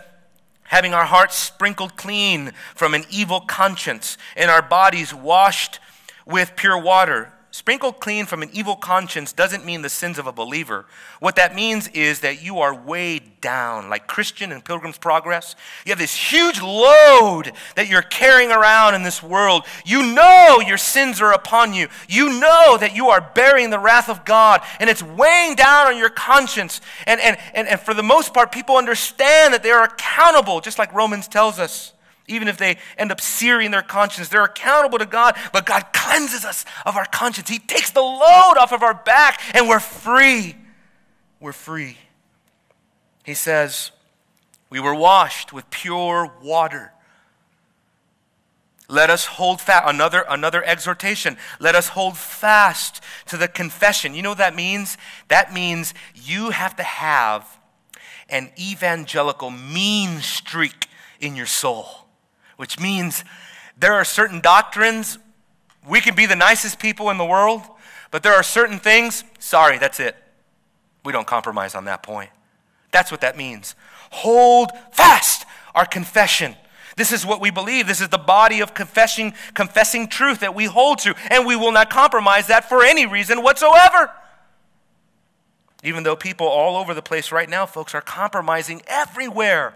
having 0.72 0.94
our 0.94 1.04
hearts 1.04 1.36
sprinkled 1.36 1.96
clean 1.98 2.50
from 2.74 2.94
an 2.94 3.04
evil 3.10 3.40
conscience 3.40 4.16
and 4.34 4.50
our 4.50 4.62
bodies 4.62 5.12
washed 5.12 5.78
with 6.24 6.56
pure 6.56 6.78
water. 6.78 7.30
Sprinkled 7.52 8.00
clean 8.00 8.24
from 8.24 8.42
an 8.42 8.48
evil 8.52 8.74
conscience 8.74 9.32
doesn't 9.32 9.64
mean 9.64 9.82
the 9.82 9.88
sins 9.90 10.18
of 10.18 10.26
a 10.26 10.32
believer. 10.32 10.86
What 11.20 11.36
that 11.36 11.54
means 11.54 11.86
is 11.88 12.20
that 12.20 12.42
you 12.42 12.60
are 12.60 12.74
weighed 12.74 13.40
down, 13.42 13.90
like 13.90 14.06
Christian 14.06 14.50
in 14.50 14.62
Pilgrim's 14.62 14.96
Progress. 14.96 15.54
You 15.84 15.90
have 15.90 15.98
this 15.98 16.14
huge 16.14 16.62
load 16.62 17.52
that 17.76 17.88
you're 17.88 18.00
carrying 18.00 18.50
around 18.50 18.94
in 18.94 19.02
this 19.02 19.22
world. 19.22 19.64
You 19.84 20.14
know 20.14 20.62
your 20.66 20.78
sins 20.78 21.20
are 21.20 21.34
upon 21.34 21.74
you. 21.74 21.88
You 22.08 22.40
know 22.40 22.78
that 22.80 22.96
you 22.96 23.10
are 23.10 23.30
bearing 23.34 23.68
the 23.68 23.78
wrath 23.78 24.08
of 24.08 24.24
God, 24.24 24.62
and 24.80 24.88
it's 24.88 25.02
weighing 25.02 25.54
down 25.54 25.88
on 25.88 25.98
your 25.98 26.10
conscience. 26.10 26.80
And, 27.06 27.20
and, 27.20 27.36
and, 27.52 27.68
and 27.68 27.78
for 27.78 27.92
the 27.92 28.02
most 28.02 28.32
part, 28.32 28.50
people 28.50 28.78
understand 28.78 29.52
that 29.52 29.62
they 29.62 29.70
are 29.70 29.84
accountable, 29.84 30.62
just 30.62 30.78
like 30.78 30.92
Romans 30.94 31.28
tells 31.28 31.58
us. 31.58 31.91
Even 32.28 32.48
if 32.48 32.56
they 32.56 32.78
end 32.96 33.10
up 33.10 33.20
searing 33.20 33.70
their 33.70 33.82
conscience, 33.82 34.28
they're 34.28 34.44
accountable 34.44 34.98
to 34.98 35.06
God, 35.06 35.36
but 35.52 35.66
God 35.66 35.86
cleanses 35.92 36.44
us 36.44 36.64
of 36.86 36.96
our 36.96 37.06
conscience. 37.06 37.48
He 37.48 37.58
takes 37.58 37.90
the 37.90 38.00
load 38.00 38.54
off 38.58 38.72
of 38.72 38.82
our 38.82 38.94
back, 38.94 39.40
and 39.54 39.68
we're 39.68 39.80
free. 39.80 40.54
We're 41.40 41.52
free. 41.52 41.98
He 43.24 43.34
says, 43.34 43.90
We 44.70 44.78
were 44.78 44.94
washed 44.94 45.52
with 45.52 45.68
pure 45.70 46.32
water. 46.42 46.92
Let 48.88 49.10
us 49.10 49.24
hold 49.24 49.60
fast. 49.60 49.88
Another, 49.88 50.24
another 50.28 50.62
exhortation. 50.62 51.38
Let 51.58 51.74
us 51.74 51.88
hold 51.88 52.16
fast 52.16 53.02
to 53.26 53.36
the 53.36 53.48
confession. 53.48 54.14
You 54.14 54.22
know 54.22 54.30
what 54.30 54.38
that 54.38 54.54
means? 54.54 54.96
That 55.28 55.52
means 55.52 55.94
you 56.14 56.50
have 56.50 56.76
to 56.76 56.82
have 56.82 57.58
an 58.28 58.50
evangelical 58.58 59.50
mean 59.50 60.20
streak 60.20 60.86
in 61.20 61.36
your 61.36 61.46
soul 61.46 62.01
which 62.56 62.78
means 62.78 63.24
there 63.76 63.94
are 63.94 64.04
certain 64.04 64.40
doctrines, 64.40 65.18
we 65.88 66.00
can 66.00 66.14
be 66.14 66.26
the 66.26 66.36
nicest 66.36 66.78
people 66.78 67.10
in 67.10 67.18
the 67.18 67.24
world, 67.24 67.62
but 68.10 68.22
there 68.22 68.34
are 68.34 68.42
certain 68.42 68.78
things, 68.78 69.24
sorry, 69.38 69.78
that's 69.78 69.98
it. 69.98 70.16
We 71.04 71.12
don't 71.12 71.26
compromise 71.26 71.74
on 71.74 71.86
that 71.86 72.02
point. 72.02 72.30
That's 72.92 73.10
what 73.10 73.22
that 73.22 73.36
means. 73.36 73.74
Hold 74.10 74.70
fast 74.92 75.46
our 75.74 75.86
confession. 75.86 76.54
This 76.96 77.10
is 77.10 77.24
what 77.24 77.40
we 77.40 77.50
believe. 77.50 77.86
This 77.86 78.02
is 78.02 78.10
the 78.10 78.18
body 78.18 78.60
of 78.60 78.74
confessing, 78.74 79.32
confessing 79.54 80.08
truth 80.08 80.40
that 80.40 80.54
we 80.54 80.66
hold 80.66 80.98
to, 81.00 81.14
and 81.30 81.46
we 81.46 81.56
will 81.56 81.72
not 81.72 81.88
compromise 81.90 82.48
that 82.48 82.68
for 82.68 82.84
any 82.84 83.06
reason 83.06 83.42
whatsoever. 83.42 84.12
Even 85.82 86.04
though 86.04 86.14
people 86.14 86.46
all 86.46 86.76
over 86.76 86.94
the 86.94 87.02
place 87.02 87.32
right 87.32 87.48
now, 87.48 87.66
folks, 87.66 87.94
are 87.94 88.02
compromising 88.02 88.82
everywhere. 88.86 89.74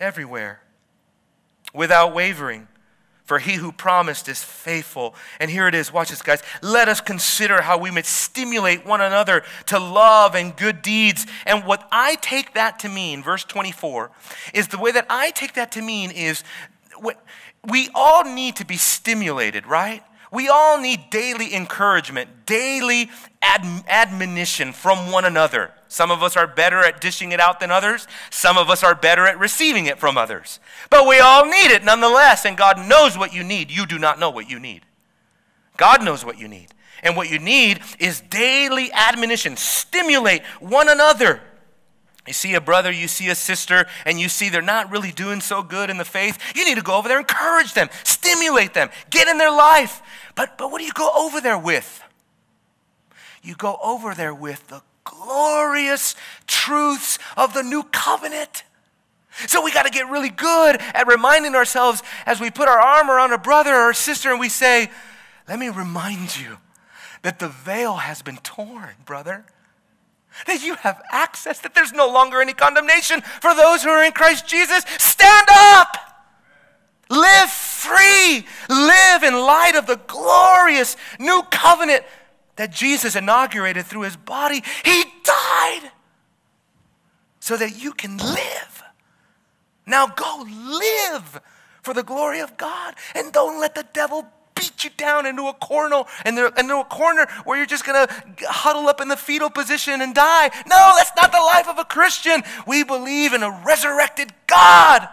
Everywhere 0.00 0.63
without 1.74 2.14
wavering. 2.14 2.68
For 3.24 3.38
he 3.38 3.54
who 3.54 3.72
promised 3.72 4.28
is 4.28 4.44
faithful. 4.44 5.14
And 5.40 5.50
here 5.50 5.66
it 5.66 5.74
is. 5.74 5.90
Watch 5.90 6.10
this, 6.10 6.20
guys. 6.20 6.42
Let 6.60 6.88
us 6.88 7.00
consider 7.00 7.62
how 7.62 7.78
we 7.78 7.90
may 7.90 8.02
stimulate 8.02 8.84
one 8.84 9.00
another 9.00 9.44
to 9.66 9.78
love 9.78 10.34
and 10.34 10.54
good 10.54 10.82
deeds. 10.82 11.26
And 11.46 11.64
what 11.64 11.88
I 11.90 12.16
take 12.16 12.52
that 12.52 12.78
to 12.80 12.88
mean, 12.90 13.22
verse 13.22 13.42
24, 13.44 14.10
is 14.52 14.68
the 14.68 14.78
way 14.78 14.92
that 14.92 15.06
I 15.08 15.30
take 15.30 15.54
that 15.54 15.72
to 15.72 15.82
mean 15.82 16.10
is 16.10 16.44
we 17.66 17.88
all 17.94 18.24
need 18.24 18.56
to 18.56 18.66
be 18.66 18.76
stimulated, 18.76 19.66
right? 19.66 20.02
We 20.34 20.48
all 20.48 20.80
need 20.80 21.10
daily 21.10 21.54
encouragement, 21.54 22.44
daily 22.44 23.08
ad- 23.40 23.84
admonition 23.86 24.72
from 24.72 25.12
one 25.12 25.24
another. 25.24 25.70
Some 25.86 26.10
of 26.10 26.24
us 26.24 26.36
are 26.36 26.48
better 26.48 26.80
at 26.80 27.00
dishing 27.00 27.30
it 27.30 27.38
out 27.38 27.60
than 27.60 27.70
others. 27.70 28.08
Some 28.30 28.58
of 28.58 28.68
us 28.68 28.82
are 28.82 28.96
better 28.96 29.26
at 29.26 29.38
receiving 29.38 29.86
it 29.86 30.00
from 30.00 30.18
others. 30.18 30.58
But 30.90 31.06
we 31.06 31.20
all 31.20 31.44
need 31.44 31.70
it 31.70 31.84
nonetheless, 31.84 32.44
and 32.44 32.56
God 32.56 32.88
knows 32.88 33.16
what 33.16 33.32
you 33.32 33.44
need. 33.44 33.70
You 33.70 33.86
do 33.86 33.96
not 33.96 34.18
know 34.18 34.28
what 34.28 34.50
you 34.50 34.58
need. 34.58 34.82
God 35.76 36.04
knows 36.04 36.24
what 36.24 36.38
you 36.38 36.48
need. 36.48 36.74
And 37.04 37.16
what 37.16 37.30
you 37.30 37.38
need 37.38 37.80
is 38.00 38.20
daily 38.20 38.90
admonition. 38.92 39.56
Stimulate 39.56 40.42
one 40.58 40.88
another. 40.88 41.42
You 42.26 42.32
see 42.32 42.54
a 42.54 42.60
brother, 42.60 42.90
you 42.90 43.06
see 43.06 43.28
a 43.28 43.34
sister, 43.34 43.86
and 44.06 44.18
you 44.18 44.30
see 44.30 44.48
they're 44.48 44.62
not 44.62 44.90
really 44.90 45.12
doing 45.12 45.42
so 45.42 45.62
good 45.62 45.90
in 45.90 45.98
the 45.98 46.06
faith. 46.06 46.38
You 46.56 46.64
need 46.64 46.76
to 46.76 46.82
go 46.82 46.96
over 46.96 47.06
there, 47.06 47.18
encourage 47.18 47.74
them, 47.74 47.90
stimulate 48.02 48.72
them, 48.72 48.88
get 49.10 49.28
in 49.28 49.36
their 49.36 49.50
life. 49.50 50.00
But, 50.34 50.58
but 50.58 50.70
what 50.70 50.78
do 50.78 50.84
you 50.84 50.92
go 50.92 51.10
over 51.16 51.40
there 51.40 51.58
with? 51.58 52.02
You 53.42 53.54
go 53.54 53.78
over 53.82 54.14
there 54.14 54.34
with 54.34 54.68
the 54.68 54.82
glorious 55.04 56.16
truths 56.46 57.18
of 57.36 57.54
the 57.54 57.62
new 57.62 57.82
covenant. 57.84 58.64
So 59.46 59.62
we 59.62 59.72
got 59.72 59.84
to 59.84 59.90
get 59.90 60.08
really 60.08 60.30
good 60.30 60.76
at 60.80 61.06
reminding 61.06 61.54
ourselves 61.54 62.02
as 62.24 62.40
we 62.40 62.50
put 62.50 62.68
our 62.68 62.78
arm 62.78 63.10
around 63.10 63.32
a 63.32 63.38
brother 63.38 63.74
or 63.74 63.90
a 63.90 63.94
sister 63.94 64.30
and 64.30 64.40
we 64.40 64.48
say, 64.48 64.90
Let 65.48 65.58
me 65.58 65.68
remind 65.68 66.40
you 66.40 66.58
that 67.22 67.38
the 67.38 67.48
veil 67.48 67.94
has 67.94 68.22
been 68.22 68.38
torn, 68.38 68.94
brother. 69.04 69.44
That 70.46 70.64
you 70.64 70.74
have 70.76 71.00
access, 71.12 71.60
that 71.60 71.74
there's 71.74 71.92
no 71.92 72.08
longer 72.08 72.40
any 72.40 72.54
condemnation 72.54 73.20
for 73.20 73.54
those 73.54 73.84
who 73.84 73.90
are 73.90 74.04
in 74.04 74.12
Christ 74.12 74.48
Jesus. 74.48 74.84
Stand 74.98 75.48
up! 75.50 76.13
Live 77.14 77.50
free. 77.50 78.46
Live 78.68 79.22
in 79.22 79.34
light 79.34 79.76
of 79.76 79.86
the 79.86 80.00
glorious 80.06 80.96
new 81.18 81.42
covenant 81.50 82.04
that 82.56 82.72
Jesus 82.72 83.16
inaugurated 83.16 83.86
through 83.86 84.02
his 84.02 84.16
body. 84.16 84.62
He 84.84 85.04
died 85.22 85.90
so 87.40 87.56
that 87.56 87.82
you 87.82 87.92
can 87.92 88.16
live. 88.16 88.82
Now 89.86 90.06
go 90.06 90.44
live 90.46 91.40
for 91.82 91.92
the 91.92 92.02
glory 92.02 92.40
of 92.40 92.56
God 92.56 92.94
and 93.14 93.32
don't 93.32 93.60
let 93.60 93.74
the 93.74 93.84
devil 93.92 94.26
beat 94.54 94.84
you 94.84 94.90
down 94.96 95.26
into 95.26 95.46
a 95.46 95.52
corner 95.52 96.04
into 96.24 96.78
a 96.78 96.84
corner 96.84 97.26
where 97.44 97.56
you're 97.56 97.66
just 97.66 97.84
going 97.84 98.06
to 98.06 98.14
huddle 98.46 98.88
up 98.88 99.00
in 99.00 99.08
the 99.08 99.16
fetal 99.16 99.50
position 99.50 100.00
and 100.00 100.14
die. 100.14 100.50
No, 100.66 100.92
that's 100.96 101.12
not 101.16 101.32
the 101.32 101.38
life 101.38 101.68
of 101.68 101.78
a 101.78 101.84
Christian. 101.84 102.42
We 102.66 102.84
believe 102.84 103.32
in 103.32 103.42
a 103.42 103.62
resurrected 103.64 104.32
God. 104.46 105.08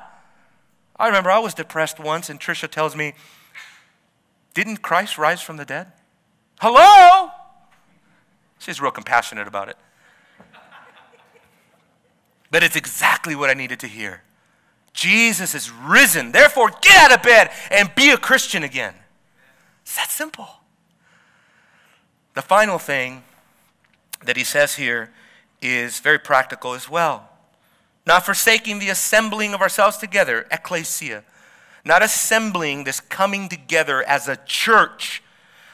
I 1.01 1.07
remember 1.07 1.31
I 1.31 1.39
was 1.39 1.55
depressed 1.55 1.99
once 1.99 2.29
and 2.29 2.39
Trisha 2.39 2.69
tells 2.69 2.95
me, 2.95 3.15
"Didn't 4.53 4.83
Christ 4.83 5.17
rise 5.17 5.41
from 5.41 5.57
the 5.57 5.65
dead?" 5.65 5.91
Hello? 6.59 7.31
She's 8.59 8.79
real 8.79 8.91
compassionate 8.91 9.47
about 9.47 9.67
it. 9.67 9.77
But 12.51 12.61
it's 12.61 12.75
exactly 12.75 13.33
what 13.33 13.49
I 13.49 13.55
needed 13.55 13.79
to 13.79 13.87
hear. 13.87 14.21
Jesus 14.93 15.55
is 15.55 15.71
risen. 15.71 16.33
Therefore, 16.33 16.69
get 16.81 16.97
out 16.97 17.17
of 17.17 17.23
bed 17.23 17.51
and 17.71 17.95
be 17.95 18.11
a 18.11 18.17
Christian 18.17 18.61
again. 18.61 18.93
It's 19.81 19.95
that 19.95 20.11
simple. 20.11 20.61
The 22.35 22.43
final 22.43 22.77
thing 22.77 23.23
that 24.23 24.37
he 24.37 24.43
says 24.43 24.75
here 24.75 25.11
is 25.63 25.99
very 25.99 26.19
practical 26.19 26.73
as 26.73 26.87
well. 26.87 27.30
Not 28.05 28.25
forsaking 28.25 28.79
the 28.79 28.89
assembling 28.89 29.53
of 29.53 29.61
ourselves 29.61 29.97
together, 29.97 30.47
ecclesia. 30.51 31.23
Not 31.85 32.03
assembling 32.03 32.83
this 32.83 32.99
coming 32.99 33.49
together 33.49 34.03
as 34.03 34.27
a 34.27 34.37
church 34.45 35.23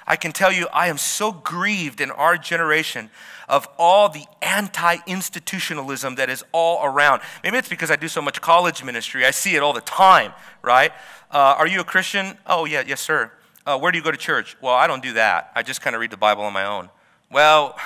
I 0.07 0.15
can 0.15 0.32
tell 0.32 0.53
you, 0.53 0.67
I 0.71 0.88
am 0.88 0.97
so 0.97 1.34
grieved 1.34 1.99
in 1.99 2.11
our 2.11 2.38
generation 2.38 3.09
of 3.49 3.67
all 3.78 4.07
the 4.07 4.23
anti 4.41 4.97
institutionalism 5.05 6.15
that 6.15 6.30
is 6.30 6.45
all 6.53 6.84
around. 6.84 7.21
Maybe 7.43 7.57
it's 7.57 7.67
because 7.67 7.91
I 7.91 7.97
do 7.97 8.07
so 8.07 8.21
much 8.21 8.39
college 8.39 8.84
ministry. 8.86 9.25
I 9.25 9.32
see 9.32 9.55
it 9.55 9.61
all 9.61 9.73
the 9.73 9.82
time, 9.82 10.32
right? 10.61 10.93
Uh, 11.30 11.55
are 11.57 11.67
you 11.67 11.82
a 11.82 11.84
Christian? 11.84 12.38
Oh, 12.47 12.63
yeah, 12.63 12.84
yes, 12.88 13.01
sir. 13.01 13.32
Uh, 13.65 13.78
where 13.78 13.91
do 13.91 13.97
you 13.97 14.03
go 14.03 14.11
to 14.11 14.17
church? 14.17 14.55
Well, 14.61 14.73
I 14.73 14.88
don't 14.88 15.03
do 15.03 15.11
that. 15.13 15.51
I 15.53 15.61
just 15.61 15.82
kind 15.82 15.93
of 15.93 15.99
read 15.99 16.11
the 16.11 16.17
Bible 16.17 16.43
on 16.43 16.53
my 16.53 16.65
own. 16.65 16.89
Well, 17.30 17.78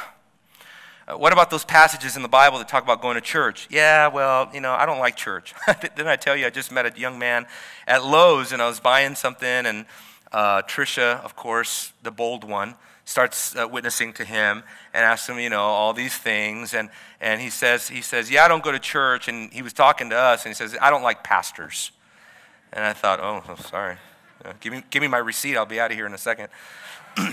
uh, 1.08 1.18
what 1.18 1.34
about 1.34 1.49
those 1.49 1.66
passages 1.66 2.16
in 2.16 2.22
the 2.22 2.30
Bible 2.30 2.58
that 2.60 2.68
talk 2.68 2.84
about 2.84 3.02
going 3.02 3.16
to 3.16 3.22
church? 3.22 3.68
Yeah, 3.70 4.08
well, 4.08 4.49
you 4.54 4.62
know, 4.62 4.74
I 4.74 4.86
don't 4.86 4.99
like 4.99 5.16
church. 5.16 5.54
Didn't 5.82 6.08
I 6.08 6.16
tell 6.16 6.36
you 6.36 6.45
I 6.45 6.49
just 6.49 6.72
met 6.72 6.86
a 6.86 6.99
young 6.99 7.18
man 7.18 7.45
at 7.88 8.06
Lowe's 8.06 8.52
and 8.52 8.62
I 8.62 8.68
was 8.68 8.80
buying 8.80 9.16
something 9.16 9.47
and 9.47 9.86
uh, 10.32 10.62
Trisha, 10.64 11.24
of 11.24 11.36
course, 11.36 11.91
the 12.04 12.12
bold 12.12 12.43
one, 12.43 12.76
starts 13.04 13.56
uh, 13.56 13.68
witnessing 13.68 14.14
to 14.14 14.24
him 14.24 14.64
and 14.93 15.04
asks 15.04 15.28
him, 15.28 15.39
you 15.39 15.49
know, 15.49 15.62
all 15.62 15.93
these 15.93 16.18
things. 16.18 16.74
And, 16.74 16.89
and 17.20 17.41
he, 17.41 17.49
says, 17.49 17.89
he 17.89 18.02
says, 18.02 18.32
Yeah, 18.32 18.45
I 18.45 18.47
don't 18.47 18.64
go 18.64 18.72
to 18.72 18.80
church. 18.80 19.28
And 19.28 19.52
he 19.52 19.62
was 19.62 19.74
talking 19.74 20.10
to 20.12 20.16
us, 20.16 20.45
and 20.45 20.52
he 20.52 20.56
says, 20.56 20.78
I 20.82 20.89
don't 20.89 21.04
like 21.04 21.24
pastors. 21.24 21.91
And 22.72 22.86
I 22.86 22.93
thought, 22.93 23.20
Oh, 23.22 23.43
oh 23.49 23.56
sorry. 23.56 23.97
Uh, 24.43 24.54
give, 24.60 24.74
me, 24.74 24.84
give 24.89 25.02
me 25.02 25.08
my 25.08 25.18
receipt. 25.18 25.58
I'll 25.58 25.66
be 25.66 25.80
out 25.80 25.91
of 25.91 25.97
here 25.97 26.06
in 26.06 26.14
a 26.14 26.18
second. 26.18 26.47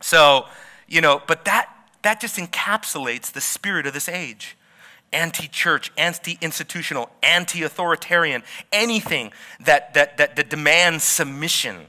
so, 0.00 0.46
you 0.88 1.00
know, 1.00 1.20
but 1.26 1.44
that, 1.44 1.68
that 2.02 2.20
just 2.20 2.36
encapsulates 2.36 3.32
the 3.32 3.40
spirit 3.40 3.86
of 3.86 3.94
this 3.94 4.08
age 4.08 4.56
anti 5.12 5.46
church, 5.46 5.92
anti 5.96 6.38
institutional, 6.40 7.10
anti 7.22 7.62
authoritarian, 7.62 8.42
anything 8.72 9.32
that, 9.60 9.92
that, 9.94 10.16
that, 10.16 10.36
that 10.36 10.48
demands 10.48 11.04
submission 11.04 11.86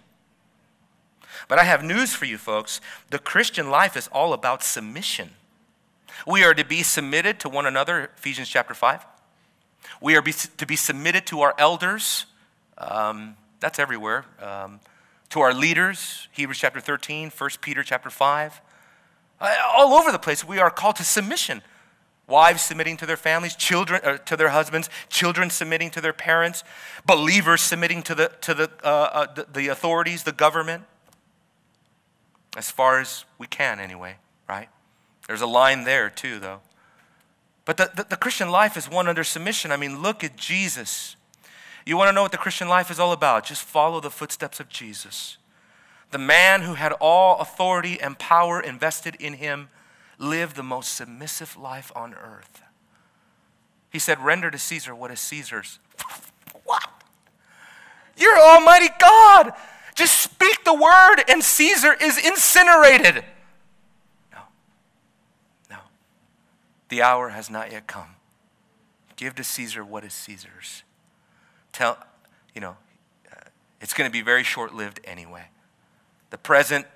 but 1.47 1.59
I 1.59 1.64
have 1.64 1.84
news 1.84 2.14
for 2.14 2.26
you, 2.26 2.38
folks. 2.38 2.82
The 3.09 3.20
Christian 3.20 3.70
life 3.70 3.97
is 3.97 4.07
all 4.07 4.34
about 4.34 4.64
submission. 4.64 5.32
We 6.26 6.43
are 6.43 6.53
to 6.53 6.64
be 6.64 6.84
submitted 6.84 7.39
to 7.41 7.49
one 7.49 7.66
another, 7.66 8.09
Ephesians 8.18 8.49
chapter 8.49 8.74
5. 8.74 9.05
We 10.01 10.16
are 10.16 10.22
be, 10.22 10.32
to 10.32 10.66
be 10.66 10.76
submitted 10.76 11.26
to 11.28 11.41
our 11.41 11.53
elders. 11.57 12.26
Um, 12.78 13.36
that's 13.59 13.80
everywhere. 13.80 14.26
Um, 14.41 14.80
to 15.30 15.41
our 15.41 15.53
leaders, 15.53 16.28
Hebrews 16.32 16.59
chapter 16.59 16.80
13, 16.80 17.30
1 17.30 17.49
Peter 17.61 17.84
chapter 17.84 18.09
5. 18.09 18.61
Uh, 19.43 19.53
all 19.75 19.93
over 19.93 20.09
the 20.09 20.17
place, 20.17 20.45
we 20.45 20.57
are 20.57 20.71
called 20.71 20.95
to 20.95 21.03
submission. 21.03 21.61
Wives 22.27 22.61
submitting 22.61 22.95
to 22.95 23.05
their 23.05 23.17
families, 23.17 23.53
children 23.53 23.99
uh, 24.05 24.17
to 24.19 24.37
their 24.37 24.49
husbands, 24.49 24.89
children 25.09 25.49
submitting 25.49 25.91
to 25.91 25.99
their 25.99 26.13
parents, 26.13 26.63
believers 27.05 27.59
submitting 27.61 28.01
to 28.03 28.15
the 28.15 28.31
to 28.39 28.53
the, 28.53 28.71
uh, 28.81 28.87
uh, 28.87 29.33
the, 29.33 29.45
the 29.53 29.67
authorities, 29.67 30.23
the 30.23 30.31
government. 30.31 30.85
As 32.55 32.71
far 32.71 33.01
as 33.01 33.25
we 33.37 33.45
can, 33.45 33.81
anyway, 33.81 34.15
right? 34.47 34.69
There's 35.27 35.41
a 35.41 35.47
line 35.47 35.83
there 35.83 36.09
too, 36.09 36.39
though. 36.39 36.61
But 37.65 37.75
the, 37.75 37.91
the, 37.93 38.03
the 38.11 38.17
Christian 38.17 38.49
life 38.49 38.77
is 38.77 38.89
one 38.89 39.07
under 39.09 39.23
submission. 39.23 39.71
I 39.71 39.77
mean, 39.77 40.01
look 40.01 40.23
at 40.23 40.37
Jesus. 40.37 41.17
You 41.85 41.97
want 41.97 42.07
to 42.07 42.13
know 42.13 42.21
what 42.21 42.31
the 42.31 42.37
Christian 42.37 42.69
life 42.69 42.89
is 42.89 42.99
all 42.99 43.11
about? 43.11 43.45
Just 43.45 43.63
follow 43.63 43.99
the 43.99 44.11
footsteps 44.11 44.61
of 44.61 44.69
Jesus. 44.69 45.37
The 46.14 46.20
man 46.20 46.61
who 46.61 46.76
had 46.76 46.91
all 46.99 47.39
authority 47.39 47.99
and 47.99 48.20
power 48.20 48.61
invested 48.61 49.16
in 49.20 49.34
him 49.34 49.70
lived 50.20 50.55
the 50.55 50.61
most 50.61 50.93
submissive 50.93 51.57
life 51.57 51.91
on 51.95 52.14
earth. 52.14 52.61
He 53.89 53.97
said, 53.97 54.20
Render 54.20 54.51
to 54.51 54.59
Caesar 54.59 54.93
what 54.93 55.09
is 55.09 55.20
Caesar's. 55.20 55.80
what? 56.66 56.88
You're 58.16 58.38
Almighty 58.38 58.89
God. 58.99 59.53
Just 59.95 60.20
speak 60.20 60.64
the 60.64 60.76
word, 60.76 61.24
and 61.28 61.43
Caesar 61.43 61.95
is 61.99 62.24
incinerated. 62.24 63.26
No. 64.32 64.41
No. 65.72 65.78
The 66.89 67.01
hour 67.01 67.30
has 67.30 67.49
not 67.49 67.72
yet 67.72 67.88
come. 67.88 68.18
Give 69.16 69.34
to 69.34 69.43
Caesar 69.43 69.84
what 69.84 70.03
is 70.03 70.14
Caesar's. 70.14 70.84
Tell, 71.72 71.97
you 72.53 72.61
know, 72.61 72.78
uh, 73.32 73.45
it's 73.82 73.95
going 73.95 74.07
to 74.07 74.14
be 74.14 74.22
very 74.22 74.43
short 74.43 74.76
lived 74.76 74.99
anyway. 75.05 75.45
The 76.34 76.39
present 76.39 76.88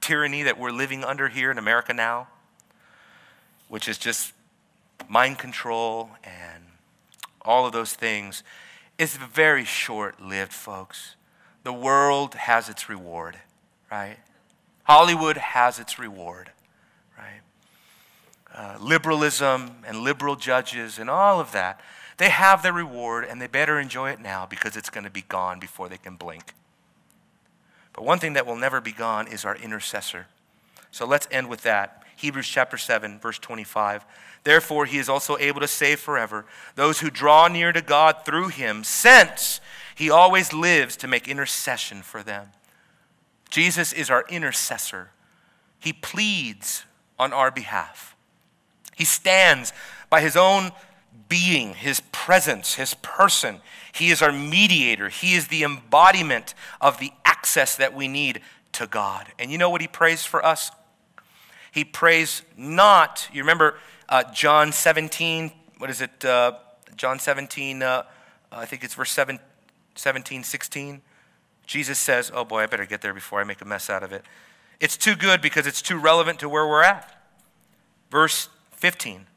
tyranny 0.00 0.42
that 0.44 0.58
we're 0.58 0.70
living 0.70 1.04
under 1.04 1.28
here 1.28 1.50
in 1.50 1.58
America 1.58 1.92
now, 1.92 2.28
which 3.68 3.86
is 3.86 3.98
just 3.98 4.32
mind 5.06 5.38
control 5.38 6.08
and 6.24 6.64
all 7.42 7.66
of 7.66 7.74
those 7.74 7.92
things, 7.92 8.42
is 8.96 9.18
very 9.18 9.66
short 9.66 10.18
lived, 10.18 10.54
folks. 10.54 11.14
The 11.62 11.74
world 11.74 12.32
has 12.36 12.70
its 12.70 12.88
reward, 12.88 13.36
right? 13.90 14.16
Hollywood 14.84 15.36
has 15.36 15.78
its 15.78 15.98
reward, 15.98 16.52
right? 17.18 17.42
Uh, 18.54 18.78
liberalism 18.80 19.72
and 19.86 19.98
liberal 19.98 20.36
judges 20.36 20.98
and 20.98 21.10
all 21.10 21.38
of 21.38 21.52
that, 21.52 21.82
they 22.16 22.30
have 22.30 22.62
their 22.62 22.72
reward 22.72 23.26
and 23.26 23.42
they 23.42 23.46
better 23.46 23.78
enjoy 23.78 24.08
it 24.08 24.20
now 24.20 24.46
because 24.46 24.74
it's 24.74 24.88
going 24.88 25.04
to 25.04 25.10
be 25.10 25.20
gone 25.20 25.60
before 25.60 25.90
they 25.90 25.98
can 25.98 26.16
blink. 26.16 26.54
But 27.92 28.04
one 28.04 28.18
thing 28.18 28.32
that 28.34 28.46
will 28.46 28.56
never 28.56 28.80
be 28.80 28.92
gone 28.92 29.28
is 29.28 29.44
our 29.44 29.56
intercessor. 29.56 30.26
So 30.90 31.06
let's 31.06 31.28
end 31.30 31.48
with 31.48 31.62
that. 31.62 32.02
Hebrews 32.16 32.48
chapter 32.48 32.78
7, 32.78 33.18
verse 33.18 33.38
25. 33.38 34.04
Therefore, 34.44 34.86
he 34.86 34.98
is 34.98 35.08
also 35.08 35.36
able 35.38 35.60
to 35.60 35.68
save 35.68 36.00
forever 36.00 36.44
those 36.74 37.00
who 37.00 37.10
draw 37.10 37.48
near 37.48 37.72
to 37.72 37.82
God 37.82 38.24
through 38.24 38.48
him, 38.48 38.84
since 38.84 39.60
he 39.94 40.10
always 40.10 40.52
lives 40.52 40.96
to 40.96 41.08
make 41.08 41.28
intercession 41.28 42.02
for 42.02 42.22
them. 42.22 42.48
Jesus 43.50 43.92
is 43.92 44.10
our 44.10 44.24
intercessor. 44.28 45.10
He 45.78 45.92
pleads 45.92 46.84
on 47.18 47.32
our 47.32 47.50
behalf. 47.50 48.16
He 48.96 49.04
stands 49.04 49.72
by 50.08 50.20
his 50.20 50.36
own 50.36 50.70
being, 51.32 51.72
his 51.72 52.00
presence, 52.12 52.74
his 52.74 52.92
person. 52.92 53.62
He 53.90 54.10
is 54.10 54.20
our 54.20 54.30
mediator. 54.30 55.08
He 55.08 55.32
is 55.32 55.48
the 55.48 55.62
embodiment 55.62 56.52
of 56.78 56.98
the 56.98 57.10
access 57.24 57.74
that 57.76 57.94
we 57.94 58.06
need 58.06 58.42
to 58.72 58.86
God. 58.86 59.28
And 59.38 59.50
you 59.50 59.56
know 59.56 59.70
what 59.70 59.80
he 59.80 59.88
prays 59.88 60.26
for 60.26 60.44
us? 60.44 60.70
He 61.70 61.84
prays 61.84 62.42
not, 62.54 63.30
you 63.32 63.40
remember 63.40 63.78
uh, 64.10 64.24
John 64.34 64.72
17, 64.72 65.52
what 65.78 65.88
is 65.88 66.02
it? 66.02 66.22
Uh, 66.22 66.52
John 66.96 67.18
17, 67.18 67.82
uh, 67.82 68.02
I 68.52 68.66
think 68.66 68.84
it's 68.84 68.92
verse 68.92 69.10
7, 69.10 69.40
17, 69.94 70.44
16. 70.44 71.00
Jesus 71.66 71.98
says, 71.98 72.30
Oh 72.34 72.44
boy, 72.44 72.60
I 72.60 72.66
better 72.66 72.84
get 72.84 73.00
there 73.00 73.14
before 73.14 73.40
I 73.40 73.44
make 73.44 73.62
a 73.62 73.64
mess 73.64 73.88
out 73.88 74.02
of 74.02 74.12
it. 74.12 74.22
It's 74.80 74.98
too 74.98 75.16
good 75.16 75.40
because 75.40 75.66
it's 75.66 75.80
too 75.80 75.98
relevant 75.98 76.40
to 76.40 76.48
where 76.50 76.66
we're 76.66 76.82
at. 76.82 77.10
Verse 78.10 78.50
15, 78.72 79.28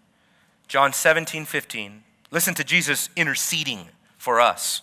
John 0.67 0.93
17, 0.93 1.45
15. 1.45 2.03
Listen 2.31 2.53
to 2.55 2.63
Jesus 2.63 3.09
interceding 3.15 3.89
for 4.17 4.39
us. 4.39 4.81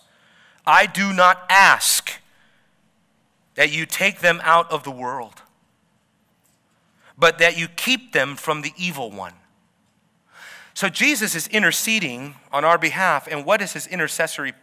I 0.65 0.85
do 0.85 1.13
not 1.13 1.43
ask 1.49 2.21
that 3.55 3.71
you 3.71 3.85
take 3.85 4.19
them 4.19 4.39
out 4.43 4.71
of 4.71 4.83
the 4.83 4.91
world, 4.91 5.41
but 7.17 7.37
that 7.39 7.57
you 7.57 7.67
keep 7.67 8.13
them 8.13 8.35
from 8.35 8.61
the 8.61 8.71
evil 8.77 9.11
one. 9.11 9.33
So 10.73 10.89
Jesus 10.89 11.35
is 11.35 11.47
interceding 11.47 12.35
on 12.51 12.65
our 12.65 12.77
behalf, 12.77 13.27
and 13.27 13.45
what 13.45 13.61
is 13.61 13.73
his 13.73 13.85
intercessory 13.85 14.53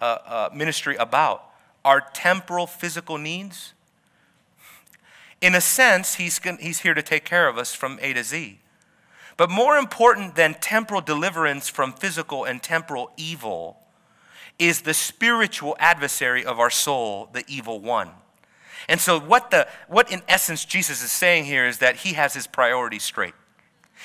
uh, 0.00 0.18
uh, 0.26 0.48
ministry 0.52 0.96
about? 0.96 1.44
Our 1.84 2.00
temporal 2.00 2.66
physical 2.66 3.18
needs? 3.18 3.72
In 5.40 5.54
a 5.54 5.60
sense, 5.60 6.16
he's, 6.16 6.40
he's 6.60 6.80
here 6.80 6.94
to 6.94 7.02
take 7.02 7.24
care 7.24 7.48
of 7.48 7.56
us 7.56 7.74
from 7.74 7.98
A 8.02 8.12
to 8.12 8.24
Z. 8.24 8.59
But 9.40 9.48
more 9.48 9.78
important 9.78 10.34
than 10.34 10.52
temporal 10.52 11.00
deliverance 11.00 11.66
from 11.66 11.94
physical 11.94 12.44
and 12.44 12.62
temporal 12.62 13.10
evil 13.16 13.78
is 14.58 14.82
the 14.82 14.92
spiritual 14.92 15.76
adversary 15.78 16.44
of 16.44 16.60
our 16.60 16.68
soul, 16.68 17.30
the 17.32 17.42
evil 17.48 17.80
one. 17.80 18.10
And 18.86 19.00
so, 19.00 19.18
what, 19.18 19.50
the, 19.50 19.66
what 19.88 20.12
in 20.12 20.20
essence 20.28 20.66
Jesus 20.66 21.02
is 21.02 21.10
saying 21.10 21.46
here 21.46 21.66
is 21.66 21.78
that 21.78 21.96
he 21.96 22.12
has 22.12 22.34
his 22.34 22.46
priorities 22.46 23.02
straight. 23.02 23.32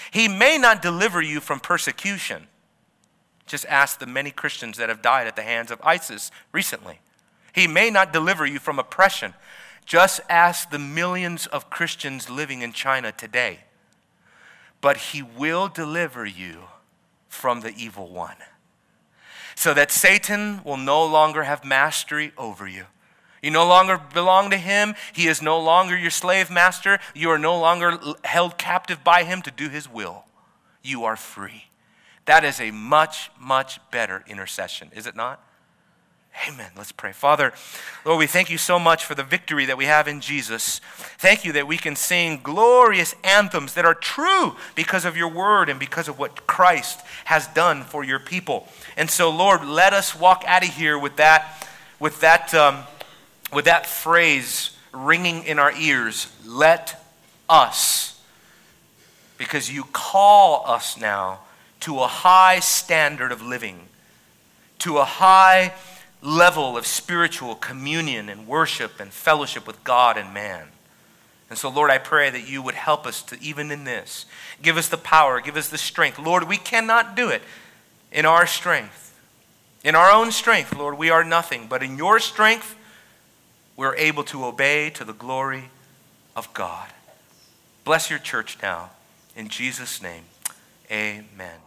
He 0.10 0.30
may 0.30 0.58
not 0.58 0.82
deliver 0.82 1.22
you 1.22 1.42
from 1.42 1.60
persecution. 1.60 2.48
Just 3.46 3.66
ask 3.66 4.00
the 4.00 4.08
many 4.08 4.32
Christians 4.32 4.78
that 4.78 4.88
have 4.88 5.02
died 5.02 5.28
at 5.28 5.36
the 5.36 5.42
hands 5.42 5.70
of 5.70 5.82
ISIS 5.84 6.32
recently. 6.54 7.02
He 7.52 7.68
may 7.68 7.90
not 7.90 8.14
deliver 8.14 8.46
you 8.46 8.60
from 8.60 8.80
oppression. 8.80 9.34
Just 9.86 10.22
ask 10.30 10.70
the 10.70 10.80
millions 10.80 11.46
of 11.46 11.70
Christians 11.70 12.30
living 12.30 12.62
in 12.62 12.72
China 12.72 13.12
today. 13.12 13.66
But 14.86 14.98
he 14.98 15.24
will 15.24 15.68
deliver 15.68 16.28
you 16.28 16.66
from 17.28 17.62
the 17.62 17.74
evil 17.76 18.08
one 18.08 18.36
so 19.56 19.74
that 19.74 19.90
Satan 19.90 20.62
will 20.64 20.78
no 20.78 21.04
longer 21.04 21.42
have 21.42 21.66
mastery 21.66 22.34
over 22.38 22.68
you. 22.68 22.86
You 23.42 23.50
no 23.50 23.66
longer 23.66 24.00
belong 24.14 24.52
to 24.52 24.58
him. 24.58 24.94
He 25.12 25.26
is 25.26 25.42
no 25.42 25.60
longer 25.60 25.98
your 25.98 26.12
slave 26.12 26.52
master. 26.52 27.00
You 27.16 27.32
are 27.32 27.40
no 27.40 27.60
longer 27.60 27.98
held 28.24 28.60
captive 28.60 29.04
by 29.04 29.24
him 29.24 29.42
to 29.42 29.50
do 29.50 29.70
his 29.70 29.92
will. 29.92 30.26
You 30.84 31.04
are 31.06 31.16
free. 31.16 31.64
That 32.26 32.46
is 32.46 32.62
a 32.62 32.70
much, 32.70 33.32
much 33.40 33.80
better 33.90 34.24
intercession, 34.28 34.92
is 34.94 35.08
it 35.08 35.16
not? 35.16 35.44
Amen. 36.48 36.70
Let's 36.78 36.92
pray. 36.92 37.12
Father, 37.12 37.54
Lord, 38.04 38.20
we 38.20 38.28
thank 38.28 38.50
you 38.50 38.58
so 38.58 38.78
much 38.78 39.06
for 39.06 39.16
the 39.16 39.24
victory 39.24 39.66
that 39.66 39.78
we 39.78 39.86
have 39.86 40.08
in 40.08 40.20
Jesus. 40.22 40.80
Thank 41.18 41.46
you 41.46 41.54
that 41.54 41.68
we 41.68 41.78
can 41.78 41.96
sing 41.96 42.42
glorious 42.44 43.16
anthems 43.24 43.74
that 43.74 43.86
are 43.86 43.96
true 43.96 44.56
because 44.76 45.06
of 45.06 45.18
your 45.18 45.30
word 45.30 45.70
and 45.70 45.80
because 45.80 46.08
of 46.08 46.20
what 46.20 46.46
Christ 46.46 47.00
has 47.26 47.48
done 47.48 47.84
for 47.84 48.04
your 48.04 48.20
people. 48.20 48.68
And 48.98 49.10
so, 49.10 49.30
Lord, 49.32 49.66
let 49.66 49.94
us 49.94 50.14
walk 50.14 50.44
out 50.46 50.64
of 50.64 50.70
here 50.70 51.00
with 51.00 51.16
that, 51.16 51.68
with 52.00 52.20
that, 52.22 52.54
um, 52.54 52.84
with 53.52 53.66
that 53.66 53.88
phrase 53.88 54.76
ringing 54.94 55.44
in 55.46 55.58
our 55.58 55.72
ears. 55.72 56.28
Let 56.46 57.02
us, 57.50 58.22
because 59.38 59.72
you 59.72 59.86
call 59.94 60.64
us 60.68 60.98
now 60.98 61.40
to 61.82 62.00
a 62.02 62.08
high 62.08 62.60
standard 62.60 63.32
of 63.32 63.42
living, 63.42 63.88
to 64.80 64.98
a 64.98 65.06
high 65.06 65.74
level 66.26 66.76
of 66.76 66.88
spiritual 66.88 67.56
communion 67.56 68.30
and 68.30 68.48
worship 68.48 69.00
and 69.00 69.12
fellowship 69.12 69.68
with 69.68 69.84
God 69.84 70.18
and 70.18 70.34
man. 70.34 70.68
And 71.50 71.58
so, 71.58 71.70
Lord, 71.70 71.92
I 71.92 72.00
pray 72.00 72.32
that 72.32 72.50
you 72.50 72.62
would 72.64 72.74
help 72.74 73.06
us 73.06 73.22
to, 73.24 73.40
even 73.40 73.70
in 73.70 73.84
this, 73.84 74.26
give 74.62 74.78
us 74.78 74.90
the 74.90 74.98
power, 74.98 75.40
give 75.40 75.56
us 75.56 75.70
the 75.70 75.78
strength. 75.78 76.18
Lord, 76.18 76.48
we 76.48 76.58
cannot 76.58 77.16
do 77.16 77.30
it 77.30 77.44
in 78.12 78.26
our 78.26 78.48
strength. 78.48 79.18
In 79.84 79.94
our 79.94 80.12
own 80.12 80.32
strength, 80.32 80.76
Lord, 80.76 80.98
we 80.98 81.12
are 81.12 81.24
nothing, 81.24 81.68
but 81.70 81.84
in 81.84 81.98
your 81.98 82.20
strength, 82.20 82.76
we're 83.78 83.96
able 83.96 84.24
to 84.24 84.46
obey 84.46 84.90
to 84.92 85.04
the 85.04 85.14
glory 85.14 85.66
of 86.36 86.52
God. 86.54 86.90
Bless 87.84 88.10
your 88.10 88.18
church 88.18 88.58
now. 88.64 88.90
In 89.36 89.48
Jesus' 89.48 90.02
name, 90.02 90.24
amen. 90.90 91.64